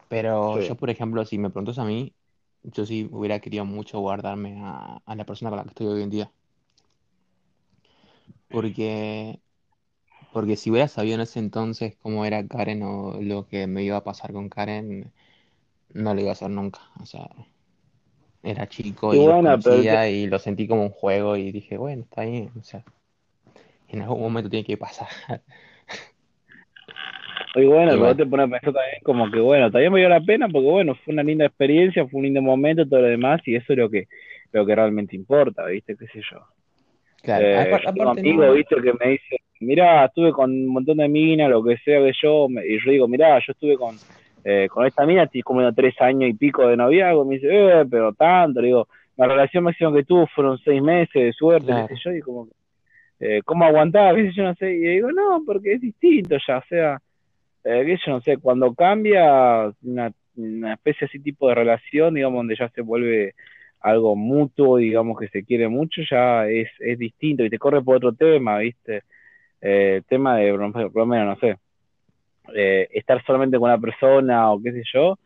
Pero 0.08 0.60
yo, 0.60 0.74
por 0.76 0.90
ejemplo, 0.90 1.24
si 1.24 1.38
me 1.38 1.48
preguntas 1.48 1.78
a 1.78 1.86
mí, 1.86 2.12
yo 2.62 2.84
sí 2.84 3.08
hubiera 3.10 3.40
querido 3.40 3.64
mucho 3.64 4.00
guardarme 4.00 4.60
a, 4.62 5.00
a 5.06 5.14
la 5.14 5.24
persona 5.24 5.50
con 5.50 5.56
la 5.56 5.62
que 5.64 5.70
estoy 5.70 5.86
hoy 5.86 6.02
en 6.02 6.10
día. 6.10 6.30
Porque, 8.50 9.40
porque 10.34 10.56
si 10.56 10.70
hubiera 10.70 10.88
sabido 10.88 11.14
en 11.14 11.22
ese 11.22 11.38
entonces 11.38 11.96
cómo 12.02 12.26
era 12.26 12.46
Karen 12.46 12.82
o 12.82 13.18
lo 13.22 13.46
que 13.46 13.66
me 13.66 13.82
iba 13.82 13.96
a 13.96 14.04
pasar 14.04 14.34
con 14.34 14.50
Karen, 14.50 15.10
no 15.94 16.14
lo 16.14 16.20
iba 16.20 16.30
a 16.30 16.32
hacer 16.34 16.50
nunca. 16.50 16.80
O 17.00 17.06
sea, 17.06 17.30
era 18.46 18.68
chico 18.68 19.12
y, 19.12 19.18
lo 19.18 20.06
y 20.06 20.26
lo 20.28 20.38
sentí 20.38 20.68
como 20.68 20.82
un 20.82 20.90
juego 20.90 21.36
y 21.36 21.50
dije, 21.50 21.76
bueno, 21.76 22.02
está 22.02 22.22
bien. 22.22 22.50
O 22.58 22.62
sea, 22.62 22.84
en 23.88 24.02
algún 24.02 24.20
momento 24.20 24.48
tiene 24.48 24.64
que 24.64 24.76
pasar. 24.76 25.08
Y 27.56 27.64
bueno, 27.64 27.92
pero 27.92 28.14
te 28.14 28.26
pones 28.26 28.48
a 28.48 28.50
pensar 28.50 28.74
también 28.74 29.00
como 29.02 29.30
que, 29.30 29.40
bueno, 29.40 29.70
también 29.70 29.90
me 29.90 30.00
dio 30.00 30.10
la 30.10 30.20
pena 30.20 30.46
porque, 30.46 30.68
bueno, 30.68 30.94
fue 30.94 31.14
una 31.14 31.22
linda 31.22 31.46
experiencia, 31.46 32.06
fue 32.06 32.18
un 32.18 32.24
lindo 32.24 32.42
momento, 32.42 32.86
todo 32.86 33.00
lo 33.00 33.06
demás, 33.06 33.40
y 33.46 33.56
eso 33.56 33.72
es 33.72 33.78
lo 33.78 33.88
que, 33.88 34.08
lo 34.52 34.66
que 34.66 34.74
realmente 34.74 35.16
importa, 35.16 35.64
¿viste? 35.64 35.96
¿Qué 35.96 36.06
sé 36.08 36.20
yo? 36.30 36.40
Claro, 37.22 37.46
eh, 37.46 37.80
un 37.98 38.08
amigo, 38.08 38.52
¿viste? 38.52 38.76
Que 38.76 38.92
me 38.92 39.12
dice, 39.12 39.36
mirá, 39.60 40.04
estuve 40.04 40.32
con 40.32 40.50
un 40.50 40.66
montón 40.66 40.98
de 40.98 41.08
minas, 41.08 41.48
lo 41.48 41.64
que 41.64 41.78
sea 41.78 41.98
que 42.00 42.12
yo, 42.22 42.46
y 42.50 42.78
yo 42.84 42.90
digo, 42.90 43.08
mirá, 43.08 43.38
yo 43.38 43.52
estuve 43.52 43.76
con, 43.78 43.96
eh, 44.48 44.68
con 44.68 44.86
esta 44.86 45.04
mina, 45.04 45.24
estoy 45.24 45.42
como 45.42 45.74
tres 45.74 46.00
años 46.00 46.30
y 46.30 46.34
pico 46.34 46.68
de 46.68 46.76
noviazgo, 46.76 47.24
me 47.24 47.34
dice, 47.34 47.48
eh, 47.50 47.84
pero 47.90 48.12
tanto, 48.12 48.60
le 48.60 48.68
digo, 48.68 48.86
la 49.16 49.26
relación 49.26 49.64
máxima 49.64 49.92
que 49.92 50.04
tuvo 50.04 50.28
fueron 50.28 50.56
seis 50.58 50.80
meses 50.80 51.14
de 51.14 51.32
suerte, 51.32 51.66
qué 51.66 51.96
sé 51.96 52.00
yo, 52.04 52.12
y 52.12 52.20
como, 52.20 52.46
eh, 53.18 53.40
¿cómo 53.44 53.64
aguantaba? 53.64 54.14
¿Qué 54.14 54.28
sé 54.28 54.36
yo? 54.36 54.44
No 54.44 54.54
sé, 54.54 54.72
y 54.72 54.78
digo, 54.78 55.10
no, 55.10 55.42
porque 55.44 55.72
es 55.72 55.80
distinto 55.80 56.36
ya, 56.46 56.58
o 56.58 56.64
sea, 56.68 57.02
eh, 57.64 57.98
yo 58.06 58.12
no 58.12 58.20
sé, 58.20 58.36
cuando 58.36 58.72
cambia 58.72 59.72
una, 59.82 60.12
especie 60.74 61.08
así 61.08 61.18
tipo 61.18 61.48
de 61.48 61.56
relación, 61.56 62.14
digamos, 62.14 62.38
donde 62.38 62.54
ya 62.56 62.68
se 62.68 62.82
vuelve 62.82 63.34
algo 63.80 64.14
mutuo, 64.14 64.76
digamos, 64.76 65.18
que 65.18 65.26
se 65.26 65.42
quiere 65.42 65.66
mucho, 65.66 66.02
ya 66.08 66.46
es, 66.46 66.68
es 66.78 66.96
distinto 67.00 67.42
y 67.44 67.50
te 67.50 67.58
corre 67.58 67.82
por 67.82 67.96
otro 67.96 68.12
tema, 68.12 68.58
¿viste? 68.58 69.02
Eh, 69.60 70.02
tema 70.08 70.36
de, 70.36 70.52
por 70.52 70.94
lo 70.94 71.06
menos, 71.06 71.26
no 71.26 71.36
sé, 71.40 71.56
eh, 72.54 72.88
estar 72.92 73.24
solamente 73.24 73.58
con 73.58 73.70
una 73.70 73.78
persona 73.78 74.52
o 74.52 74.62
qué 74.62 74.72
sé 74.72 74.82
yo, 74.92 75.18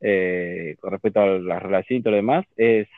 eh, 0.00 0.76
con 0.80 0.92
respecto 0.92 1.20
a 1.20 1.26
la 1.26 1.58
relación 1.58 1.98
y 1.98 2.02
todo 2.02 2.12
lo 2.12 2.16
demás, 2.16 2.46
es, 2.56 2.88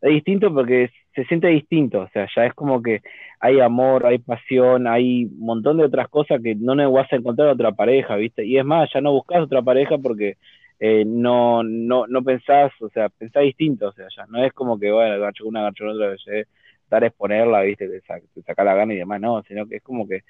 es 0.00 0.10
distinto 0.10 0.52
porque 0.52 0.90
se 1.14 1.24
siente 1.24 1.48
distinto, 1.48 2.02
o 2.02 2.08
sea, 2.10 2.28
ya 2.34 2.46
es 2.46 2.54
como 2.54 2.82
que 2.82 3.02
hay 3.40 3.60
amor, 3.60 4.06
hay 4.06 4.18
pasión, 4.18 4.86
hay 4.86 5.24
un 5.24 5.40
montón 5.40 5.78
de 5.78 5.84
otras 5.84 6.08
cosas 6.08 6.40
que 6.42 6.54
no 6.54 6.92
vas 6.92 7.12
a 7.12 7.16
encontrar 7.16 7.48
otra 7.48 7.72
pareja, 7.72 8.16
¿viste? 8.16 8.44
Y 8.44 8.58
es 8.58 8.64
más, 8.64 8.88
ya 8.94 9.00
no 9.00 9.12
buscas 9.12 9.42
otra 9.42 9.62
pareja 9.62 9.98
porque 9.98 10.36
eh, 10.78 11.04
no, 11.06 11.62
no, 11.62 12.06
no 12.06 12.22
pensás, 12.22 12.72
o 12.80 12.88
sea, 12.90 13.08
pensás 13.08 13.42
distinto, 13.42 13.88
o 13.88 13.92
sea, 13.92 14.06
ya 14.16 14.26
no 14.26 14.42
es 14.44 14.52
como 14.52 14.78
que, 14.78 14.90
bueno, 14.90 15.18
gacho 15.20 15.46
una, 15.46 15.62
gacho 15.62 15.86
otra, 15.86 16.08
vez, 16.08 16.46
dar 16.88 17.04
a 17.04 17.06
exponerla, 17.08 17.62
¿viste? 17.62 17.88
Te, 17.88 18.00
saca, 18.42 18.64
la 18.64 18.74
gana 18.74 18.94
y 18.94 18.98
demás, 18.98 19.20
no, 19.20 19.42
sino 19.42 19.66
que 19.66 19.76
es 19.76 19.82
como 19.82 20.06
que, 20.08 20.22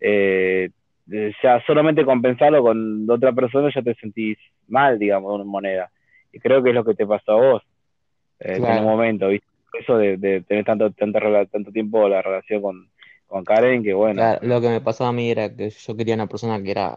eh, 0.00 0.70
ya 1.06 1.62
solamente 1.66 2.04
compensarlo 2.04 2.62
con 2.62 3.08
otra 3.10 3.32
persona 3.32 3.70
ya 3.74 3.82
te 3.82 3.94
sentís 3.94 4.38
mal, 4.68 4.98
digamos, 4.98 5.40
en 5.40 5.46
moneda. 5.46 5.90
Y 6.32 6.40
creo 6.40 6.62
que 6.62 6.70
es 6.70 6.74
lo 6.74 6.84
que 6.84 6.94
te 6.94 7.06
pasó 7.06 7.32
a 7.32 7.36
vos 7.36 7.62
eh, 8.40 8.56
en 8.56 8.64
un 8.64 8.84
momento, 8.84 9.28
¿viste? 9.28 9.46
eso 9.78 9.96
de, 9.98 10.42
tener 10.46 10.64
tanto, 10.64 10.90
tanto, 10.92 11.18
tanto 11.50 11.72
tiempo 11.72 12.08
la 12.08 12.22
relación 12.22 12.62
con, 12.62 12.88
con 13.26 13.44
Karen, 13.44 13.82
que 13.82 13.94
bueno. 13.94 14.22
lo 14.42 14.60
que 14.60 14.68
me 14.68 14.80
pasó 14.80 15.04
a 15.04 15.12
mí 15.12 15.30
era 15.30 15.54
que 15.54 15.70
yo 15.70 15.96
quería 15.96 16.14
una 16.14 16.26
persona 16.26 16.62
que 16.62 16.70
era 16.70 16.94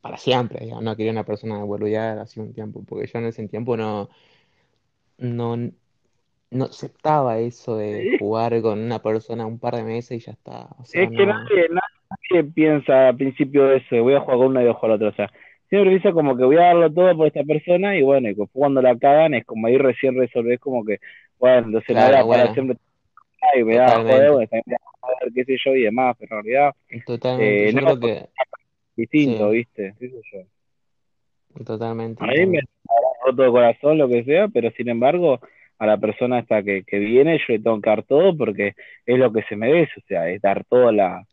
para 0.00 0.16
siempre, 0.16 0.66
no 0.80 0.96
quería 0.96 1.12
una 1.12 1.24
persona 1.24 1.64
de 1.64 1.90
ya 1.90 2.20
hace 2.20 2.40
un 2.40 2.52
tiempo, 2.52 2.82
porque 2.86 3.06
yo 3.06 3.18
en 3.18 3.26
ese 3.26 3.46
tiempo 3.48 3.76
no, 3.76 4.08
no, 5.18 5.56
no 6.50 6.64
aceptaba 6.64 7.38
eso 7.38 7.76
de 7.76 8.16
jugar 8.18 8.60
con 8.62 8.78
una 8.78 9.00
persona 9.00 9.46
un 9.46 9.58
par 9.58 9.76
de 9.76 9.84
meses 9.84 10.22
y 10.22 10.24
ya 10.24 10.32
está. 10.32 10.68
es 10.80 10.92
que 10.92 11.26
nadie, 11.26 11.68
nadie, 11.68 11.97
piensa 12.54 13.08
al 13.08 13.16
principio 13.16 13.66
de 13.66 13.78
eso, 13.78 14.02
voy 14.02 14.14
a 14.14 14.20
jugar 14.20 14.38
con 14.38 14.46
una 14.48 14.60
y 14.60 14.64
voy 14.64 14.72
a 14.72 14.78
jugar 14.78 14.96
otra, 14.96 15.08
o 15.08 15.14
sea, 15.14 15.30
siempre 15.68 15.94
dice 15.94 16.12
como 16.12 16.36
que 16.36 16.44
voy 16.44 16.56
a 16.56 16.66
darlo 16.66 16.92
todo 16.92 17.16
por 17.16 17.26
esta 17.26 17.42
persona 17.44 17.96
y 17.96 18.02
bueno, 18.02 18.28
y 18.28 18.36
cuando 18.52 18.82
la 18.82 18.96
cagan 18.96 19.34
es 19.34 19.44
como 19.44 19.66
ahí 19.66 19.78
recién 19.78 20.16
resolvés 20.16 20.60
como 20.60 20.84
que 20.84 20.98
bueno, 21.38 21.66
entonces 21.66 21.88
claro, 21.88 22.12
nada, 22.12 22.24
bueno. 22.24 22.42
para 22.42 22.54
siempre 22.54 22.76
y 23.56 23.64
me 23.64 23.76
da 23.76 23.90
joder, 23.90 24.30
bueno, 24.32 24.48
joder, 25.00 25.32
qué 25.34 25.44
sé 25.44 25.56
yo 25.64 25.74
y 25.74 25.82
demás, 25.82 26.16
pero 26.18 26.38
en 26.38 26.44
realidad 26.44 26.74
Totalmente. 27.06 27.68
Eh, 27.68 27.72
yo 27.72 27.80
no 27.80 27.86
creo 27.86 28.00
que 28.00 28.28
distinto, 28.96 29.50
¿viste? 29.50 29.94
¿Qué 29.98 30.10
sé 30.10 30.20
yo? 30.32 31.64
Totalmente. 31.64 32.22
A 32.22 32.26
mí 32.26 32.46
me 32.46 32.58
ha 32.58 33.26
roto 33.26 33.42
de 33.42 33.50
corazón, 33.50 33.98
lo 33.98 34.08
que 34.08 34.24
sea, 34.24 34.48
pero 34.48 34.70
sin 34.72 34.88
embargo, 34.88 35.40
a 35.78 35.86
la 35.86 35.96
persona 35.96 36.38
hasta 36.38 36.62
que, 36.62 36.82
que 36.84 36.98
viene, 36.98 37.38
yo 37.38 37.44
le 37.54 37.60
tengo 37.60 37.80
que 37.80 37.90
dar 37.90 38.02
todo 38.02 38.36
porque 38.36 38.74
es 39.06 39.18
lo 39.18 39.32
que 39.32 39.42
se 39.44 39.56
merece, 39.56 39.92
o 39.96 40.02
sea, 40.06 40.28
es 40.28 40.42
dar 40.42 40.64
todo 40.64 40.90
la 40.90 41.24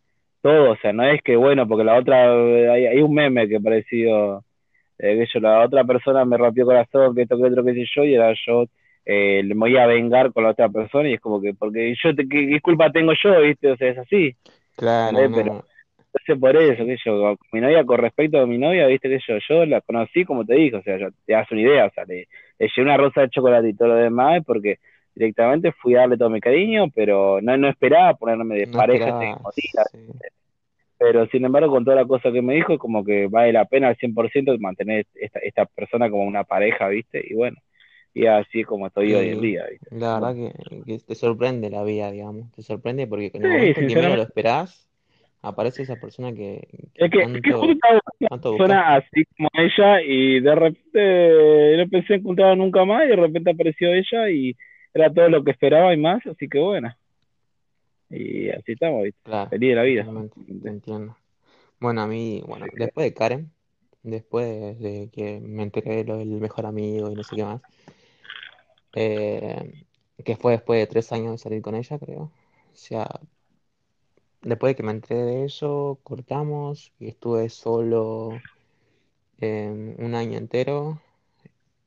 todo, 0.45 0.73
o 0.73 0.77
sea, 0.77 0.93
no 0.93 1.03
es 1.03 1.23
que 1.23 1.35
bueno, 1.35 1.67
porque 1.67 1.83
la 1.83 1.97
otra, 1.97 2.31
hay, 2.71 2.85
hay 2.85 3.01
un 3.01 3.15
meme 3.15 3.47
que 3.47 3.59
parecido, 3.59 4.43
eh, 4.99 5.17
que 5.17 5.25
yo, 5.33 5.39
la 5.39 5.65
otra 5.65 5.83
persona 5.85 6.23
me 6.23 6.37
rompió 6.37 6.61
el 6.61 6.67
corazón, 6.67 7.15
que 7.15 7.23
esto, 7.23 7.35
que 7.35 7.45
otro, 7.45 7.65
qué 7.65 7.73
sé 7.73 7.85
yo, 7.95 8.03
y 8.03 8.13
era 8.13 8.31
yo 8.45 8.65
eh, 9.07 9.41
le 9.43 9.55
voy 9.55 9.75
a 9.75 9.87
vengar 9.87 10.31
con 10.31 10.43
la 10.43 10.51
otra 10.51 10.69
persona 10.69 11.09
y 11.09 11.15
es 11.15 11.19
como 11.19 11.41
que, 11.41 11.55
porque 11.55 11.95
yo, 11.95 12.13
te, 12.13 12.27
¿qué, 12.27 12.61
culpa 12.61 12.91
tengo 12.91 13.13
yo, 13.23 13.41
viste? 13.41 13.71
O 13.71 13.75
sea, 13.75 13.89
es 13.89 13.97
así. 13.97 14.35
Claro. 14.75 15.17
Pero, 15.17 15.65
entonces 16.13 16.39
por 16.39 16.55
eso, 16.55 16.85
que 16.85 16.97
yo, 17.03 17.35
mi 17.51 17.61
novia, 17.61 17.83
con 17.83 17.97
respecto 17.97 18.39
a 18.39 18.45
mi 18.45 18.59
novia, 18.59 18.85
viste 18.85 19.09
que 19.09 19.19
yo, 19.27 19.39
yo 19.49 19.65
la 19.65 19.81
conocí 19.81 20.25
como 20.25 20.45
te 20.45 20.53
dije, 20.53 20.75
o 20.75 20.83
sea, 20.83 20.99
yo, 20.99 21.07
te 21.25 21.33
das 21.33 21.51
una 21.51 21.61
idea, 21.61 21.85
o 21.87 21.89
sea, 21.89 22.05
le, 22.05 22.27
le 22.59 22.67
llevé 22.67 22.83
una 22.83 22.97
rosa 22.97 23.21
de 23.21 23.29
chocolate 23.29 23.69
y 23.69 23.73
todo 23.73 23.87
lo 23.87 23.95
demás, 23.95 24.43
porque 24.45 24.77
directamente 25.15 25.71
fui 25.71 25.95
a 25.95 26.01
darle 26.01 26.17
todo 26.17 26.29
mi 26.29 26.41
cariño, 26.41 26.89
pero 26.93 27.39
no, 27.41 27.57
no 27.57 27.69
esperaba 27.69 28.13
ponerme 28.13 28.55
de 28.55 28.67
pareja 28.67 29.37
pero 30.97 31.27
sin 31.27 31.45
embargo 31.45 31.71
con 31.71 31.83
toda 31.83 31.97
la 31.97 32.05
cosa 32.05 32.31
que 32.31 32.41
me 32.41 32.55
dijo, 32.55 32.77
como 32.77 33.03
que 33.03 33.27
vale 33.27 33.51
la 33.51 33.65
pena 33.65 33.89
al 33.89 33.97
100% 33.97 34.57
mantener 34.59 35.05
esta, 35.15 35.39
esta 35.39 35.65
persona 35.65 36.09
como 36.09 36.23
una 36.23 36.43
pareja, 36.43 36.87
¿viste? 36.87 37.23
Y 37.27 37.33
bueno, 37.33 37.57
y 38.13 38.25
así 38.27 38.63
como 38.63 38.87
estoy 38.87 39.13
hoy 39.13 39.29
en 39.29 39.41
día. 39.41 39.65
¿viste? 39.69 39.87
La 39.91 40.19
verdad 40.19 40.35
que, 40.35 40.99
te 40.99 41.15
sorprende 41.15 41.69
la 41.69 41.83
vida, 41.83 42.11
digamos, 42.11 42.51
te 42.53 42.61
sorprende 42.61 43.07
porque 43.07 43.29
en 43.33 43.45
el 43.45 43.75
que 43.75 43.95
menos 43.95 44.15
lo 44.15 44.23
esperás, 44.23 44.89
aparece 45.41 45.83
esa 45.83 45.97
persona 45.97 46.33
que, 46.33 46.67
es 46.95 47.11
que, 47.11 47.21
es 47.21 47.41
que 47.41 47.53
una 47.53 48.37
persona 48.41 48.95
así 48.95 49.25
como 49.37 49.49
ella 49.53 50.01
y 50.01 50.39
de 50.39 50.55
repente 50.55 51.77
no 51.77 51.89
pensé 51.89 52.15
encontrarla 52.15 52.55
nunca 52.55 52.83
más 52.85 53.05
y 53.05 53.09
de 53.09 53.15
repente 53.15 53.51
apareció 53.51 53.93
ella 53.93 54.29
y 54.29 54.55
era 54.95 55.13
todo 55.13 55.29
lo 55.29 55.43
que 55.43 55.51
esperaba 55.51 55.93
y 55.93 55.97
más, 55.97 56.25
así 56.25 56.47
que 56.47 56.57
bueno. 56.57 56.95
Y 58.09 58.49
así 58.49 58.71
estamos, 58.71 59.03
¿viste? 59.03 59.19
Claro, 59.23 59.49
feliz 59.49 59.69
de 59.69 59.75
la 59.75 59.83
vida. 59.83 60.07
Te 60.63 60.69
entiendo. 60.69 61.17
Bueno, 61.81 62.01
a 62.01 62.07
mí, 62.07 62.41
bueno, 62.47 62.65
después 62.73 63.03
de 63.03 63.13
Karen, 63.13 63.51
después 64.03 64.79
de 64.79 65.09
que 65.11 65.41
me 65.41 65.63
enteré 65.63 65.97
de 65.97 66.03
lo 66.05 66.17
del 66.17 66.29
mejor 66.39 66.65
amigo 66.65 67.11
y 67.11 67.15
no 67.15 67.23
sé 67.23 67.35
qué 67.35 67.43
más, 67.43 67.61
eh, 68.93 69.83
que 70.23 70.37
fue 70.37 70.53
después 70.53 70.79
de 70.79 70.87
tres 70.87 71.11
años 71.11 71.33
de 71.33 71.37
salir 71.39 71.61
con 71.61 71.75
ella, 71.75 71.99
creo. 71.99 72.21
O 72.21 72.31
sea, 72.75 73.19
después 74.43 74.71
de 74.71 74.75
que 74.75 74.83
me 74.83 74.91
enteré 74.91 75.23
de 75.23 75.43
eso, 75.43 75.99
cortamos 76.03 76.93
y 76.99 77.09
estuve 77.09 77.49
solo 77.49 78.39
eh, 79.41 79.95
un 79.97 80.15
año 80.15 80.37
entero 80.37 81.01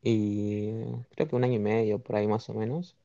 y 0.03 0.73
creo 1.15 1.29
que 1.29 1.37
un 1.37 1.45
año 1.45 1.55
y 1.55 1.59
medio 1.59 1.99
por 1.99 2.17
ahí 2.17 2.27
más 2.27 2.51
o 2.51 2.55
menos. 2.55 2.98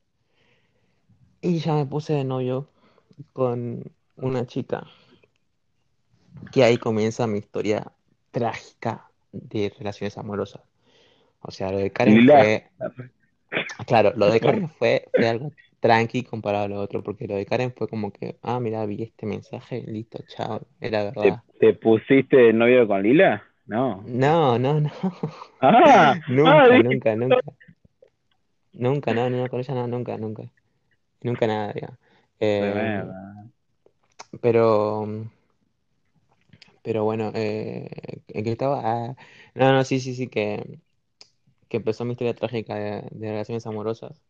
Y 1.44 1.58
ya 1.58 1.74
me 1.74 1.84
puse 1.84 2.14
de 2.14 2.24
novio 2.24 2.66
con 3.34 3.82
una 4.16 4.46
chica 4.46 4.86
que 6.50 6.64
ahí 6.64 6.78
comienza 6.78 7.26
mi 7.26 7.36
historia 7.36 7.92
trágica 8.30 9.10
de 9.30 9.70
relaciones 9.76 10.16
amorosas. 10.16 10.62
O 11.42 11.50
sea, 11.50 11.70
lo 11.70 11.76
de 11.76 11.90
Karen 11.90 12.26
fue... 12.26 12.70
Claro, 13.86 14.14
lo 14.16 14.32
de 14.32 14.40
Karen 14.40 14.70
fue, 14.70 15.06
fue 15.14 15.28
algo 15.28 15.52
tranqui 15.80 16.22
comparado 16.22 16.64
a 16.64 16.68
lo 16.68 16.80
otro, 16.80 17.02
porque 17.02 17.28
lo 17.28 17.34
de 17.34 17.44
Karen 17.44 17.74
fue 17.76 17.88
como 17.88 18.10
que, 18.10 18.38
ah, 18.40 18.58
mira, 18.58 18.86
vi 18.86 19.02
este 19.02 19.26
mensaje, 19.26 19.84
listo, 19.86 20.24
chao, 20.26 20.62
era 20.80 21.04
verdad. 21.04 21.42
¿Te, 21.60 21.74
pusiste 21.74 22.38
de 22.38 22.52
novio 22.54 22.88
con 22.88 23.02
Lila? 23.02 23.44
No. 23.66 24.02
No, 24.06 24.58
no, 24.58 24.80
no. 24.80 24.90
Ah, 25.60 26.14
nunca, 26.28 26.64
ah, 26.64 26.78
nunca, 26.82 27.14
nunca. 27.14 27.36
Nunca, 28.72 29.12
no, 29.12 29.28
no, 29.28 29.46
con 29.50 29.60
ella 29.60 29.74
no, 29.74 29.86
nunca, 29.86 30.16
nunca. 30.16 30.44
Nunca 31.24 31.46
nada, 31.46 31.72
digamos. 31.72 31.98
Eh, 32.38 33.02
pero, 34.40 35.06
pero 36.82 37.04
bueno, 37.04 37.32
eh, 37.34 37.88
¿en 38.28 38.44
qué 38.44 38.52
estaba? 38.52 38.80
Ah, 38.84 39.16
no, 39.54 39.72
no, 39.72 39.84
sí, 39.84 40.00
sí, 40.00 40.14
sí, 40.14 40.28
que, 40.28 40.78
que 41.68 41.78
empezó 41.78 42.04
mi 42.04 42.12
historia 42.12 42.34
trágica 42.34 42.74
de, 42.74 43.08
relaciones 43.10 43.66
amorosas. 43.66 44.20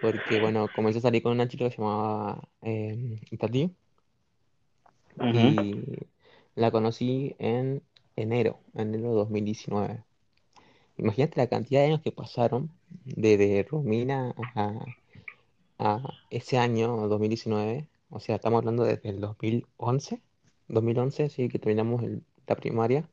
Porque, 0.00 0.40
bueno, 0.40 0.68
comencé 0.74 0.98
a 0.98 1.02
salir 1.02 1.22
con 1.22 1.32
una 1.32 1.48
chica 1.48 1.64
que 1.66 1.70
se 1.70 1.78
llamaba 1.80 2.48
eh. 2.62 3.20
Y 5.32 5.80
la 6.56 6.70
conocí 6.72 7.36
en 7.38 7.82
enero, 8.16 8.58
enero 8.74 9.10
de 9.10 9.14
2019. 9.14 10.04
Imagínate 10.98 11.40
la 11.40 11.46
cantidad 11.48 11.80
de 11.80 11.86
años 11.86 12.02
que 12.02 12.12
pasaron 12.12 12.70
desde 13.04 13.62
Romina 13.62 14.34
a, 14.54 14.84
a 15.78 16.02
ese 16.30 16.58
año, 16.58 17.08
2019, 17.08 17.88
o 18.10 18.20
sea, 18.20 18.36
estamos 18.36 18.58
hablando 18.58 18.84
desde 18.84 19.08
el 19.10 19.20
2011, 19.20 20.22
2011, 20.68 21.28
sí, 21.28 21.48
que 21.48 21.58
terminamos 21.58 22.02
la 22.46 22.56
primaria, 22.56 23.08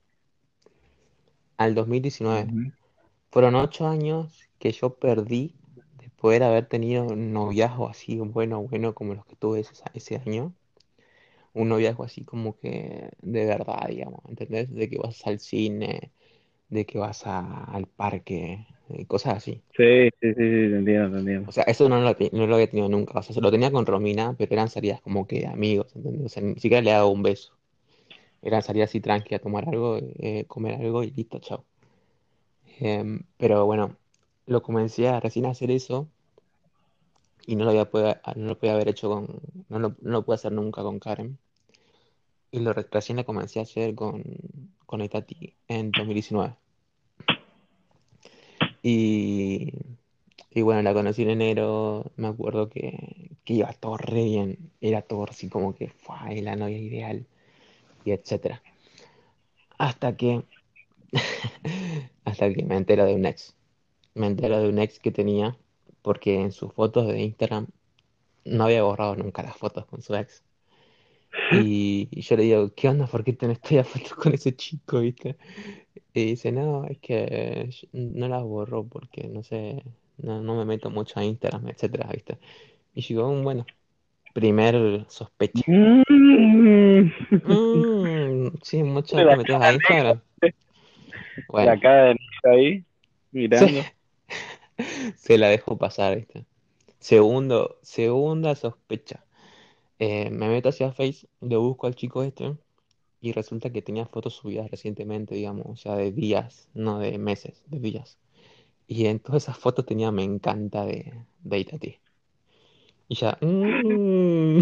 al 1.57 1.76
2019. 1.76 2.74
Fueron 3.32 3.55
ocho 3.55 3.88
años 3.88 4.49
que 4.59 4.72
yo 4.72 4.95
perdí 4.95 5.55
de 5.99 6.09
poder 6.09 6.43
haber 6.43 6.68
tenido 6.68 7.05
un 7.05 7.34
noviazgo 7.34 7.88
así 7.88 8.18
bueno, 8.20 8.62
bueno, 8.64 8.93
como 8.93 9.14
los 9.16 9.26
que 9.26 9.36
tuve 9.36 9.62
ese, 9.62 9.74
ese 9.93 10.16
año. 10.18 10.53
Un 11.53 11.70
noviazgo 11.70 12.03
así 12.03 12.24
como 12.24 12.57
que 12.57 13.12
de 13.22 13.45
verdad, 13.45 13.88
digamos, 13.89 14.22
¿entendés? 14.28 14.74
De 14.74 14.89
que 14.89 14.97
vas 14.97 15.26
al 15.28 15.39
cine, 15.39 16.12
de 16.70 16.86
que 16.86 16.97
vas 16.97 17.26
al 17.28 17.88
parque, 17.88 18.66
cosas 19.08 19.38
así. 19.38 19.62
Sí, 19.76 20.10
sí, 20.20 20.30
sí, 20.30 20.34
te 20.36 20.78
entiendo, 20.78 21.12
te 21.12 21.20
entiendo. 21.20 21.50
O 21.50 21.52
sea, 21.52 21.64
eso 21.64 21.89
no 21.89 22.02
lo, 22.02 22.16
no 22.32 22.48
lo 22.48 22.56
había 22.56 22.70
tenido 22.70 22.89
nunca. 22.89 23.20
O 23.20 23.24
sea, 23.24 23.34
se 23.34 23.42
lo 23.42 23.52
tenía 23.52 23.72
con 23.72 23.86
Romina, 23.86 24.36
pero 24.38 24.54
eran 24.54 24.70
salidas 24.70 25.02
como 25.02 25.28
que 25.28 25.46
amigos, 25.48 25.96
¿entendés? 25.96 26.26
O 26.26 26.30
sea, 26.30 26.44
ni 26.44 26.56
siquiera 26.56 26.82
le 26.82 26.92
dado 26.92 27.10
un 27.10 27.24
beso. 27.24 27.54
Eran 28.42 28.62
salidas 28.64 28.89
así 28.89 29.02
tranqui 29.02 29.36
a 29.36 29.39
tomar 29.39 29.68
algo, 29.70 30.00
eh, 30.20 30.46
comer 30.48 30.76
algo 30.76 31.04
y 31.04 31.12
listo, 31.12 31.39
chao. 31.39 31.66
Em, 32.80 33.24
pero 33.38 33.66
bueno, 33.66 33.98
lo 34.48 34.64
comencé 34.64 35.08
a 35.08 35.20
recién 35.20 35.46
a 35.46 35.52
hacer 35.52 35.72
eso 35.72 36.08
y 37.46 37.56
no 37.56 37.66
lo 37.66 37.72
había 37.72 37.89
no 38.36 38.48
lo 38.48 38.58
podía 38.58 38.74
haber 38.74 38.89
hecho 38.89 39.10
con, 39.10 39.28
no 39.70 39.80
lo, 39.80 39.96
no 40.02 40.12
lo 40.12 40.26
pude 40.26 40.36
hacer 40.36 40.52
nunca 40.52 40.82
con 40.84 41.00
Karen. 41.00 41.38
Y 42.52 42.60
lo 42.60 42.74
recién 42.74 43.18
lo 43.18 43.26
comencé 43.26 43.60
a 43.60 43.64
hacer 43.64 43.96
con, 43.96 44.24
con 44.86 45.02
Itati 45.02 45.56
en 45.68 45.92
2019. 45.92 46.56
Y, 48.84 49.73
y 50.51 50.61
bueno, 50.63 50.82
la 50.84 50.93
conocí 50.93 51.23
en 51.23 51.32
enero, 51.32 52.11
me 52.17 52.27
acuerdo 52.27 52.69
que, 52.69 53.32
que 53.45 53.55
iba 53.55 53.73
todo 53.73 53.97
re 53.97 54.23
bien, 54.25 54.71
era 54.82 55.01
todo 55.03 55.25
así 55.29 55.49
como 55.49 55.75
que 55.75 55.89
fue 55.89 56.41
la 56.41 56.55
novia 56.55 56.77
ideal, 56.79 57.27
y 58.05 58.11
etcétera. 58.11 58.63
Hasta 59.77 60.15
que, 60.15 60.45
hasta 62.25 62.53
que 62.53 62.63
me 62.65 62.77
entero 62.77 63.05
de 63.05 63.15
un 63.15 63.25
ex. 63.25 63.55
Me 64.15 64.27
entero 64.27 64.59
de 64.61 64.69
un 64.69 64.79
ex 64.79 64.99
que 64.99 65.11
tenía, 65.11 65.57
porque 66.03 66.41
en 66.41 66.51
sus 66.53 66.73
fotos 66.73 67.07
de 67.07 67.21
Instagram 67.21 67.67
no 68.45 68.65
había 68.65 68.84
borrado 68.84 69.15
nunca 69.17 69.43
las 69.43 69.57
fotos 69.57 69.86
con 69.88 70.01
su 70.03 70.15
ex. 70.15 70.43
Y, 71.51 72.09
yo 72.21 72.36
le 72.36 72.43
digo, 72.43 72.73
¿qué 72.75 72.89
onda? 72.89 73.07
¿Por 73.07 73.23
qué 73.23 73.34
tenés 73.34 73.59
todavía 73.61 73.84
fotos 73.84 74.13
con 74.13 74.34
ese 74.34 74.55
chico, 74.55 74.99
viste? 74.99 75.38
Y 76.13 76.25
dice, 76.25 76.51
no, 76.51 76.86
es 76.86 76.99
que 76.99 77.69
no 77.93 78.27
las 78.27 78.43
borro 78.43 78.86
porque 78.86 79.27
no 79.27 79.43
sé, 79.43 79.84
no, 80.17 80.41
no 80.41 80.55
me 80.55 80.65
meto 80.65 80.89
mucho 80.89 81.19
a 81.19 81.23
Instagram, 81.23 81.69
etcétera, 81.69 82.09
¿viste? 82.11 82.38
Y 82.93 83.01
yo 83.01 83.29
mm, 83.29 83.43
bueno, 83.43 83.65
primer 84.34 85.05
sospecha. 85.07 85.63
Mm. 85.67 86.01
Mm, 87.43 88.51
sí, 88.61 88.84
mucho 88.84 89.15
te 89.15 89.25
metes 89.38 89.55
a 89.55 89.73
Instagram. 89.73 90.21
Bueno. 91.47 91.71
La 91.71 91.79
cara 91.79 92.13
de 92.13 92.49
ahí, 92.49 92.86
mirando. 93.32 93.82
Se 95.15 95.38
la 95.38 95.49
dejo 95.49 95.77
pasar, 95.77 96.17
¿viste? 96.17 96.45
Segundo, 96.99 97.77
segunda 97.82 98.55
sospecha. 98.55 99.23
Eh, 100.04 100.32
me 100.32 100.49
meto 100.49 100.70
hacia 100.70 100.91
Face, 100.91 101.28
le 101.41 101.58
busco 101.58 101.86
al 101.86 101.93
chico 101.95 102.24
este 102.24 102.58
y 103.22 103.34
resulta 103.34 103.72
que 103.72 103.84
tenía 103.84 104.08
fotos 104.08 104.34
subidas 104.36 104.72
recientemente, 104.72 105.36
digamos, 105.36 105.68
o 105.68 105.76
sea, 105.76 105.95
de 105.95 106.12
días, 106.12 106.70
no 106.74 106.99
de 106.99 107.20
meses, 107.20 107.64
de 107.68 107.80
días. 107.80 108.20
Y 108.88 109.06
en 109.08 109.20
todas 109.20 109.43
esas 109.43 109.60
fotos 109.60 109.86
tenía 109.86 110.12
me 110.12 110.24
encanta 110.24 110.86
de, 110.86 111.14
de 111.43 111.60
Itati. 111.60 112.02
Y 113.10 113.16
ya, 113.16 113.38
mmm. 113.41 114.60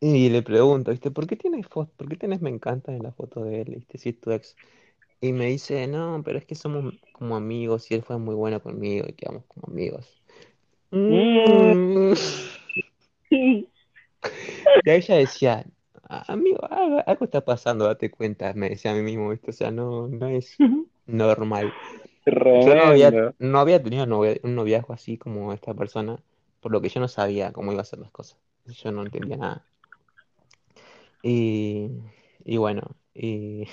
y 0.00 0.28
le 0.28 0.42
pregunto, 0.42 0.90
¿viste? 0.90 1.10
¿Por 1.10 1.26
qué 1.26 1.36
tienes 1.36 1.66
foto, 1.68 1.92
por 1.96 2.08
qué 2.08 2.16
tienes 2.16 2.42
me 2.42 2.50
encanta 2.50 2.94
en 2.94 3.02
la 3.02 3.12
foto 3.12 3.44
de 3.44 3.62
él, 3.62 3.76
¿viste? 3.76 3.98
Si 3.98 4.10
es 4.10 4.20
tu 4.20 4.30
ex. 4.32 4.56
Y 5.20 5.32
me 5.32 5.46
dice, 5.46 5.86
no, 5.86 6.22
pero 6.24 6.38
es 6.38 6.44
que 6.46 6.54
somos 6.56 6.94
como 7.12 7.36
amigos 7.36 7.90
y 7.90 7.94
él 7.94 8.02
fue 8.02 8.18
muy 8.18 8.34
bueno 8.34 8.62
conmigo 8.62 9.06
y 9.08 9.14
quedamos 9.14 9.44
como 9.46 9.72
amigos. 9.72 10.21
Mm. 10.92 12.12
Y 14.84 14.90
ella 14.90 15.16
decía, 15.16 15.64
amigo, 16.08 16.60
algo, 16.70 17.24
está 17.24 17.44
pasando, 17.44 17.86
date 17.86 18.10
cuenta, 18.10 18.52
me 18.54 18.68
decía 18.68 18.92
a 18.92 18.94
mí 18.94 19.02
mismo, 19.02 19.30
O 19.30 19.52
sea, 19.52 19.70
no, 19.70 20.06
no 20.08 20.28
es 20.28 20.56
normal. 21.06 21.72
Yo 22.26 22.74
no 22.74 22.82
había, 22.84 23.34
no 23.38 23.58
había 23.58 23.82
tenido 23.82 24.04
un 24.04 24.54
noviazgo 24.54 24.92
así 24.92 25.18
como 25.18 25.52
esta 25.52 25.74
persona, 25.74 26.22
por 26.60 26.70
lo 26.70 26.80
que 26.80 26.88
yo 26.88 27.00
no 27.00 27.08
sabía 27.08 27.52
cómo 27.52 27.72
iba 27.72 27.82
a 27.82 27.86
ser 27.86 27.98
las 27.98 28.12
cosas. 28.12 28.38
Yo 28.66 28.92
no 28.92 29.02
entendía 29.02 29.36
nada. 29.36 29.64
Y, 31.22 31.90
y 32.44 32.56
bueno, 32.58 32.82
y, 33.14 33.66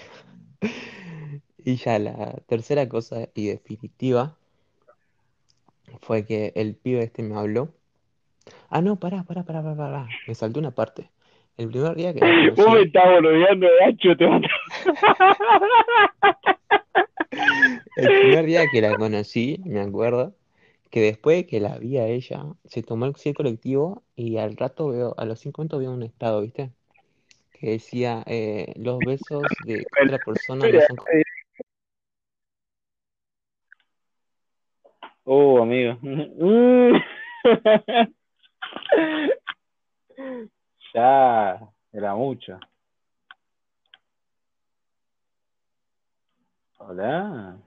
y 1.57 1.75
ya 1.75 1.99
la 1.99 2.33
tercera 2.47 2.89
cosa 2.89 3.29
y 3.35 3.47
definitiva 3.47 4.38
fue 6.01 6.25
que 6.25 6.53
el 6.55 6.75
pibe 6.75 7.03
este 7.03 7.23
me 7.23 7.35
habló 7.35 7.73
Ah, 8.69 8.81
no, 8.81 8.97
pará, 8.97 9.23
pará, 9.23 9.43
pará, 9.43 9.61
pará, 9.63 9.75
pará. 9.75 10.07
Me 10.27 10.35
saltó 10.35 10.59
una 10.59 10.71
parte. 10.71 11.09
El 11.57 11.69
primer 11.69 11.95
día 11.95 12.13
que 12.13 12.19
la 12.19 12.27
Vos 12.55 12.73
me 12.73 12.81
estás 12.83 13.03
boludeando 13.05 13.67
de 13.67 13.83
hacho, 13.85 14.15
te 14.15 14.25
El 17.97 18.07
primer 18.21 18.45
día 18.45 18.65
que 18.71 18.81
la 18.81 18.95
conocí, 18.95 19.59
me 19.65 19.81
acuerdo, 19.81 20.35
que 20.89 21.01
después 21.01 21.45
que 21.45 21.59
la 21.59 21.77
vi 21.77 21.97
a 21.97 22.07
ella, 22.07 22.45
se 22.65 22.81
tomó 22.81 23.05
el, 23.05 23.13
el 23.23 23.33
colectivo 23.35 24.03
y 24.15 24.37
al 24.37 24.55
rato 24.55 24.87
veo, 24.89 25.13
a 25.17 25.25
los 25.25 25.39
cinco 25.39 25.61
minutos 25.61 25.79
veo 25.79 25.91
un 25.91 26.03
estado, 26.03 26.41
¿viste? 26.41 26.71
Que 27.51 27.71
decía, 27.71 28.23
eh, 28.25 28.73
los 28.77 28.99
besos 28.99 29.43
de 29.65 29.85
otra 30.01 30.17
persona 30.19 30.65
no 30.65 30.79
son... 30.81 30.97
Oh, 35.31 35.61
amigo. 35.61 35.95
ya, 40.93 41.59
era 41.93 42.15
mucho. 42.15 42.59
Hola. 46.79 47.59